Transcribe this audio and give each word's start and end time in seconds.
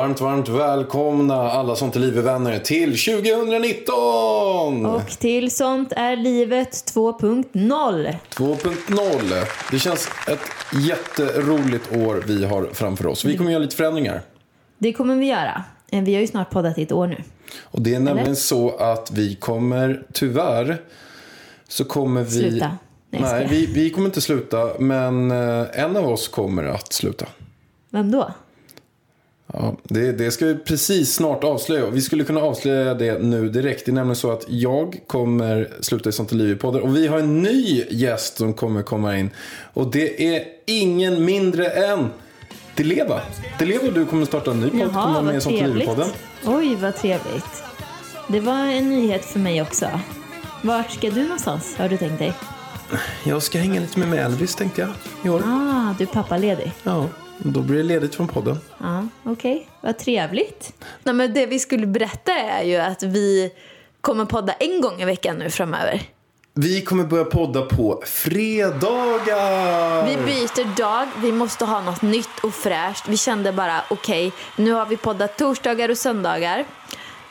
Varmt, 0.00 0.20
varmt 0.20 0.48
välkomna 0.48 1.50
alla 1.50 1.76
som 1.76 1.90
till 1.90 2.00
livet-vänner 2.00 2.58
till 2.58 2.98
2019! 2.98 4.86
Och 4.86 5.08
till 5.08 5.50
sånt 5.50 5.92
är 5.96 6.16
livet 6.16 6.70
2.0. 6.70 8.14
2.0. 8.34 9.46
Det 9.70 9.78
känns 9.78 10.08
ett 10.28 10.40
jätteroligt 10.88 11.92
år 11.96 12.22
vi 12.26 12.44
har 12.44 12.68
framför 12.72 13.06
oss. 13.06 13.24
Vi 13.24 13.36
kommer 13.36 13.50
göra 13.50 13.62
lite 13.62 13.76
förändringar. 13.76 14.22
Det 14.78 14.92
kommer 14.92 15.16
vi 15.16 15.26
göra. 15.26 15.64
Eh, 15.92 16.02
Vi 16.02 16.14
har 16.14 16.20
ju 16.20 16.26
snart 16.26 16.50
poddat 16.50 16.78
i 16.78 16.82
ett 16.82 16.92
år 16.92 17.06
nu. 17.06 17.22
Och 17.62 17.82
det 17.82 17.94
är 17.94 18.00
nämligen 18.00 18.36
så 18.36 18.76
att 18.76 19.10
vi 19.10 19.34
kommer, 19.34 20.02
tyvärr, 20.12 20.82
så 21.68 21.84
kommer 21.84 22.22
vi... 22.24 22.30
Sluta. 22.30 22.76
Nej, 23.10 23.22
Nej, 23.22 23.46
vi, 23.50 23.66
vi 23.66 23.90
kommer 23.90 24.06
inte 24.06 24.20
sluta, 24.20 24.70
men 24.78 25.30
eh, 25.30 25.66
en 25.72 25.96
av 25.96 26.08
oss 26.08 26.28
kommer 26.28 26.64
att 26.64 26.92
sluta. 26.92 27.26
Vem 27.90 28.10
då? 28.10 28.30
Ja, 29.52 29.76
det, 29.82 30.12
det 30.12 30.30
ska 30.30 30.46
vi 30.46 30.54
precis 30.54 31.14
snart 31.14 31.44
avslöja. 31.44 31.90
Vi 31.90 32.00
skulle 32.00 32.24
kunna 32.24 32.40
avslöja 32.40 32.94
det 32.94 33.18
nu 33.18 33.48
direkt. 33.48 33.84
Det 33.84 33.90
är 33.90 33.94
nämligen 33.94 34.16
så 34.16 34.30
att 34.30 34.44
jag 34.48 35.00
kommer 35.06 35.68
sluta 35.80 36.08
i 36.08 36.12
Sånt 36.12 36.32
liv 36.32 36.50
i 36.50 36.56
podden. 36.56 36.82
Och 36.82 36.96
vi 36.96 37.06
har 37.06 37.18
en 37.18 37.42
ny 37.42 37.84
gäst 37.90 38.36
som 38.36 38.52
kommer 38.54 38.82
komma 38.82 39.18
in. 39.18 39.30
Och 39.72 39.90
det 39.90 40.34
är 40.34 40.44
ingen 40.66 41.24
mindre 41.24 41.66
än 41.66 42.08
Deleva. 42.76 43.20
Deleva, 43.58 43.90
du 43.90 44.06
kommer 44.06 44.26
starta 44.26 44.50
en 44.50 44.60
ny 44.60 44.70
podd. 44.70 44.92
kommer 44.92 45.12
vara 45.12 45.22
med 45.22 45.36
i 45.36 45.40
Sånt 45.40 45.60
liv 45.60 45.82
i 45.82 45.86
podden. 45.86 46.08
Oj, 46.46 46.74
vad 46.74 46.96
trevligt. 46.96 47.62
Det 48.28 48.40
var 48.40 48.66
en 48.66 48.88
nyhet 48.88 49.24
för 49.24 49.38
mig 49.38 49.62
också. 49.62 49.86
Vart 50.62 50.90
ska 50.90 51.10
du 51.10 51.22
någonstans, 51.22 51.74
har 51.76 51.88
du 51.88 51.96
tänkt 51.96 52.18
dig? 52.18 52.32
Jag 53.24 53.42
ska 53.42 53.58
hänga 53.58 53.80
lite 53.80 53.98
med 53.98 54.18
Elvis 54.26 54.54
tänkte 54.54 54.80
jag 54.80 54.90
i 55.24 55.28
år. 55.28 55.42
Ah, 55.46 55.94
du 55.98 56.04
är 56.04 56.08
pappaledig. 56.08 56.72
Ja, 56.82 57.06
då 57.42 57.60
blir 57.60 57.76
det 57.76 57.82
ledigt 57.82 58.14
från 58.14 58.28
podden. 58.28 58.58
Ja, 58.78 59.06
okej. 59.24 59.68
Vad 59.80 59.98
trevligt. 59.98 60.72
Nej, 61.02 61.14
men 61.14 61.34
det 61.34 61.46
vi 61.46 61.58
skulle 61.58 61.86
berätta 61.86 62.32
är 62.32 62.64
ju 62.64 62.76
att 62.76 63.02
vi 63.02 63.52
kommer 64.00 64.24
podda 64.24 64.52
en 64.52 64.80
gång 64.80 65.02
i 65.02 65.04
veckan 65.04 65.36
nu 65.36 65.50
framöver. 65.50 66.02
Vi 66.54 66.82
kommer 66.82 67.04
börja 67.04 67.24
podda 67.24 67.62
på 67.62 68.02
fredagar. 68.06 70.06
Vi 70.06 70.16
byter 70.16 70.76
dag, 70.76 71.08
vi 71.22 71.32
måste 71.32 71.64
ha 71.64 71.82
något 71.82 72.02
nytt 72.02 72.38
och 72.42 72.54
fräscht. 72.54 73.08
Vi 73.08 73.16
kände 73.16 73.52
bara, 73.52 73.84
okej, 73.90 74.32
nu 74.56 74.72
har 74.72 74.86
vi 74.86 74.96
poddat 74.96 75.38
torsdagar 75.38 75.88
och 75.88 75.98
söndagar. 75.98 76.64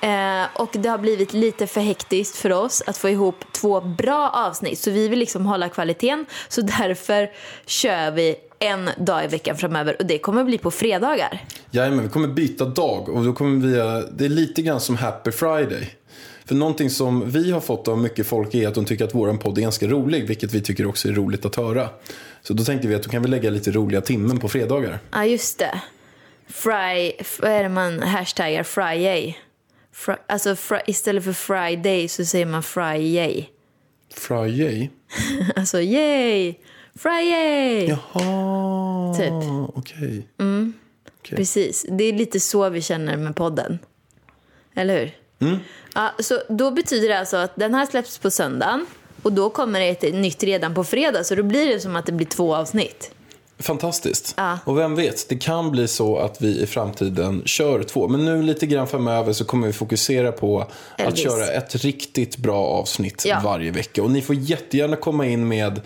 Eh, 0.02 0.48
och 0.54 0.70
det 0.72 0.90
har 0.90 0.98
blivit 0.98 1.34
lite 1.34 1.68
för 1.68 1.82
hektiskt 1.82 2.38
för 2.38 2.52
oss 2.52 2.84
att 2.88 2.98
få 2.98 3.10
ihop 3.10 3.46
två 3.52 3.82
bra 3.82 4.30
avsnitt. 4.30 4.80
Så 4.80 4.92
vi 4.92 5.08
vill 5.08 5.20
liksom 5.20 5.46
hålla 5.46 5.70
kvaliteten. 5.70 6.26
Så 6.48 6.62
därför 6.62 7.30
kör 7.66 8.12
vi 8.12 8.36
en 8.60 8.90
dag 8.98 9.24
i 9.24 9.28
veckan 9.28 9.58
framöver. 9.58 9.96
Och 10.00 10.06
det 10.06 10.18
kommer 10.18 10.44
bli 10.44 10.58
på 10.58 10.72
fredagar. 10.72 11.44
Jajamän, 11.72 12.04
vi 12.04 12.10
kommer 12.10 12.28
byta 12.28 12.66
dag 12.66 13.10
och 13.10 13.24
då 13.24 13.34
kommer 13.34 13.68
vi, 13.68 13.72
det 14.12 14.26
är 14.26 14.30
lite 14.30 14.62
grann 14.62 14.80
som 14.80 14.96
Happy 14.96 15.32
Friday. 15.32 15.96
För 16.46 16.56
någonting 16.56 16.90
som 16.90 17.32
vi 17.32 17.52
har 17.52 17.62
fått 17.62 17.88
av 17.88 17.98
mycket 17.98 18.28
folk 18.28 18.56
är 18.56 18.68
att 18.68 18.76
de 18.76 18.86
tycker 18.86 19.06
att 19.06 19.16
våran 19.16 19.38
podd 19.38 19.58
är 19.58 19.62
ganska 19.62 19.88
rolig, 19.88 20.28
vilket 20.28 20.54
vi 20.54 20.62
tycker 20.62 20.86
också 20.86 21.08
är 21.08 21.14
roligt 21.14 21.46
att 21.46 21.56
höra. 21.56 21.90
Så 22.42 22.54
då 22.54 22.64
tänkte 22.64 22.88
vi 22.88 22.96
att 22.96 23.04
då 23.04 23.10
kan 23.10 23.22
vi 23.22 23.28
lägga 23.28 23.50
lite 23.50 23.72
roliga 23.72 24.02
timmen 24.02 24.40
på 24.40 24.50
fredagar. 24.50 25.00
Ja, 25.12 25.26
just 25.26 25.60
det. 25.60 25.82
Fry, 26.48 27.12
vad 27.40 27.52
är 27.52 27.64
det 27.64 27.70
man 27.70 28.00
hashtaggar? 28.00 28.64
Friday. 28.64 29.38
Fri, 29.94 30.16
alltså 30.28 30.56
fri, 30.56 30.80
istället 30.88 31.24
för 31.24 31.34
Friday 31.34 32.08
så 32.08 32.26
säger 32.26 32.46
man 32.46 32.64
Friday. 32.64 33.50
Friday? 34.14 34.90
Alltså 35.56 35.82
yay! 35.82 36.56
Friday! 37.00 37.88
Jaha, 37.88 39.14
Typ. 39.18 39.34
okej. 39.76 40.28
Precis. 41.30 41.86
Det 41.90 42.04
är 42.04 42.14
lite 42.14 42.40
så 42.40 42.70
vi 42.70 42.82
känner 42.82 43.18
med 43.18 43.36
podden. 43.36 43.80
Eller 44.76 45.00
hur? 45.00 45.12
Ja, 45.96 46.12
så 46.20 46.42
då 46.50 46.72
betyder 46.72 47.08
det 47.10 47.20
alltså 47.20 47.38
att 47.38 47.56
den 47.56 47.74
här 47.74 47.86
släpps 47.86 48.18
på 48.18 48.32
söndagen 48.32 48.86
och 49.24 49.34
då 49.34 49.50
kommer 49.50 49.80
det 49.80 49.88
ett 50.06 50.14
nytt 50.14 50.44
redan 50.44 50.74
på 50.74 50.84
fredag. 50.84 51.24
Så 51.24 51.36
då 51.36 51.44
blir 51.44 51.66
det 51.66 51.80
som 51.80 51.96
att 51.96 52.06
det 52.06 52.12
blir 52.12 52.28
två 52.28 52.56
avsnitt. 52.56 53.12
Fantastiskt. 53.60 54.34
Ja. 54.38 54.60
Och 54.66 54.78
vem 54.78 54.96
vet, 54.96 55.30
det 55.30 55.36
kan 55.36 55.72
bli 55.72 55.88
så 55.88 56.18
att 56.18 56.42
vi 56.42 56.60
i 56.62 56.66
framtiden 56.68 57.42
kör 57.46 57.84
två. 57.84 58.08
Men 58.08 58.26
nu 58.26 58.42
lite 58.42 58.66
grann 58.66 58.88
framöver 58.88 59.34
så 59.34 59.46
kommer 59.46 59.68
vi 59.68 59.74
fokusera 59.74 60.32
på 60.32 60.60
att 60.62 60.72
Elvis. 60.98 61.24
köra 61.24 61.46
ett 61.48 61.76
riktigt 61.76 62.38
bra 62.38 62.66
avsnitt 62.66 63.24
Ja. 63.26 63.42
varje 63.44 63.72
vecka. 63.72 64.04
Och 64.04 64.12
ni 64.12 64.22
får 64.22 64.36
jättegärna 64.36 64.96
komma 64.96 65.26
in 65.26 65.48
med 65.48 65.82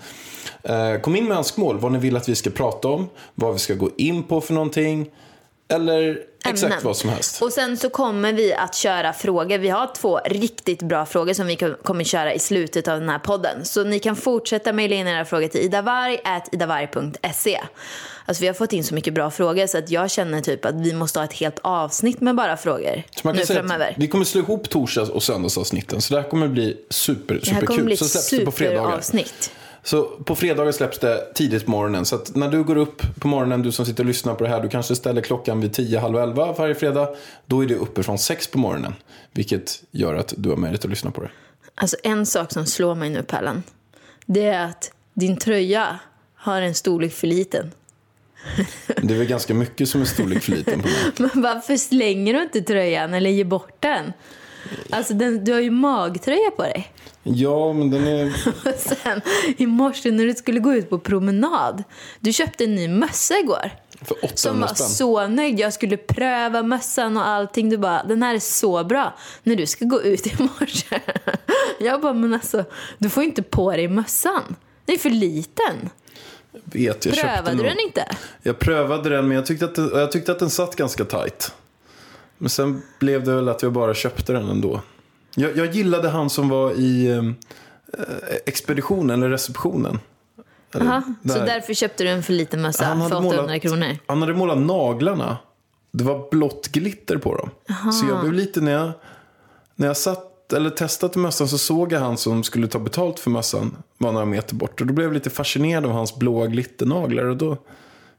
Kom 1.02 1.16
in 1.16 1.28
med 1.28 1.38
önskemål, 1.38 1.80
vad 1.80 1.92
ni 1.92 2.00
vill 2.00 2.18
att 2.18 2.30
vi 2.30 2.36
ska 2.36 2.50
prata 2.50 2.88
om, 2.88 3.10
vad 3.36 3.54
vi 3.54 3.60
ska 3.60 3.74
gå 3.74 3.90
in 3.98 4.24
på 4.24 4.42
för 4.42 4.54
någonting. 4.54 5.10
Eller 5.68 6.18
exakt 6.46 6.64
Ämnen. 6.64 6.80
vad 6.84 6.98
som 6.98 7.10
helst. 7.10 7.42
Och 7.42 7.54
sen 7.54 7.78
så 7.78 7.90
kommer 7.90 8.34
vi 8.34 8.54
att 8.54 8.76
köra 8.76 9.14
frågor. 9.14 9.58
Vi 9.58 9.70
har 9.70 9.92
två 9.96 10.20
riktigt 10.26 10.82
bra 10.82 11.06
frågor 11.06 11.34
som 11.34 11.48
vi 11.48 11.56
ko- 11.56 11.76
kommer 11.84 12.04
köra 12.04 12.34
i 12.34 12.40
slutet 12.40 12.88
av 12.88 13.00
den 13.00 13.10
här 13.10 13.20
podden. 13.20 13.66
Så 13.66 13.84
ni 13.84 14.00
kan 14.00 14.16
fortsätta 14.16 14.74
mejla 14.74 14.96
in 14.96 15.08
era 15.08 15.26
frågor 15.26 15.48
till 15.48 15.62
idavarg.idavarg.se. 15.62 17.62
Alltså 18.26 18.42
vi 18.42 18.48
har 18.48 18.54
fått 18.54 18.74
in 18.74 18.84
så 18.84 18.94
mycket 18.96 19.14
bra 19.14 19.32
frågor 19.32 19.68
så 19.68 19.78
att 19.78 19.90
jag 19.92 20.12
känner 20.12 20.42
typ 20.42 20.66
att 20.66 20.76
vi 20.76 20.94
måste 20.94 21.20
ha 21.20 21.24
ett 21.26 21.34
helt 21.34 21.60
avsnitt 21.62 22.22
med 22.22 22.36
bara 22.36 22.58
frågor 22.58 23.04
Så 23.16 23.22
man 23.24 23.34
kan 23.34 23.40
nu 23.40 23.46
säga 23.46 23.60
framöver. 23.60 23.94
vi 23.98 24.08
kommer 24.08 24.26
slå 24.26 24.42
ihop 24.42 24.70
torsdags 24.70 25.10
och 25.10 25.24
söndagsavsnitten. 25.24 26.02
Så 26.02 26.14
det 26.16 26.22
här 26.22 26.30
kommer 26.30 26.48
bli 26.48 26.78
super, 26.90 27.40
Det 27.44 27.52
här 27.52 27.62
kommer 27.62 27.62
superkul. 27.62 27.86
bli 27.86 27.94
ett 27.94 28.00
superavsnitt. 28.24 29.52
Så 29.84 30.04
på 30.04 30.36
fredagar 30.36 30.72
släpps 30.72 31.00
det 31.00 31.34
tidigt 31.34 31.66
på 31.66 31.72
morgonen. 31.72 32.06
Så 32.06 32.16
att 32.16 32.36
när 32.36 32.50
du 32.50 32.64
går 32.64 32.78
upp 32.78 33.02
på 33.20 33.28
morgonen, 33.28 33.62
du 33.62 33.72
som 33.72 33.86
sitter 33.86 34.04
och 34.04 34.08
lyssnar 34.08 34.36
på 34.36 34.44
det 34.44 34.50
här, 34.50 34.62
du 34.62 34.70
kanske 34.70 34.96
ställer 34.96 35.22
klockan 35.22 35.62
vid 35.62 35.74
10, 35.74 36.00
halv 36.00 36.18
11 36.18 36.54
varje 36.58 36.76
fredag. 36.76 37.10
Då 37.46 37.64
är 37.64 37.68
det 37.68 37.76
uppe 37.76 38.04
från 38.04 38.20
6 38.20 38.48
på 38.48 38.58
morgonen. 38.58 38.94
Vilket 39.32 39.84
gör 39.92 40.16
att 40.16 40.34
du 40.38 40.50
har 40.50 40.58
möjlighet 40.58 40.86
att 40.86 40.90
lyssna 40.90 41.12
på 41.12 41.22
det. 41.22 41.30
Alltså 41.76 41.98
en 42.04 42.26
sak 42.26 42.52
som 42.52 42.66
slår 42.66 42.96
mig 42.96 43.10
nu 43.10 43.24
Pallan. 43.24 43.64
Det 44.26 44.46
är 44.46 44.66
att 44.66 44.92
din 45.14 45.38
tröja 45.38 46.00
har 46.36 46.62
en 46.62 46.76
storlek 46.76 47.14
för 47.14 47.28
liten. 47.28 47.72
Det 49.02 49.14
är 49.14 49.18
väl 49.18 49.28
ganska 49.28 49.54
mycket 49.54 49.90
som 49.90 50.02
är 50.02 50.06
storlek 50.06 50.44
för 50.44 50.52
liten 50.52 50.82
på 50.82 50.88
mig. 50.88 50.98
Men 51.34 51.42
varför 51.44 51.78
slänger 51.78 52.34
du 52.34 52.44
inte 52.44 52.62
tröjan 52.62 53.14
eller 53.14 53.30
ger 53.30 53.46
bort 53.46 53.76
den? 53.80 54.14
Alltså 54.90 55.14
den, 55.14 55.44
du 55.44 55.54
har 55.54 55.60
ju 55.60 55.72
magtröja 55.72 56.52
på 56.52 56.64
dig. 56.64 56.92
Ja, 57.24 57.74
men 57.74 57.90
den 57.92 58.08
är... 58.08 58.26
Och 58.48 58.80
sen 58.80 59.22
i 59.58 59.66
morse 59.66 60.12
när 60.12 60.26
du 60.26 60.34
skulle 60.34 60.60
gå 60.60 60.74
ut 60.74 60.90
på 60.90 61.00
promenad. 61.00 61.84
Du 62.20 62.34
köpte 62.34 62.64
en 62.64 62.76
ny 62.76 62.88
mössa 62.88 63.40
igår. 63.40 63.72
För 64.02 64.16
Som 64.36 64.52
800 64.52 64.68
var 64.68 64.76
spänn. 64.76 64.88
så 64.88 65.28
nöjd. 65.28 65.60
Jag 65.60 65.74
skulle 65.74 65.98
pröva 65.98 66.64
mössan 66.64 67.18
och 67.18 67.28
allting. 67.28 67.70
Du 67.70 67.78
bara, 67.78 68.04
den 68.04 68.24
här 68.24 68.36
är 68.36 68.40
så 68.40 68.84
bra. 68.84 69.14
När 69.44 69.56
du 69.56 69.66
ska 69.66 69.86
gå 69.86 70.02
ut 70.02 70.28
i 70.28 70.34
morse. 70.40 71.00
Jag 71.80 72.02
bara, 72.02 72.14
men 72.14 72.34
alltså, 72.34 72.66
du 72.98 73.10
får 73.10 73.24
inte 73.24 73.44
på 73.44 73.72
dig 73.72 73.88
mössan. 73.88 74.56
Den 74.86 74.96
är 74.96 75.00
för 75.00 75.10
liten. 75.10 75.90
Vet, 76.64 77.06
jag 77.06 77.16
Prövade 77.16 77.58
du 77.58 77.64
den 77.64 77.80
inte? 77.80 78.06
Jag 78.44 78.60
prövade 78.60 79.10
den, 79.10 79.28
men 79.28 79.36
jag 79.36 79.46
tyckte, 79.46 79.66
att 79.66 79.76
den, 79.76 79.90
jag 79.94 80.12
tyckte 80.12 80.32
att 80.32 80.40
den 80.40 80.50
satt 80.50 80.76
ganska 80.76 81.06
tight. 81.06 81.54
Men 82.44 82.50
sen 82.50 82.82
blev 83.00 83.24
det 83.24 83.36
väl 83.36 83.50
att 83.50 83.62
jag 83.64 83.74
bara 83.74 83.94
köpte 83.94 84.34
den 84.34 84.50
ändå. 84.50 84.82
Jag, 85.36 85.58
jag 85.58 85.72
gillade 85.76 86.10
han 86.10 86.30
som 86.30 86.50
var 86.50 86.72
i 86.72 87.08
eh, 87.08 87.24
expeditionen, 88.46 89.20
eller 89.20 89.30
receptionen. 89.30 90.00
Eller, 90.74 90.86
Aha, 90.86 91.02
så 91.22 91.28
där. 91.28 91.46
därför 91.46 91.74
köpte 91.74 92.04
du 92.04 92.10
en 92.10 92.24
för 92.24 92.34
liten 92.34 92.62
mössa 92.62 92.84
för 92.84 92.90
hade 92.96 93.16
800 93.16 93.42
målat- 93.44 93.62
kronor. 93.62 93.98
Han 94.06 94.22
hade 94.22 94.34
målat 94.34 94.58
naglarna. 94.58 95.38
Det 95.92 96.04
var 96.04 96.30
blått 96.32 96.68
glitter 96.68 97.18
på 97.18 97.36
dem. 97.36 97.50
Så 97.92 98.08
jag 98.08 98.22
blev 98.22 98.34
lite, 98.34 98.62
när 98.62 98.72
jag, 98.72 98.92
när 99.76 99.88
jag 99.88 99.98
satt 99.98 100.54
eller 100.54 100.70
testat 100.70 101.16
mössan 101.16 101.48
så 101.48 101.58
såg 101.58 101.92
jag 101.92 102.00
han 102.00 102.18
som 102.18 102.44
skulle 102.44 102.68
ta 102.68 102.80
betalt 102.80 103.20
för 103.20 103.30
mössan. 103.30 103.76
Var 103.98 104.12
några 104.12 104.26
meter 104.26 104.56
bort. 104.56 104.82
Och 104.82 104.88
då 104.88 104.94
blev 104.94 105.08
jag 105.08 105.14
lite 105.14 105.30
fascinerad 105.30 105.86
av 105.86 105.92
hans 105.92 106.16
blåa 106.16 106.48
glitternaglar. 106.48 107.24
Och 107.26 107.38
då 107.38 107.58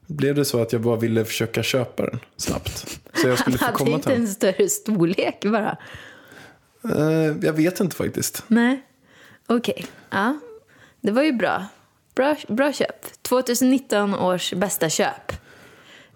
blev 0.07 0.35
det 0.35 0.45
så 0.45 0.61
att 0.61 0.73
jag 0.73 0.81
bara 0.81 0.95
ville 0.95 1.25
försöka 1.25 1.63
köpa 1.63 2.05
den 2.05 2.19
snabbt. 2.37 2.99
Så 3.13 3.27
jag 3.27 3.39
skulle 3.39 3.57
få 3.57 3.65
Hade 3.65 3.77
komma 3.77 3.91
inte 3.95 4.09
till 4.09 4.21
en 4.21 4.27
större 4.27 4.69
storlek 4.69 5.45
bara. 5.45 5.77
Eh, 6.83 7.35
Jag 7.41 7.53
vet 7.53 7.79
inte 7.79 7.95
faktiskt. 7.95 8.43
Nej. 8.47 8.81
Okej. 9.47 9.85
Ja. 10.09 10.39
Det 11.01 11.11
var 11.11 11.23
ju 11.23 11.31
bra. 11.31 11.65
Bra, 12.15 12.35
bra 12.47 12.73
köp. 12.73 13.21
2019 13.21 14.15
års 14.15 14.53
bästa 14.53 14.89
köp. 14.89 15.31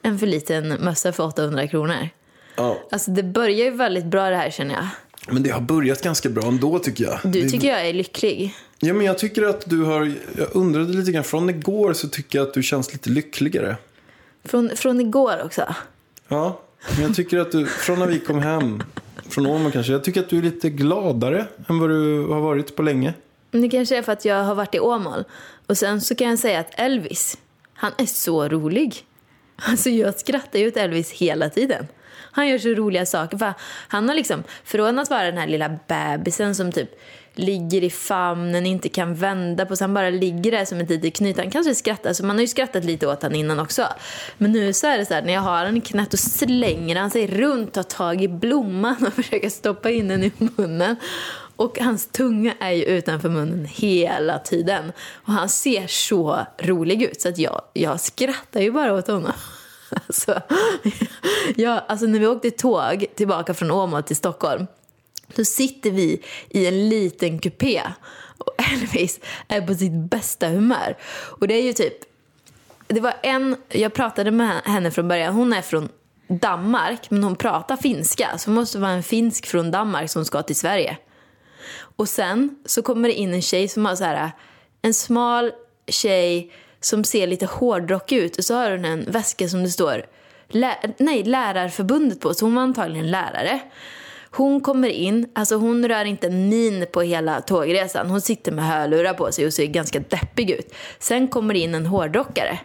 En 0.02 0.20
för 0.20 0.28
liten 0.28 0.68
mössa 0.68 1.12
för 1.14 1.24
800 1.24 1.68
kronor. 1.68 2.10
Ja. 2.56 2.78
Alltså 2.92 3.12
det 3.12 3.24
börjar 3.24 3.66
ju 3.66 3.72
väldigt 3.72 4.06
bra 4.06 4.30
det 4.30 4.36
här 4.36 4.50
känner 4.50 4.76
jag. 4.76 4.88
Men 5.34 5.44
det 5.44 5.50
har 5.50 5.62
börjat 5.62 6.02
ganska 6.02 6.30
bra 6.30 6.48
ändå 6.48 6.80
tycker 6.80 7.04
jag. 7.04 7.20
Du 7.24 7.50
tycker 7.50 7.68
jag 7.68 7.88
är 7.88 7.94
lycklig. 7.94 8.56
Ja, 8.80 8.94
men 8.94 9.06
jag 9.06 9.18
tycker 9.18 9.44
att 9.44 9.70
du 9.70 9.84
har... 9.84 10.12
Jag 10.38 10.48
undrade 10.52 10.94
lite 10.94 11.12
grann. 11.12 11.24
Från 11.24 11.50
igår 11.50 11.94
så 11.94 12.08
tycker 12.08 12.40
jag 12.40 12.48
att 12.48 12.54
du 12.54 12.64
känns 12.64 12.94
lite 12.94 13.10
lyckligare. 13.10 13.78
Från, 14.44 14.70
från 14.76 15.02
igår 15.02 15.44
också. 15.46 15.76
Ja, 16.28 16.62
men 16.94 17.04
jag 17.04 17.16
tycker 17.16 17.40
att 17.40 17.52
du... 17.52 17.66
Från 17.66 18.00
när 18.00 18.08
vi 18.08 18.20
kom 18.20 18.40
hem. 18.40 18.84
Från 19.30 19.46
Åmål 19.46 19.72
kanske. 19.72 19.92
Jag 19.92 20.04
tycker 20.04 20.20
att 20.20 20.30
du 20.30 20.38
är 20.38 20.42
lite 20.42 20.70
gladare 20.70 21.46
än 21.68 21.80
vad 21.80 21.90
du 21.90 22.28
har 22.28 22.42
varit 22.42 22.76
på 22.76 22.82
länge. 22.82 23.14
Men 23.52 23.62
det 23.62 23.70
kanske 23.70 23.98
är 23.98 24.02
för 24.02 24.12
att 24.12 24.26
jag 24.26 24.44
har 24.44 24.56
varit 24.56 24.76
i 24.76 24.80
Åmål. 24.80 25.24
Och 25.66 25.78
sen 25.78 26.02
så 26.02 26.16
kan 26.16 26.30
jag 26.30 26.40
säga 26.40 26.60
att 26.60 26.80
Elvis, 26.80 27.38
han 27.74 27.92
är 27.98 28.06
så 28.06 28.48
rolig. 28.48 29.06
Alltså 29.56 29.90
jag 29.90 30.20
skrattar 30.20 30.60
ju 30.60 30.68
åt 30.68 30.78
Elvis 30.78 31.12
hela 31.12 31.50
tiden. 31.50 31.88
Han 32.32 32.48
gör 32.48 32.58
så 32.58 32.70
roliga 32.70 33.06
saker. 33.06 33.38
För 33.38 33.54
han 33.88 34.10
har 34.10 34.16
liksom, 34.16 34.44
från 34.64 35.00
att 35.00 35.10
vara 35.10 35.24
den 35.24 35.38
här 35.38 35.48
lilla 35.48 35.80
bebisen 35.88 36.56
som 36.56 36.72
typ 36.72 36.90
ligger 37.40 37.84
i 37.84 37.90
famnen, 37.90 38.66
inte 38.66 38.90
kan 38.90 39.16
vända 39.16 39.66
på 39.66 39.76
sig, 39.76 39.84
han 39.84 39.94
bara 39.94 40.10
ligger 40.10 40.52
där 40.52 40.66
som 40.66 40.80
ett 40.80 40.90
litet 40.90 41.16
knyt. 41.16 41.38
Han 41.38 41.50
kanske 41.50 41.76
skrattar, 41.76 42.14
så 42.14 42.26
man 42.26 42.36
har 42.36 42.42
ju 42.42 42.48
skrattat 42.48 42.86
lite 42.86 43.08
åt 43.08 43.22
honom 43.22 43.36
innan 43.36 43.60
också. 43.60 43.88
Men 44.38 44.52
nu 44.52 44.74
så 44.74 44.88
är 44.88 44.98
det 44.98 45.06
så 45.06 45.14
här, 45.14 45.22
när 45.22 45.34
jag 45.34 45.42
har 45.42 45.58
honom 45.58 45.78
i 45.78 45.82
knät, 45.82 46.20
slänger 46.20 46.96
han 46.96 47.12
sig 47.12 47.28
runt, 47.28 47.74
tar 47.74 47.84
tag 47.84 48.24
i 48.24 48.28
blomman 48.28 49.06
och 49.08 49.14
försöker 49.24 49.50
stoppa 49.50 49.90
in 49.90 50.08
den 50.08 50.24
i 50.24 50.32
munnen. 50.38 50.96
Och 51.56 51.80
hans 51.80 52.08
tunga 52.08 52.54
är 52.60 52.72
ju 52.72 52.84
utanför 52.84 53.30
munnen 53.30 53.66
hela 53.66 54.40
tiden. 54.40 54.92
Och 55.14 55.34
han 55.34 55.50
ser 55.50 55.88
så 55.88 56.46
rolig 56.58 57.04
ut 57.04 57.22
så 57.22 57.30
att 57.30 57.38
jag, 57.38 57.62
jag 57.74 58.00
skrattar 58.00 58.62
ju 58.62 58.72
bara 58.72 58.94
åt 58.94 59.08
honom. 59.08 59.32
Alltså, 60.08 60.42
ja, 61.56 61.86
alltså 61.88 62.06
när 62.06 62.20
vi 62.20 62.28
åkte 62.28 62.52
tåg 62.52 63.06
tillbaka 63.16 63.54
från 63.54 63.72
Åmål 63.72 64.04
till 64.04 64.16
Stockholm 64.16 64.68
då 65.36 65.46
sitter 65.46 65.92
vi 65.92 66.22
i 66.50 66.66
en 66.66 66.90
liten 66.90 67.40
kupé 67.40 67.82
och 68.38 68.54
Elvis 68.74 69.20
är 69.48 69.62
på 69.62 69.76
sitt 69.76 69.92
bästa 69.92 70.48
humör. 70.48 70.98
Och 71.12 71.48
det 71.48 71.54
är 71.54 71.64
ju 71.64 71.74
typ, 71.74 71.94
det 72.88 73.00
var 73.00 73.14
en, 73.24 73.56
jag 73.70 73.94
pratade 73.94 74.32
med 74.32 74.62
henne 74.66 74.92
från 74.92 75.08
början, 75.08 75.34
hon 75.34 75.54
är 75.54 75.62
från 75.62 75.90
Danmark 76.28 77.12
men 77.12 77.24
hon 77.24 77.36
pratar 77.36 77.78
finska 77.78 78.38
så 78.38 78.50
hon 78.50 78.56
måste 78.56 78.80
vara 78.80 78.92
en 78.92 79.04
finsk 79.04 79.46
från 79.46 79.72
Danmark 79.72 80.10
som 80.10 80.26
ska 80.26 80.42
till 80.42 80.56
Sverige. 80.56 80.98
Och 81.96 82.10
sen 82.10 82.56
så 82.66 82.82
kommer 82.82 83.10
det 83.10 83.14
in 83.14 83.34
en 83.34 83.42
tjej 83.42 83.68
som 83.68 83.86
har 83.86 83.96
så 83.96 84.04
här, 84.04 84.32
en 84.82 84.94
smal 84.94 85.52
tjej 85.88 86.52
som 86.82 87.04
ser 87.04 87.28
lite 87.28 87.46
hårdrock 87.46 88.12
ut 88.12 88.38
och 88.38 88.46
så 88.46 88.56
har 88.56 88.72
hon 88.72 88.86
en 88.86 89.12
väska 89.12 89.50
som 89.50 89.64
det 89.64 89.70
står 89.70 90.06
lä 90.50 90.94
nej, 90.98 91.24
Lärarförbundet 91.24 92.20
på, 92.20 92.34
så 92.34 92.46
hon 92.46 92.56
var 92.56 92.62
antagligen 92.62 93.12
lärare. 93.12 93.60
Hon 94.32 94.62
kommer 94.62 94.90
in, 94.90 95.28
alltså 95.36 95.56
hon 95.56 95.88
rör 95.88 96.06
inte 96.06 96.28
en 96.28 96.50
min 96.50 96.86
på 96.92 97.02
hela 97.02 97.42
tågresan. 97.42 98.10
Hon 98.10 98.22
sitter 98.22 98.52
med 98.52 98.66
hörlurar 98.66 99.14
på 99.14 99.32
sig 99.32 99.46
och 99.46 99.54
ser 99.54 99.66
ganska 99.66 100.00
deppig 100.00 100.50
ut. 100.50 100.74
Sen 101.00 101.28
kommer 101.28 101.54
in 101.54 101.76
en 101.76 101.86
hårdrockare 101.86 102.60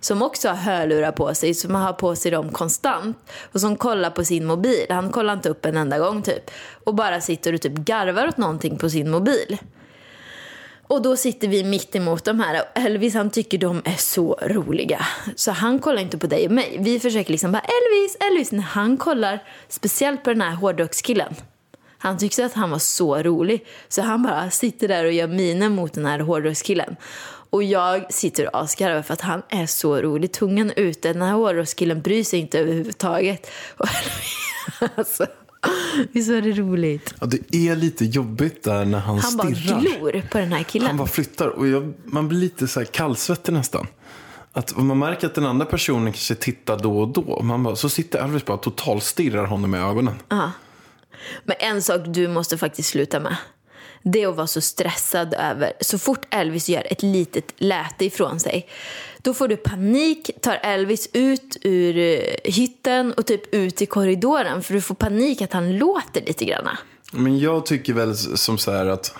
som 0.00 0.22
också 0.22 0.48
har 0.48 0.56
hörlurar 0.56 1.12
på 1.12 1.34
sig, 1.34 1.54
som 1.54 1.74
har 1.74 1.92
på 1.92 2.16
sig 2.16 2.30
dem 2.30 2.48
konstant 2.52 3.18
och 3.52 3.60
som 3.60 3.76
kollar 3.76 4.10
på 4.10 4.24
sin 4.24 4.46
mobil. 4.46 4.86
Han 4.88 5.10
kollar 5.10 5.32
inte 5.32 5.48
upp 5.48 5.64
en 5.66 5.76
enda 5.76 5.98
gång 5.98 6.22
typ. 6.22 6.50
Och 6.84 6.94
bara 6.94 7.20
sitter 7.20 7.52
och 7.52 7.60
typ 7.60 7.74
garvar 7.74 8.28
åt 8.28 8.36
någonting 8.36 8.78
på 8.78 8.90
sin 8.90 9.10
mobil. 9.10 9.58
Och 10.90 11.02
då 11.02 11.16
sitter 11.16 11.48
vi 11.48 11.64
mitt 11.64 11.96
emot 11.96 12.24
de 12.24 12.40
här 12.40 12.64
Elvis 12.74 13.14
han 13.14 13.30
tycker 13.30 13.58
de 13.58 13.82
är 13.84 13.96
så 13.96 14.38
roliga. 14.42 15.06
Så 15.36 15.50
han 15.50 15.78
kollar 15.78 16.02
inte 16.02 16.18
på 16.18 16.26
dig 16.26 16.46
och 16.46 16.52
mig. 16.52 16.76
Vi 16.80 17.00
försöker 17.00 17.30
liksom 17.30 17.52
bara 17.52 17.62
Elvis, 17.62 18.16
Elvis. 18.20 18.52
När 18.52 18.62
han 18.62 18.96
kollar 18.96 19.42
speciellt 19.68 20.24
på 20.24 20.30
den 20.30 20.40
här 20.40 20.54
hårdrockskillen. 20.54 21.34
Han 21.98 22.18
tyckte 22.18 22.44
att 22.44 22.52
han 22.52 22.70
var 22.70 22.78
så 22.78 23.22
rolig. 23.22 23.66
Så 23.88 24.02
han 24.02 24.22
bara 24.22 24.50
sitter 24.50 24.88
där 24.88 25.04
och 25.04 25.12
gör 25.12 25.28
miner 25.28 25.68
mot 25.68 25.92
den 25.92 26.06
här 26.06 26.18
hårdrockskillen. 26.18 26.96
Och 27.50 27.62
jag 27.62 28.12
sitter 28.12 28.46
och 28.46 28.62
asgarvar 28.62 29.02
för 29.02 29.14
att 29.14 29.20
han 29.20 29.42
är 29.48 29.66
så 29.66 30.00
rolig. 30.02 30.32
Tungan 30.32 30.72
ute. 30.76 31.12
Den 31.12 31.22
här 31.22 31.32
hårdrockskillen 31.32 32.02
bryr 32.02 32.24
sig 32.24 32.40
inte 32.40 32.58
överhuvudtaget. 32.58 33.50
Och 33.76 33.86
Elvis, 33.86 34.92
alltså, 34.98 35.26
visst 36.12 36.30
var 36.30 36.40
det 36.40 36.52
roligt? 36.52 37.14
Ja, 37.20 37.26
det 37.26 37.56
är 37.56 37.76
lite 37.76 38.04
jobbigt 38.04 38.62
där 38.62 38.84
när 38.84 38.98
han, 38.98 39.18
Han 39.18 39.36
bara 39.36 39.54
stirrar. 39.54 39.80
glor 39.80 40.22
på 40.30 40.38
den 40.38 40.52
här 40.52 40.62
killen. 40.62 40.86
Han 40.88 40.96
bara 40.96 41.08
flyttar 41.08 41.48
och 41.48 41.68
jag, 41.68 41.94
man 42.04 42.28
blir 42.28 42.38
lite 42.38 42.68
så 42.68 42.80
här 42.80 42.84
kallsvettig 42.84 43.52
nästan. 43.52 43.86
Att 44.52 44.76
man 44.76 44.98
märker 44.98 45.26
att 45.26 45.34
den 45.34 45.46
andra 45.46 45.66
personen 45.66 46.12
kanske 46.12 46.34
tittar 46.34 46.78
då 46.78 47.00
och 47.00 47.08
då. 47.08 47.42
Man 47.42 47.62
bara, 47.62 47.76
så 47.76 47.88
sitter 47.88 48.24
Elvis 48.24 48.44
bara 48.44 48.56
totalstirrar 48.56 49.44
honom 49.46 49.74
i 49.74 49.78
ögonen. 49.78 50.14
Men 51.44 51.56
en 51.60 51.82
sak 51.82 52.00
du 52.06 52.28
måste 52.28 52.58
faktiskt 52.58 52.88
sluta 52.88 53.20
med. 53.20 53.36
Det 54.02 54.22
är 54.22 54.28
att 54.28 54.36
vara 54.36 54.46
så 54.46 54.60
stressad 54.60 55.34
över, 55.34 55.72
så 55.80 55.98
fort 55.98 56.26
Elvis 56.30 56.68
gör 56.68 56.92
ett 56.92 57.02
litet 57.02 57.54
läte 57.56 58.04
ifrån 58.04 58.40
sig, 58.40 58.68
då 59.22 59.34
får 59.34 59.48
du 59.48 59.56
panik, 59.56 60.30
tar 60.40 60.58
Elvis 60.62 61.08
ut 61.12 61.56
ur 61.62 61.98
eh, 61.98 62.20
hytten 62.44 63.12
och 63.12 63.26
typ 63.26 63.54
ut 63.54 63.82
i 63.82 63.86
korridoren 63.86 64.62
för 64.62 64.74
du 64.74 64.80
får 64.80 64.94
panik 64.94 65.42
att 65.42 65.52
han 65.52 65.78
låter 65.78 66.20
lite 66.26 66.44
grann. 66.44 66.68
Men 67.12 67.38
jag 67.38 67.66
tycker 67.66 67.92
väl 67.92 68.16
som 68.16 68.58
så 68.58 68.72
här 68.72 68.86
att, 68.86 69.14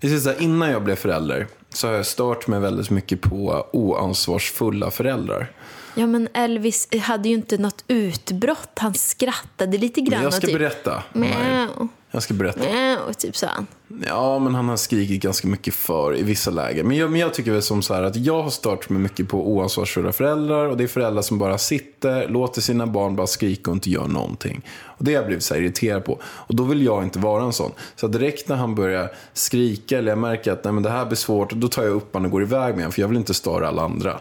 vi 0.00 0.20
säger 0.20 0.42
innan 0.42 0.70
jag 0.70 0.84
blev 0.84 0.96
förälder 0.96 1.46
så 1.68 1.86
har 1.86 1.94
jag 1.94 2.06
stört 2.06 2.46
mig 2.46 2.60
väldigt 2.60 2.90
mycket 2.90 3.20
på 3.20 3.66
oansvarsfulla 3.72 4.90
föräldrar. 4.90 5.52
Ja 5.94 6.06
men 6.06 6.28
Elvis 6.34 6.88
hade 7.02 7.28
ju 7.28 7.34
inte 7.34 7.58
något 7.58 7.84
utbrott, 7.88 8.70
han 8.76 8.94
skrattade 8.94 9.78
lite 9.78 10.00
grann 10.00 10.14
Men 10.18 10.22
jag 10.24 10.34
ska 10.34 10.46
typ 10.46 10.58
berätta. 10.58 11.02
Mjau, 11.12 11.88
Jag 12.10 12.22
ska 12.22 12.34
berätta. 12.34 12.60
mjau, 12.60 13.12
typ 13.18 13.36
så 13.36 13.46
han. 13.46 13.66
Ja, 14.06 14.38
men 14.38 14.54
han 14.54 14.68
har 14.68 14.76
skrikit 14.76 15.22
ganska 15.22 15.48
mycket 15.48 15.74
för 15.74 16.16
i 16.16 16.22
vissa 16.22 16.50
lägen. 16.50 16.88
Men 16.88 16.96
jag, 16.96 17.10
men 17.10 17.20
jag 17.20 17.34
tycker 17.34 17.52
väl 17.52 17.62
som 17.62 17.82
så 17.82 17.94
här 17.94 18.02
att 18.02 18.16
jag 18.16 18.42
har 18.42 18.50
stört 18.50 18.88
mig 18.88 19.02
mycket 19.02 19.28
på 19.28 19.52
oansvarsfulla 19.52 20.12
föräldrar. 20.12 20.66
Och 20.66 20.76
det 20.76 20.84
är 20.84 20.88
föräldrar 20.88 21.22
som 21.22 21.38
bara 21.38 21.58
sitter, 21.58 22.28
låter 22.28 22.60
sina 22.60 22.86
barn 22.86 23.16
bara 23.16 23.26
skrika 23.26 23.70
och 23.70 23.76
inte 23.76 23.90
gör 23.90 24.08
någonting. 24.08 24.62
Och 24.84 25.04
det 25.04 25.10
har 25.10 25.16
jag 25.16 25.26
blivit 25.26 25.44
så 25.44 25.54
här 25.54 25.60
irriterad 25.60 26.04
på. 26.04 26.18
Och 26.22 26.54
då 26.54 26.62
vill 26.62 26.84
jag 26.84 27.02
inte 27.02 27.18
vara 27.18 27.44
en 27.44 27.52
sån. 27.52 27.72
Så 27.96 28.06
direkt 28.06 28.48
när 28.48 28.56
han 28.56 28.74
börjar 28.74 29.12
skrika 29.32 29.98
eller 29.98 30.08
jag 30.08 30.18
märker 30.18 30.52
att 30.52 30.64
nej, 30.64 30.72
men 30.72 30.82
det 30.82 30.90
här 30.90 31.06
blir 31.06 31.16
svårt. 31.16 31.52
Då 31.52 31.68
tar 31.68 31.82
jag 31.82 31.92
upp 31.92 32.12
honom 32.14 32.26
och 32.26 32.32
går 32.32 32.42
iväg 32.42 32.74
med 32.74 32.84
honom. 32.84 32.92
För 32.92 33.00
jag 33.00 33.08
vill 33.08 33.18
inte 33.18 33.34
störa 33.34 33.68
alla 33.68 33.82
andra. 33.82 34.20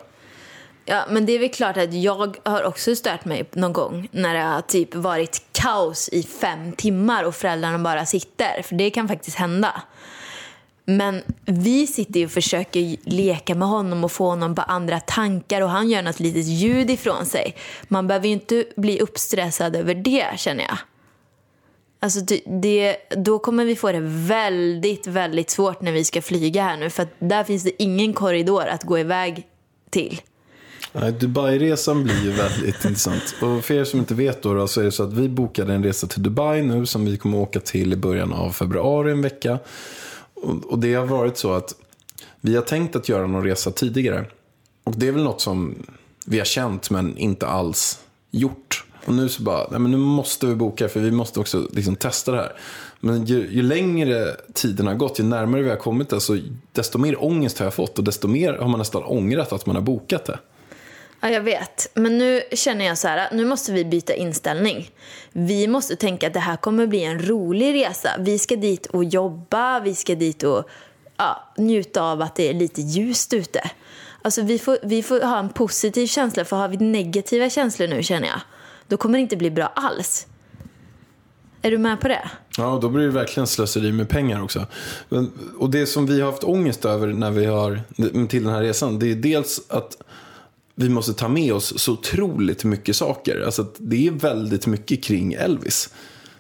Ja, 0.92 1.06
men 1.10 1.26
det 1.26 1.34
är 1.34 1.40
väl 1.40 1.50
klart 1.50 1.78
att 1.78 1.94
jag 1.94 2.38
har 2.46 2.64
också 2.64 2.96
stört 2.96 3.26
mig 3.26 3.50
någon 3.52 3.74
gång 3.74 4.08
när 4.12 4.34
det 4.34 4.40
har 4.42 4.62
typ 4.62 4.96
varit 4.96 5.42
kaos 5.52 6.10
i 6.10 6.24
fem 6.24 6.72
timmar 6.74 7.24
och 7.24 7.36
föräldrarna 7.36 7.80
bara 7.80 8.06
sitter. 8.06 8.62
För 8.64 8.76
det 8.76 8.90
kan 8.90 9.08
faktiskt 9.08 9.38
hända. 9.38 9.82
Men 10.86 11.22
vi 11.46 11.88
sitter 11.88 12.20
ju 12.20 12.26
och 12.26 12.32
försöker 12.32 12.96
leka 13.10 13.56
med 13.56 13.68
honom 13.68 14.04
och 14.04 14.12
få 14.12 14.26
honom 14.30 14.56
på 14.56 14.62
andra 14.62 15.00
tankar 15.00 15.62
och 15.62 15.70
han 15.70 15.90
gör 15.90 16.02
något 16.02 16.20
litet 16.20 16.46
ljud 16.46 16.90
ifrån 16.90 17.26
sig. 17.26 17.56
Man 17.88 18.08
behöver 18.08 18.28
ju 18.28 18.34
inte 18.34 18.66
bli 18.76 19.00
uppstressad 19.00 19.76
över 19.76 19.94
det 19.96 20.26
känner 20.38 20.64
jag. 20.64 20.78
Alltså 22.00 22.20
det- 22.46 22.98
då 23.10 23.40
kommer 23.40 23.66
vi 23.66 23.76
få 23.76 23.92
det 23.92 24.02
väldigt, 24.04 25.08
väldigt 25.08 25.50
svårt 25.50 25.82
när 25.82 25.92
vi 25.92 26.06
ska 26.06 26.22
flyga 26.22 26.64
här 26.64 26.78
nu 26.78 26.90
för 26.90 27.04
att 27.04 27.14
där 27.20 27.44
finns 27.44 27.64
det 27.64 27.84
ingen 27.84 28.14
korridor 28.14 28.68
att 28.68 28.84
gå 28.84 29.00
iväg 29.00 29.48
till. 29.90 30.22
Dubai-resan 30.94 32.04
blir 32.04 32.24
ju 32.24 32.32
väldigt 32.32 32.86
intressant. 32.86 33.36
Och 33.42 33.66
för 33.66 33.74
er 33.74 33.84
som 33.84 34.00
inte 34.00 34.14
vet 34.14 34.42
då, 34.42 34.54
då 34.54 34.68
så 34.68 34.82
är 34.82 34.86
det 34.86 34.92
så 34.92 35.04
att 35.04 35.14
vi 35.14 35.30
bokade 35.30 35.74
en 35.74 35.84
resa 35.84 36.08
till 36.08 36.24
Dubai 36.24 36.62
nu 36.62 36.86
som 36.86 37.06
vi 37.06 37.18
kommer 37.18 37.38
åka 37.38 37.60
till 37.60 37.94
i 37.94 37.96
början 37.96 38.34
av 38.34 38.52
februari 38.52 39.12
en 39.12 39.22
vecka. 39.22 39.60
Och, 40.34 40.66
och 40.66 40.80
det 40.80 40.94
har 40.94 41.06
varit 41.06 41.38
så 41.38 41.54
att 41.54 41.76
vi 42.42 42.56
har 42.56 42.64
tänkt 42.64 42.96
att 42.96 43.10
göra 43.10 43.28
någon 43.28 43.44
resa 43.44 43.72
tidigare. 43.72 44.26
Och 44.84 44.94
det 44.98 45.08
är 45.08 45.12
väl 45.12 45.24
något 45.24 45.42
som 45.42 45.76
vi 46.26 46.38
har 46.38 46.46
känt 46.46 46.90
men 46.90 47.18
inte 47.18 47.48
alls 47.48 48.00
gjort. 48.32 48.86
Och 49.06 49.14
nu 49.14 49.30
så 49.30 49.44
bara, 49.44 49.68
nej 49.72 49.80
men 49.80 49.92
nu 49.92 49.98
måste 49.98 50.48
vi 50.48 50.56
boka 50.56 50.90
för 50.90 51.00
vi 51.00 51.12
måste 51.12 51.40
också 51.40 51.68
liksom 51.72 51.96
testa 51.96 52.32
det 52.32 52.38
här. 52.38 52.54
Men 53.00 53.26
ju, 53.26 53.48
ju 53.52 53.62
längre 53.62 54.36
tiden 54.54 54.88
har 54.88 54.96
gått, 54.96 55.20
ju 55.20 55.24
närmare 55.24 55.62
vi 55.62 55.70
har 55.70 55.78
kommit 55.78 56.10
det, 56.10 56.22
så 56.22 56.40
desto 56.72 56.98
mer 56.98 57.24
ångest 57.24 57.60
har 57.60 57.66
jag 57.66 57.74
fått 57.74 57.98
och 57.98 58.04
desto 58.04 58.28
mer 58.28 58.54
har 58.54 58.68
man 58.68 58.80
nästan 58.80 59.04
ångrat 59.04 59.54
att 59.54 59.66
man 59.66 59.76
har 59.76 59.84
bokat 59.84 60.26
det. 60.26 60.40
Ja, 61.22 61.30
jag 61.30 61.42
vet. 61.42 61.92
Men 61.94 62.18
nu 62.18 62.42
känner 62.52 62.86
jag 62.86 62.98
så 62.98 63.08
här, 63.08 63.30
nu 63.32 63.46
måste 63.46 63.72
vi 63.72 63.86
byta 63.86 64.14
inställning. 64.14 64.92
Vi 65.32 65.68
måste 65.68 65.96
tänka 65.96 66.28
att 66.28 66.34
det 66.34 66.40
här 66.40 66.58
kommer 66.58 66.88
bli 66.88 67.04
en 67.04 67.28
rolig 67.28 67.74
resa. 67.74 68.10
Vi 68.20 68.40
ska 68.40 68.56
dit 68.56 68.86
och 68.86 69.04
jobba, 69.04 69.80
vi 69.80 69.96
ska 69.96 70.16
dit 70.16 70.44
och 70.44 70.70
ja, 71.18 71.54
njuta 71.58 72.04
av 72.04 72.22
att 72.22 72.36
det 72.36 72.50
är 72.50 72.54
lite 72.54 72.82
ljust 72.82 73.34
ute. 73.34 73.72
Alltså 74.22 74.42
vi 74.42 74.60
får, 74.60 74.78
vi 74.84 75.04
får 75.04 75.22
ha 75.22 75.40
en 75.40 75.50
positiv 75.50 76.08
känsla, 76.08 76.46
för 76.46 76.56
har 76.56 76.68
vi 76.68 76.78
negativa 76.78 77.50
känslor 77.50 77.88
nu 77.88 78.04
känner 78.04 78.28
jag, 78.28 78.42
då 78.88 78.98
kommer 78.98 79.18
det 79.18 79.22
inte 79.22 79.38
bli 79.38 79.52
bra 79.52 79.72
alls. 79.76 80.28
Är 81.62 81.72
du 81.72 81.78
med 81.78 82.02
på 82.02 82.08
det? 82.08 82.30
Ja, 82.58 82.80
då 82.82 82.90
blir 82.90 83.06
det 83.06 83.12
verkligen 83.12 83.48
slöseri 83.48 83.92
med 83.92 84.10
pengar 84.10 84.44
också. 84.44 84.66
Men, 85.10 85.32
och 85.58 85.70
det 85.70 85.86
som 85.86 86.06
vi 86.06 86.22
har 86.22 86.32
haft 86.32 86.44
ångest 86.44 86.86
över 86.86 87.08
när 87.08 87.32
vi 87.32 87.46
har 87.46 87.82
till 88.28 88.44
den 88.44 88.54
här 88.54 88.62
resan, 88.62 89.00
det 89.00 89.12
är 89.12 89.16
dels 89.16 89.62
att 89.70 89.98
vi 90.80 90.90
måste 90.90 91.14
ta 91.14 91.28
med 91.28 91.54
oss 91.54 91.80
så 91.82 91.94
otroligt 91.94 92.64
mycket 92.64 92.96
saker. 92.96 93.42
Alltså 93.46 93.66
det 93.78 94.08
är 94.08 94.12
väldigt 94.12 94.68
mycket 94.68 95.04
kring 95.04 95.34
Elvis. 95.34 95.90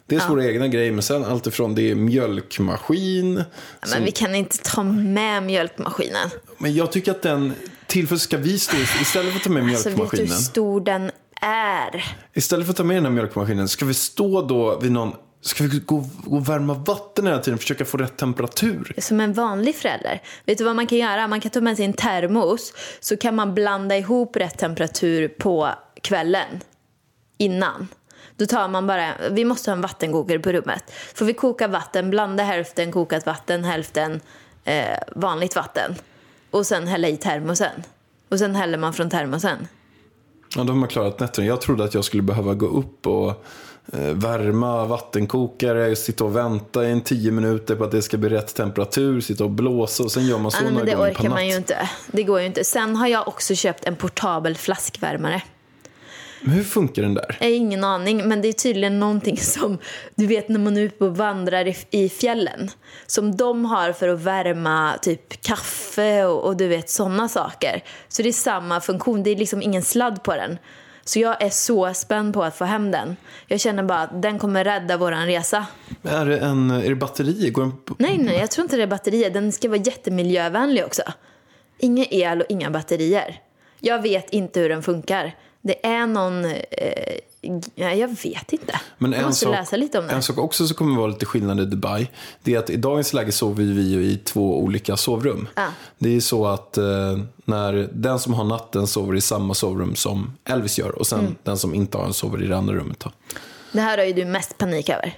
Dels 0.08 0.24
Ja. 0.24 0.29
våra 0.29 0.46
egna 0.46 0.67
grejer, 0.67 0.91
men 0.91 1.01
sen 1.03 1.25
allt 1.25 1.48
ifrån 1.48 1.75
det 1.75 1.91
är 1.91 1.96
mjölkmaskin. 1.96 3.34
Men 3.34 3.46
som- 3.89 4.03
vi 4.03 4.12
kan 4.12 4.36
inte 4.36 4.58
ta 4.58 4.84
med 4.84 5.43
mjölkmaskinen. 5.43 6.29
Men 6.58 6.74
jag 6.74 6.91
tycker 6.91 7.12
att 7.12 7.22
den 7.22 7.53
tillfället 7.88 8.22
ska 8.22 8.38
vi 8.38 8.60
stå 8.60 8.77
istället 9.01 9.31
för 9.31 9.38
att 9.39 9.43
ta 9.43 9.50
med 9.50 9.63
Alltså 9.63 9.89
vet 9.89 9.98
du 9.98 10.03
hur 10.03 10.10
mjölkmaskinen. 10.12 10.38
stor 10.39 10.81
den 10.81 11.12
är? 11.41 12.05
Istället 12.34 12.65
för 12.65 12.72
att 12.74 12.77
ta 12.77 12.84
med 12.84 12.98
den 12.98 13.05
här 13.05 13.12
mjölkmaskinen, 13.12 13.67
ska 13.67 13.86
vi 13.86 13.93
stå 13.93 14.41
då 14.41 14.79
vid 14.79 14.91
någon 14.91 15.12
Ska 15.41 15.63
vi 15.63 15.79
gå, 15.79 16.05
gå 16.24 16.38
och 16.38 16.50
värma 16.50 16.74
vatten 16.74 17.27
hela 17.27 17.39
tiden 17.39 17.53
och 17.53 17.62
försöka 17.62 17.86
få 17.86 17.98
rätt 17.98 18.17
temperatur? 18.17 18.93
Som 18.98 19.19
en 19.19 19.34
vanlig 19.34 19.75
förälder. 19.75 20.22
Vet 20.46 20.58
du 20.58 20.63
vad 20.63 20.75
man 20.75 20.88
kan 20.88 20.98
göra? 20.98 21.27
Man 21.27 21.41
kan 21.41 21.51
ta 21.51 21.62
med 21.62 21.75
sig 21.75 21.86
en 21.86 21.93
termos 21.93 22.74
så 23.00 23.17
kan 23.17 23.36
man 23.36 23.53
blanda 23.53 23.98
ihop 23.98 24.36
rätt 24.36 24.58
temperatur 24.58 25.27
på 25.27 25.69
kvällen 26.01 26.60
innan. 27.38 27.88
Då 28.36 28.46
tar 28.46 28.67
man 28.67 28.88
bara, 28.88 29.13
vi 29.31 29.46
måste 29.46 29.72
ha 29.72 29.75
en 29.75 29.81
vattenkokare 29.81 30.39
på 30.39 30.51
rummet. 30.51 30.84
Får 31.15 31.25
vi 31.25 31.34
koka 31.34 31.67
vatten, 31.67 32.10
blanda 32.10 32.43
hälften 32.43 32.91
kokat 32.91 33.25
vatten, 33.25 33.63
hälften 33.63 34.22
eh, 34.63 35.00
vanligt 35.15 35.55
vatten. 35.55 35.96
Och 36.51 36.65
sen 36.65 36.88
hälla 36.88 37.08
i 37.08 37.17
termosen. 37.17 37.84
Och 38.29 38.39
sen 38.39 38.55
häller 38.55 38.77
man 38.77 38.93
från 38.93 39.10
termosen. 39.10 39.67
Ja, 40.55 40.63
då 40.63 40.74
har 40.74 40.77
man 40.77 40.89
klarat 40.89 41.19
nätterna. 41.19 41.48
Jag 41.48 41.62
trodde 41.62 41.84
att 41.84 41.93
jag 41.93 42.05
skulle 42.05 42.24
behöva 42.24 42.53
gå 42.53 42.65
upp 42.65 43.08
och 43.08 43.46
värma 43.93 44.86
vattenkokare, 44.86 45.96
sitta 45.96 46.24
och 46.24 46.36
vänta 46.36 46.86
i 46.86 46.91
en 46.91 47.01
tio 47.01 47.31
minuter 47.31 47.75
på 47.75 47.84
att 47.84 47.91
det 47.91 48.01
ska 48.01 48.17
bli 48.17 48.29
rätt 48.29 48.55
temperatur, 48.55 49.22
sitta 49.22 49.43
och 49.43 49.50
blåsa 49.50 50.03
och 50.03 50.12
sen 50.12 50.25
gör 50.27 50.38
man 50.38 50.51
så 50.51 50.63
nej, 50.63 50.72
några 50.72 50.86
det 50.86 50.91
gånger 50.91 51.05
per 51.05 51.13
orkar 51.13 51.24
natt. 51.24 51.34
man 51.34 51.48
ju 51.48 51.55
inte. 51.55 51.89
Det 52.08 52.24
går 52.24 52.39
ju 52.39 52.46
inte. 52.46 52.63
Sen 52.63 52.96
har 52.96 53.08
jag 53.08 53.27
också 53.27 53.55
köpt 53.55 53.86
en 53.86 53.96
portabel 53.96 54.55
flaskvärmare. 54.55 55.41
Men 56.41 56.53
hur 56.53 56.63
funkar 56.63 57.01
den 57.01 57.13
där? 57.13 57.38
Jag 57.39 57.48
har 57.48 57.53
ingen 57.53 57.84
aning, 57.84 58.27
men 58.27 58.41
det 58.41 58.48
är 58.48 58.53
tydligen 58.53 59.00
någonting 59.00 59.38
som 59.38 59.77
du 60.15 60.27
vet 60.27 60.50
när 60.50 60.60
man 60.60 60.77
är 60.77 60.81
ute 60.81 61.03
och 61.03 61.17
vandrar 61.17 61.67
i, 61.67 61.77
i 61.91 62.10
fjällen. 62.10 62.72
Som 63.08 63.38
de 63.38 63.65
har 63.65 63.93
för 63.93 64.08
att 64.08 64.19
värma 64.19 64.98
typ 65.01 65.41
kaffe 65.41 66.25
och, 66.25 66.46
och 66.46 66.58
du 66.58 66.67
vet 66.67 66.89
sådana 66.89 67.29
saker. 67.29 67.84
Så 68.08 68.22
det 68.22 68.29
är 68.29 68.34
samma 68.34 68.81
funktion, 68.81 69.24
det 69.24 69.29
är 69.29 69.36
liksom 69.36 69.62
ingen 69.62 69.84
sladd 69.84 70.24
på 70.24 70.36
den. 70.36 70.58
Så 71.10 71.20
jag 71.20 71.42
är 71.42 71.50
så 71.50 71.94
spänd 71.94 72.34
på 72.34 72.44
att 72.44 72.56
få 72.56 72.66
hem 72.66 72.92
den. 72.92 73.16
Jag 73.48 73.60
känner 73.60 73.84
bara 73.84 74.00
att 74.00 74.22
den 74.22 74.39
kommer 74.39 74.63
rädda 74.63 74.98
våran 74.98 75.25
resa. 75.25 75.66
Är 76.04 76.25
det, 76.25 76.38
en, 76.38 76.72
är 76.72 76.89
det 76.89 76.96
batteri? 76.96 77.50
Går 77.50 77.62
den. 77.62 77.74
Nej, 77.98 78.18
nej, 78.18 78.38
jag 78.39 78.51
tror 78.51 78.63
inte 78.63 78.78
det 78.78 78.84
är 78.84 78.88
batterier. 78.88 79.30
Den 79.30 79.51
ska 79.51 79.70
vara 79.70 79.80
jättemiljövänlig 79.80 80.86
också. 80.86 81.01
Inga 81.78 82.06
el 82.06 82.42
och 82.42 82.46
inga 82.50 82.72
batterier. 82.72 83.42
Jag 83.80 84.01
vet 84.01 84.30
inte 84.30 84.60
hur 84.60 84.70
den 84.70 84.84
funkar. 84.84 85.36
Det 85.62 85.86
är 85.86 86.08
någon... 86.08 86.46
Eh, 86.46 86.54
jag 87.75 88.08
vet 88.24 88.53
inte. 88.53 88.79
Men 88.98 89.12
jag 89.12 89.24
måste 89.25 89.46
sak, 89.46 89.51
läsa 89.55 89.77
lite 89.77 90.00
om 90.00 90.08
det. 90.08 90.13
En 90.13 90.24
sak 90.24 90.38
också 90.38 90.67
som 90.67 90.75
kommer 90.75 90.98
vara 90.98 91.08
lite 91.08 91.25
skillnad 91.25 91.60
i 91.60 91.65
Dubai, 91.65 92.10
det 92.43 92.55
är 92.55 92.60
att 92.60 92.69
i 92.69 92.75
dagens 92.77 93.13
läge 93.13 93.31
sover 93.31 93.63
vi 93.63 93.89
ju 93.89 94.03
i 94.03 94.17
två 94.17 94.60
olika 94.60 94.98
sovrum. 94.98 95.48
Ja. 95.55 95.67
Det 95.98 96.15
är 96.15 96.19
så 96.19 96.48
att 96.48 96.77
eh, 96.77 97.19
när 97.46 97.89
den 97.93 98.19
som 98.19 98.34
har 98.34 98.43
natten 98.43 98.88
sover 98.88 99.15
i 99.15 99.22
samma 99.22 99.53
sovrum 99.53 99.96
som 99.96 100.38
Elvis 100.46 100.79
gör 100.79 101.00
och 101.00 101.08
sen 101.08 101.19
Mm. 101.19 101.36
den 101.43 101.58
som 101.58 101.75
inte 101.75 101.98
har 101.98 102.05
en 102.05 102.13
sover 102.13 102.43
i 102.43 102.48
det 102.48 102.58
andra 102.58 102.74
rummet. 102.75 103.00
Då. 103.00 103.12
Det 103.72 103.81
här 103.81 103.98
har 103.98 104.05
ju 104.05 104.13
du 104.13 104.25
mest 104.25 104.58
panik 104.58 104.89
över. 104.89 105.17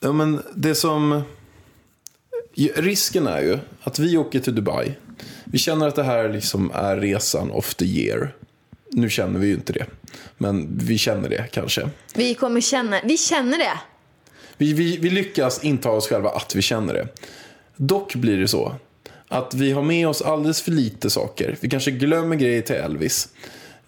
Ja, 0.00 0.12
men 0.12 0.42
det 0.54 0.74
som... 0.74 1.22
Risken 2.74 3.26
är 3.26 3.40
ju 3.40 3.58
att 3.82 3.98
vi 3.98 4.16
åker 4.16 4.40
till 4.40 4.54
Dubai. 4.54 4.94
Vi 5.44 5.58
känner 5.58 5.88
att 5.88 5.94
det 5.96 6.02
här 6.02 6.28
liksom 6.28 6.70
är 6.74 6.96
resan 6.96 7.50
of 7.50 7.74
the 7.74 7.84
year. 7.84 8.34
Nu 8.92 9.10
känner 9.10 9.38
vi 9.40 9.46
ju 9.46 9.54
inte 9.54 9.72
det. 9.72 9.86
Men 10.38 10.78
vi 10.78 10.98
känner 10.98 11.28
det 11.28 11.44
kanske. 11.52 11.90
Vi 12.14 12.34
kommer 12.34 12.60
känna... 12.60 13.00
Vi 13.04 13.16
känner 13.18 13.58
det! 13.58 13.78
Vi, 14.56 14.72
vi, 14.72 14.96
vi 14.96 15.10
lyckas 15.10 15.64
intala 15.64 15.96
oss 15.96 16.08
själva 16.08 16.30
att 16.30 16.54
vi 16.54 16.62
känner 16.62 16.94
det. 16.94 17.08
Dock 17.76 18.14
blir 18.14 18.36
det 18.38 18.48
så 18.48 18.74
att 19.28 19.54
vi 19.54 19.72
har 19.72 19.82
med 19.82 20.08
oss 20.08 20.22
alldeles 20.22 20.62
för 20.62 20.70
lite 20.70 21.10
saker. 21.10 21.56
Vi 21.60 21.68
kanske 21.68 21.90
glömmer 21.90 22.36
grejer 22.36 22.62
till 22.62 22.74
Elvis. 22.76 23.28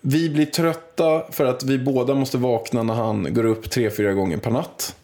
Vi 0.00 0.30
blir 0.30 0.46
trötta 0.46 1.32
för 1.32 1.44
att 1.44 1.62
vi 1.62 1.78
båda 1.78 2.14
måste 2.14 2.38
vakna 2.38 2.82
när 2.82 2.94
han 2.94 3.34
går 3.34 3.44
upp 3.44 3.70
tre, 3.70 3.90
fyra 3.90 4.12
gånger 4.12 4.36
per 4.36 4.50
natt. 4.50 4.96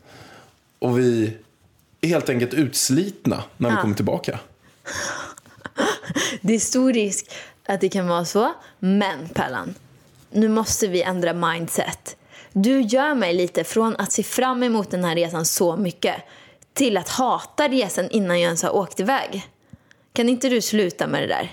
Och 0.78 0.98
vi 0.98 1.32
är 2.00 2.08
helt 2.08 2.28
enkelt 2.28 2.54
utslitna 2.54 3.42
när 3.56 3.68
vi 3.70 3.74
Ja. 3.76 3.80
kommer 3.82 3.94
tillbaka. 3.94 4.38
Det 6.40 6.54
är 6.54 6.58
stor 6.58 6.92
risk 6.92 7.30
att 7.66 7.80
det 7.80 7.88
kan 7.88 8.08
vara 8.08 8.24
så. 8.24 8.52
Men 8.78 9.28
Pellan, 9.28 9.74
nu 10.30 10.48
måste 10.48 10.86
vi 10.86 11.02
ändra 11.02 11.32
mindset. 11.32 12.16
Du 12.52 12.80
gör 12.80 13.14
mig 13.14 13.34
lite 13.34 13.64
från 13.64 13.96
att 13.96 14.12
se 14.12 14.22
fram 14.22 14.62
emot 14.62 14.90
den 14.90 15.04
här 15.04 15.14
resan 15.14 15.44
så 15.44 15.76
mycket 15.76 16.14
till 16.74 16.96
att 16.96 17.08
hata 17.08 17.68
resan 17.68 18.10
innan 18.10 18.40
jag 18.40 18.46
ens 18.46 18.62
har 18.62 18.76
åkt 18.76 19.00
iväg. 19.00 19.46
Kan 20.12 20.28
inte 20.28 20.48
du 20.48 20.60
sluta 20.60 21.06
med 21.06 21.22
det 21.22 21.26
där? 21.26 21.52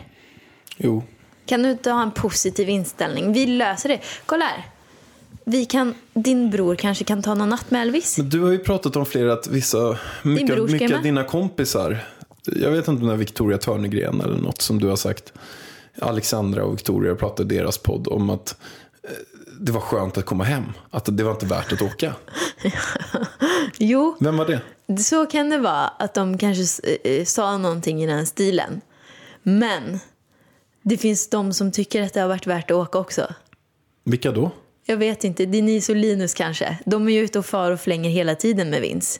Jo. 0.77 1.03
Kan 1.45 1.63
du 1.63 1.71
inte 1.71 1.91
ha 1.91 2.01
en 2.03 2.11
positiv 2.11 2.69
inställning? 2.69 3.33
Vi 3.33 3.45
löser 3.45 3.89
det. 3.89 3.99
Kolla 4.25 4.45
här. 4.45 4.65
Vi 5.45 5.65
kan, 5.65 5.93
din 6.13 6.49
bror 6.49 6.75
kanske 6.75 7.03
kan 7.03 7.23
ta 7.23 7.33
någon 7.33 7.49
natt 7.49 7.71
med 7.71 7.81
Elvis. 7.81 8.17
Men 8.17 8.29
du 8.29 8.41
har 8.41 8.51
ju 8.51 8.59
pratat 8.59 8.95
om 8.95 9.05
flera 9.05 9.33
att 9.33 9.47
vissa, 9.47 9.97
mycket, 10.23 10.69
mycket 10.71 10.95
av 10.95 11.03
dina 11.03 11.23
kompisar. 11.23 12.05
Jag 12.45 12.71
vet 12.71 12.87
inte 12.87 13.01
om 13.01 13.07
det 13.07 13.13
är 13.13 13.17
Victoria 13.17 13.57
Törnegren 13.57 14.21
eller 14.21 14.37
något 14.37 14.61
som 14.61 14.79
du 14.79 14.87
har 14.87 14.95
sagt. 14.95 15.33
Alexandra 16.01 16.63
och 16.63 16.73
Victoria 16.73 17.15
pratade 17.15 17.55
i 17.55 17.57
deras 17.57 17.77
podd 17.77 18.07
om 18.07 18.29
att 18.29 18.55
eh, 19.03 19.09
det 19.59 19.71
var 19.71 19.81
skönt 19.81 20.17
att 20.17 20.25
komma 20.25 20.43
hem. 20.43 20.63
Att 20.91 21.17
det 21.17 21.23
var 21.23 21.31
inte 21.31 21.45
värt 21.45 21.73
att 21.73 21.81
åka. 21.81 22.15
Jo, 23.79 24.17
Vem 24.19 24.37
var 24.37 24.45
det? 24.45 24.61
så 25.03 25.25
kan 25.25 25.49
det 25.49 25.57
vara 25.57 25.87
att 25.87 26.13
de 26.13 26.37
kanske 26.37 26.91
eh, 27.03 27.25
sa 27.25 27.57
någonting 27.57 28.03
i 28.03 28.07
den 28.07 28.25
stilen. 28.27 28.81
Men 29.43 29.99
det 30.81 30.97
finns 30.97 31.29
de 31.29 31.53
som 31.53 31.71
tycker 31.71 32.01
att 32.01 32.13
det 32.13 32.21
har 32.21 32.27
varit 32.27 32.47
värt 32.47 32.71
att 32.71 32.77
åka 32.77 32.97
också. 32.99 33.33
Vilka 34.03 34.31
då? 34.31 34.51
Jag 34.85 34.97
vet 34.97 35.23
inte, 35.23 35.45
Denise 35.45 35.91
och 35.91 35.95
Linus 35.95 36.33
kanske. 36.33 36.77
De 36.85 37.07
är 37.07 37.11
ju 37.11 37.19
ute 37.19 37.39
och 37.39 37.45
far 37.45 37.71
och 37.71 37.79
flänger 37.79 38.09
hela 38.09 38.35
tiden 38.35 38.69
med 38.69 38.81
Vince. 38.81 39.19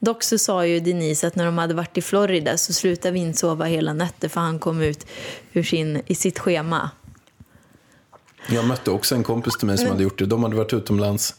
Dock 0.00 0.22
så 0.22 0.38
sa 0.38 0.66
ju 0.66 0.80
Denise 0.80 1.26
att 1.26 1.36
när 1.36 1.44
de 1.46 1.58
hade 1.58 1.74
varit 1.74 1.98
i 1.98 2.02
Florida 2.02 2.56
så 2.56 2.72
slutade 2.72 3.12
Vince 3.12 3.38
sova 3.40 3.64
hela 3.64 3.92
nätter 3.92 4.28
för 4.28 4.40
han 4.40 4.58
kom 4.58 4.82
ut 4.82 5.06
ur 5.52 5.62
sin, 5.62 6.02
i 6.06 6.14
sitt 6.14 6.38
schema. 6.38 6.90
Jag 8.48 8.64
mötte 8.66 8.90
också 8.90 9.14
en 9.14 9.22
kompis 9.22 9.56
till 9.58 9.66
mig 9.66 9.78
som 9.78 9.88
hade 9.88 10.02
gjort 10.02 10.18
det. 10.18 10.26
De 10.26 10.42
hade 10.42 10.56
varit 10.56 10.72
utomlands. 10.72 11.34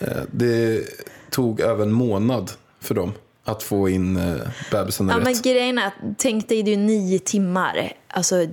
Eh, 0.00 0.08
Det 0.30 0.84
tog 1.30 1.60
över 1.60 1.82
en 1.82 1.92
månad 1.92 2.50
för 2.80 2.94
dem 2.94 3.12
att 3.44 3.62
få 3.62 3.88
in 3.88 4.16
eh, 4.16 4.34
bebisen 4.70 5.08
Ja, 5.08 5.16
rätt. 5.16 5.24
men 5.24 5.34
grejen 5.42 5.78
är 5.78 5.86
att 5.86 5.92
tänk 6.18 6.48
dig 6.48 6.62
du 6.62 6.76
nio 6.76 7.18
timmar. 7.18 7.92
Alltså 8.08 8.46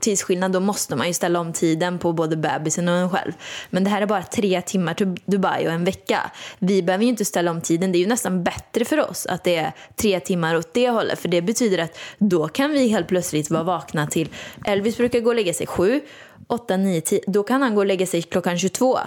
tidsskillnad, 0.00 0.52
då 0.52 0.60
måste 0.60 0.96
man 0.96 1.06
ju 1.06 1.12
ställa 1.12 1.40
om 1.40 1.52
tiden 1.52 1.98
på 1.98 2.12
både 2.12 2.36
bebisen 2.36 2.88
och 2.88 2.94
en 2.94 3.10
själv. 3.10 3.32
Men 3.70 3.84
det 3.84 3.90
här 3.90 4.02
är 4.02 4.06
bara 4.06 4.22
tre 4.22 4.62
timmar 4.62 4.94
till 4.94 5.16
Dubai 5.26 5.66
och 5.66 5.72
en 5.72 5.84
vecka. 5.84 6.30
Vi 6.58 6.82
behöver 6.82 7.04
ju 7.04 7.10
inte 7.10 7.24
ställa 7.24 7.50
om 7.50 7.60
tiden. 7.60 7.92
Det 7.92 7.98
är 7.98 8.00
ju 8.00 8.06
nästan 8.06 8.44
bättre 8.44 8.84
för 8.84 9.10
oss 9.10 9.26
att 9.26 9.44
det 9.44 9.56
är 9.56 9.72
tre 9.96 10.20
timmar 10.20 10.56
åt 10.56 10.74
det 10.74 10.88
hållet. 10.88 11.18
För 11.18 11.28
det 11.28 11.42
betyder 11.42 11.78
att 11.78 11.98
då 12.18 12.48
kan 12.48 12.70
vi 12.70 12.88
helt 12.88 13.08
plötsligt 13.08 13.50
vara 13.50 13.62
vakna 13.62 14.06
till... 14.06 14.28
Elvis 14.64 14.96
brukar 14.96 15.20
gå 15.20 15.30
och 15.30 15.36
lägga 15.36 15.54
sig 15.54 15.66
sju, 15.66 16.00
åtta, 16.46 16.76
nio, 16.76 17.00
tio. 17.00 17.20
Då 17.26 17.42
kan 17.42 17.62
han 17.62 17.74
gå 17.74 17.80
och 17.80 17.86
lägga 17.86 18.06
sig 18.06 18.22
klockan 18.22 18.58
22. 18.58 18.98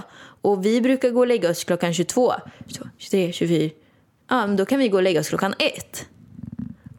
Och 0.42 0.66
vi 0.66 0.82
brukar 0.82 1.10
gå 1.10 1.20
och 1.20 1.28
lägga 1.28 1.50
oss 1.50 1.64
klockan 1.64 1.94
22, 1.94 2.34
23, 2.98 3.32
24. 3.32 3.70
Ja, 4.30 4.48
men 4.48 4.56
då 4.56 4.66
kan 4.66 4.80
vi 4.80 4.90
gå 4.90 4.98
och 4.98 5.04
lägga 5.04 5.20
oss 5.20 5.30
klockan 5.30 5.54
ett. 5.60 6.06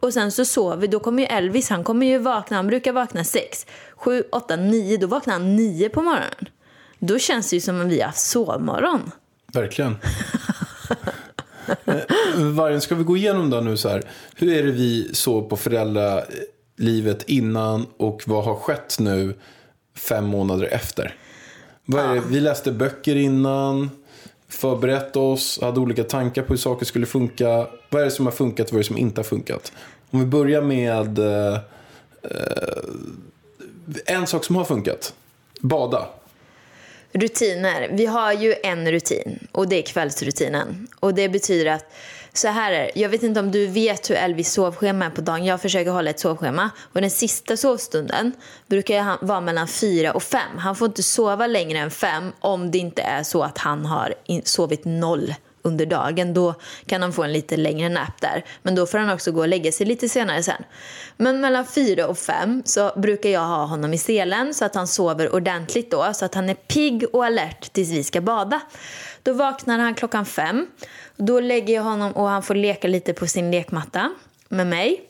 Och 0.01 0.13
sen 0.13 0.33
så 0.33 0.45
sover 0.45 0.77
vi. 0.77 0.87
Då 0.87 1.01
kommer 1.01 1.23
ju 1.23 1.27
Elvis, 1.27 1.69
han 1.69 1.85
kommer 1.85 2.07
ju 2.07 2.19
vakna. 2.19 2.57
Han 2.57 2.67
brukar 2.67 2.93
vakna 2.93 3.25
sex, 3.25 3.67
sju, 3.97 4.25
åtta, 4.33 4.57
nio. 4.57 4.97
Då 4.97 5.07
vaknar 5.07 5.33
han 5.33 5.57
nio 5.57 5.89
på 5.89 6.03
morgonen. 6.03 6.49
Då 6.99 7.19
känns 7.19 7.51
det 7.51 7.57
ju 7.57 7.61
som 7.61 7.81
om 7.81 7.89
vi 7.89 8.01
har 8.01 8.07
haft 8.07 8.21
sovmorgon. 8.21 9.11
Verkligen. 9.53 9.97
Eh, 11.85 11.95
Vargen, 12.37 12.81
ska 12.81 12.95
vi 12.95 13.05
gå 13.05 13.17
igenom 13.17 13.51
då 13.51 13.61
nu 13.61 13.77
så 13.77 13.89
här. 13.89 14.03
Hur 14.35 14.53
är 14.53 14.63
det 14.63 14.71
vi 14.71 15.15
såg 15.15 15.49
på 15.49 15.57
föräldralivet 15.57 17.23
innan 17.27 17.87
och 17.97 18.23
vad 18.27 18.45
har 18.45 18.55
skett 18.55 18.97
nu 19.01 19.35
fem 19.97 20.25
månader 20.25 20.69
efter? 20.73 21.15
Vad 21.85 22.15
det? 22.15 22.23
Vi 22.29 22.41
läste 22.41 22.73
böcker 22.73 23.17
innan, 23.17 23.91
förberett 24.49 25.17
oss, 25.17 25.59
hade 25.63 25.81
olika 25.81 26.05
tankar 26.05 26.43
på 26.43 26.49
hur 26.49 26.59
saker 26.59 26.87
skulle 26.87 27.07
funka. 27.07 27.67
Vad 27.89 28.01
är 28.01 28.05
det 28.05 28.11
som 28.11 28.27
har 28.27 28.33
funkat 28.33 28.67
och 28.67 28.73
vad 28.73 28.79
är 28.79 28.83
det 28.83 28.87
som 28.87 28.99
inte 28.99 29.19
har 29.19 29.25
funkat? 29.25 29.73
Om 30.11 30.21
vi 30.21 30.27
börjar 30.27 30.63
med 30.63 31.19
eh, 31.19 31.55
eh, 32.23 32.79
en 34.07 34.27
sak 34.27 34.45
som 34.45 34.57
har 34.57 34.65
funkat. 34.65 35.15
Bada. 35.61 36.09
Rutiner. 37.13 37.89
Vi 37.93 38.07
har 38.07 38.33
ju 38.33 38.55
en 38.63 38.91
rutin 38.91 39.47
och 39.53 39.69
det 39.69 39.77
är 39.77 39.83
kvällsrutinen. 39.83 40.89
Och 41.01 41.15
det 41.15 41.29
betyder 41.29 41.71
att 41.71 41.85
så 42.33 42.49
här 42.49 42.73
är 42.73 42.81
det. 42.81 42.91
Jag 42.95 43.09
vet 43.09 43.23
inte 43.23 43.41
om 43.41 43.51
du 43.51 43.67
vet 43.67 44.11
hur 44.11 44.17
Elvis 44.17 44.53
sovschema 44.53 45.05
är 45.05 45.11
på 45.11 45.21
dagen. 45.21 45.45
Jag 45.45 45.63
försöker 45.63 45.91
hålla 45.91 46.11
ett 46.11 46.21
sovschema. 46.21 46.71
Och 46.93 47.01
den 47.01 47.11
sista 47.11 47.57
sovstunden 47.57 48.33
brukar 48.67 49.01
han 49.01 49.19
vara 49.21 49.41
mellan 49.41 49.69
fyra 49.69 50.13
och 50.13 50.23
fem. 50.23 50.59
Han 50.59 50.77
får 50.77 50.89
inte 50.89 51.03
sova 51.03 51.47
längre 51.47 51.79
än 51.79 51.91
fem 51.91 52.33
om 52.41 52.71
det 52.71 52.79
inte 52.79 53.03
är 53.03 53.23
så 53.23 53.43
att 53.43 53.59
han 53.59 53.87
har 53.87 54.15
sovit 54.45 54.85
noll 54.85 55.35
under 55.63 55.87
dagen. 55.87 56.35
Då 56.35 56.55
kan 56.87 57.03
han 57.03 57.13
få 57.13 57.23
en 57.23 57.33
lite 57.33 57.57
längre 57.57 57.89
nap 57.89 58.21
där. 58.21 58.45
Men 58.63 58.75
då 58.75 58.87
får 58.87 58.99
han 58.99 59.11
också 59.11 59.33
gå 59.33 59.41
och 59.41 59.49
lägga 59.49 59.73
sig 59.73 59.87
lite 59.87 60.09
senare 60.09 60.43
sen. 60.43 60.63
Men 61.17 61.41
mellan 61.41 61.67
fyra 61.67 62.07
och 62.07 62.19
fem 62.19 62.63
så 62.65 62.93
brukar 62.97 63.31
jag 63.31 63.47
ha 63.47 63.65
honom 63.65 63.95
i 63.95 63.99
selen 63.99 64.55
så 64.55 64.65
att 64.65 64.75
han 64.75 64.87
sover 64.87 65.35
ordentligt 65.35 65.91
då. 65.91 66.11
Så 66.15 66.25
att 66.25 66.35
han 66.35 66.49
är 66.49 66.55
pigg 66.55 67.05
och 67.13 67.25
alert 67.25 67.73
tills 67.73 67.91
vi 67.91 68.05
ska 68.05 68.21
bada. 68.21 68.61
Då 69.29 69.35
vaknar 69.35 69.79
han 69.79 69.95
klockan 69.95 70.27
fem. 70.27 70.67
Då 71.17 71.41
lägger 71.41 71.75
jag 71.75 71.83
honom 71.83 72.13
och 72.13 72.29
han 72.29 72.43
får 72.43 72.55
leka 72.55 72.89
lite 72.89 73.13
på 73.13 73.27
sin 73.27 73.51
lekmatta 73.51 74.15
med 74.49 74.67
mig. 74.67 75.03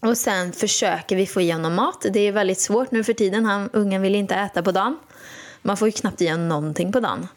Och 0.00 0.18
sen 0.18 0.52
försöker 0.52 1.16
vi 1.16 1.26
få 1.26 1.40
i 1.40 1.50
honom 1.50 1.74
mat. 1.74 2.06
Det 2.12 2.20
är 2.20 2.32
väldigt 2.32 2.60
svårt 2.60 2.90
nu 2.90 3.04
för 3.04 3.12
tiden. 3.12 3.44
Han, 3.44 3.70
ungen 3.72 4.02
vill 4.02 4.14
inte 4.14 4.34
äta 4.34 4.62
på 4.62 4.72
dagen. 4.72 4.98
Man 5.62 5.76
får 5.76 5.88
ju 5.88 5.92
knappt 5.92 6.22
i 6.22 6.28
honom 6.28 6.48
någonting 6.48 6.92
på 6.92 7.00
dagen. 7.00 7.28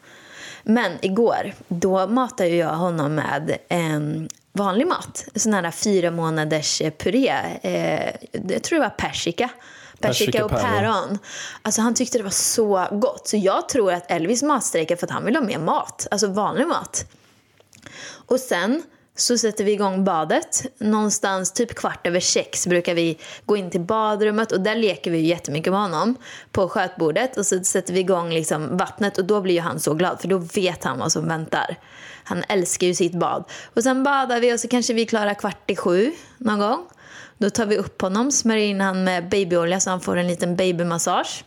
Men 0.62 0.92
igår, 1.02 1.54
då 1.68 2.06
matade 2.06 2.50
jag 2.50 2.74
honom 2.74 3.14
med 3.14 3.56
eh, 3.68 4.00
vanlig 4.52 4.86
mat. 4.86 5.28
Sån 5.34 5.54
här 5.54 5.70
fyra 5.70 6.10
månaders 6.10 6.82
puré. 6.98 7.34
Eh, 7.62 8.14
jag 8.48 8.62
tror 8.62 8.78
det 8.78 8.84
var 8.84 8.94
persika. 8.96 9.50
Persika 10.00 10.44
och 10.44 10.50
päron. 10.50 11.18
Alltså 11.62 11.80
han 11.80 11.94
tyckte 11.94 12.18
det 12.18 12.24
var 12.24 12.30
så 12.30 12.86
gott. 12.90 13.28
Så 13.28 13.36
jag 13.36 13.68
tror 13.68 13.92
att 13.92 14.10
Elvis 14.10 14.42
matstrejkar 14.42 14.96
för 14.96 15.06
att 15.06 15.10
han 15.10 15.24
vill 15.24 15.36
ha 15.36 15.42
mer 15.42 15.58
mat. 15.58 16.06
Alltså 16.10 16.26
vanlig 16.26 16.66
mat. 16.66 17.04
Och 18.26 18.40
sen 18.40 18.82
så 19.16 19.38
sätter 19.38 19.64
vi 19.64 19.72
igång 19.72 20.04
badet. 20.04 20.66
Någonstans 20.78 21.52
typ 21.52 21.74
kvart 21.74 22.06
över 22.06 22.20
sex 22.20 22.66
brukar 22.66 22.94
vi 22.94 23.18
gå 23.46 23.56
in 23.56 23.70
till 23.70 23.80
badrummet 23.80 24.52
och 24.52 24.60
där 24.60 24.74
leker 24.74 25.10
vi 25.10 25.18
ju 25.18 25.26
jättemycket 25.26 25.72
med 25.72 25.80
honom 25.80 26.14
på 26.52 26.68
skötbordet 26.68 27.36
och 27.36 27.46
så 27.46 27.64
sätter 27.64 27.92
vi 27.92 28.00
igång 28.00 28.30
liksom 28.30 28.76
vattnet 28.76 29.18
och 29.18 29.24
då 29.24 29.40
blir 29.40 29.54
ju 29.54 29.60
han 29.60 29.80
så 29.80 29.94
glad 29.94 30.20
för 30.20 30.28
då 30.28 30.38
vet 30.38 30.84
han 30.84 30.98
vad 30.98 31.12
som 31.12 31.28
väntar. 31.28 31.76
Han 32.24 32.44
älskar 32.48 32.86
ju 32.86 32.94
sitt 32.94 33.14
bad. 33.14 33.44
Och 33.74 33.82
sen 33.82 34.04
badar 34.04 34.40
vi 34.40 34.54
och 34.54 34.60
så 34.60 34.68
kanske 34.68 34.94
vi 34.94 35.02
är 35.02 35.06
klara 35.06 35.34
kvart 35.34 35.70
i 35.70 35.76
sju 35.76 36.12
någon 36.38 36.58
gång. 36.58 36.86
Då 37.38 37.50
tar 37.50 37.66
vi 37.66 37.76
upp 37.76 38.02
honom, 38.02 38.32
smörjer 38.32 38.66
in 38.66 38.80
han 38.80 39.04
med 39.04 39.28
babyolja 39.28 39.80
så 39.80 39.90
han 39.90 40.00
får 40.00 40.16
en 40.16 40.26
liten 40.26 40.56
babymassage. 40.56 41.44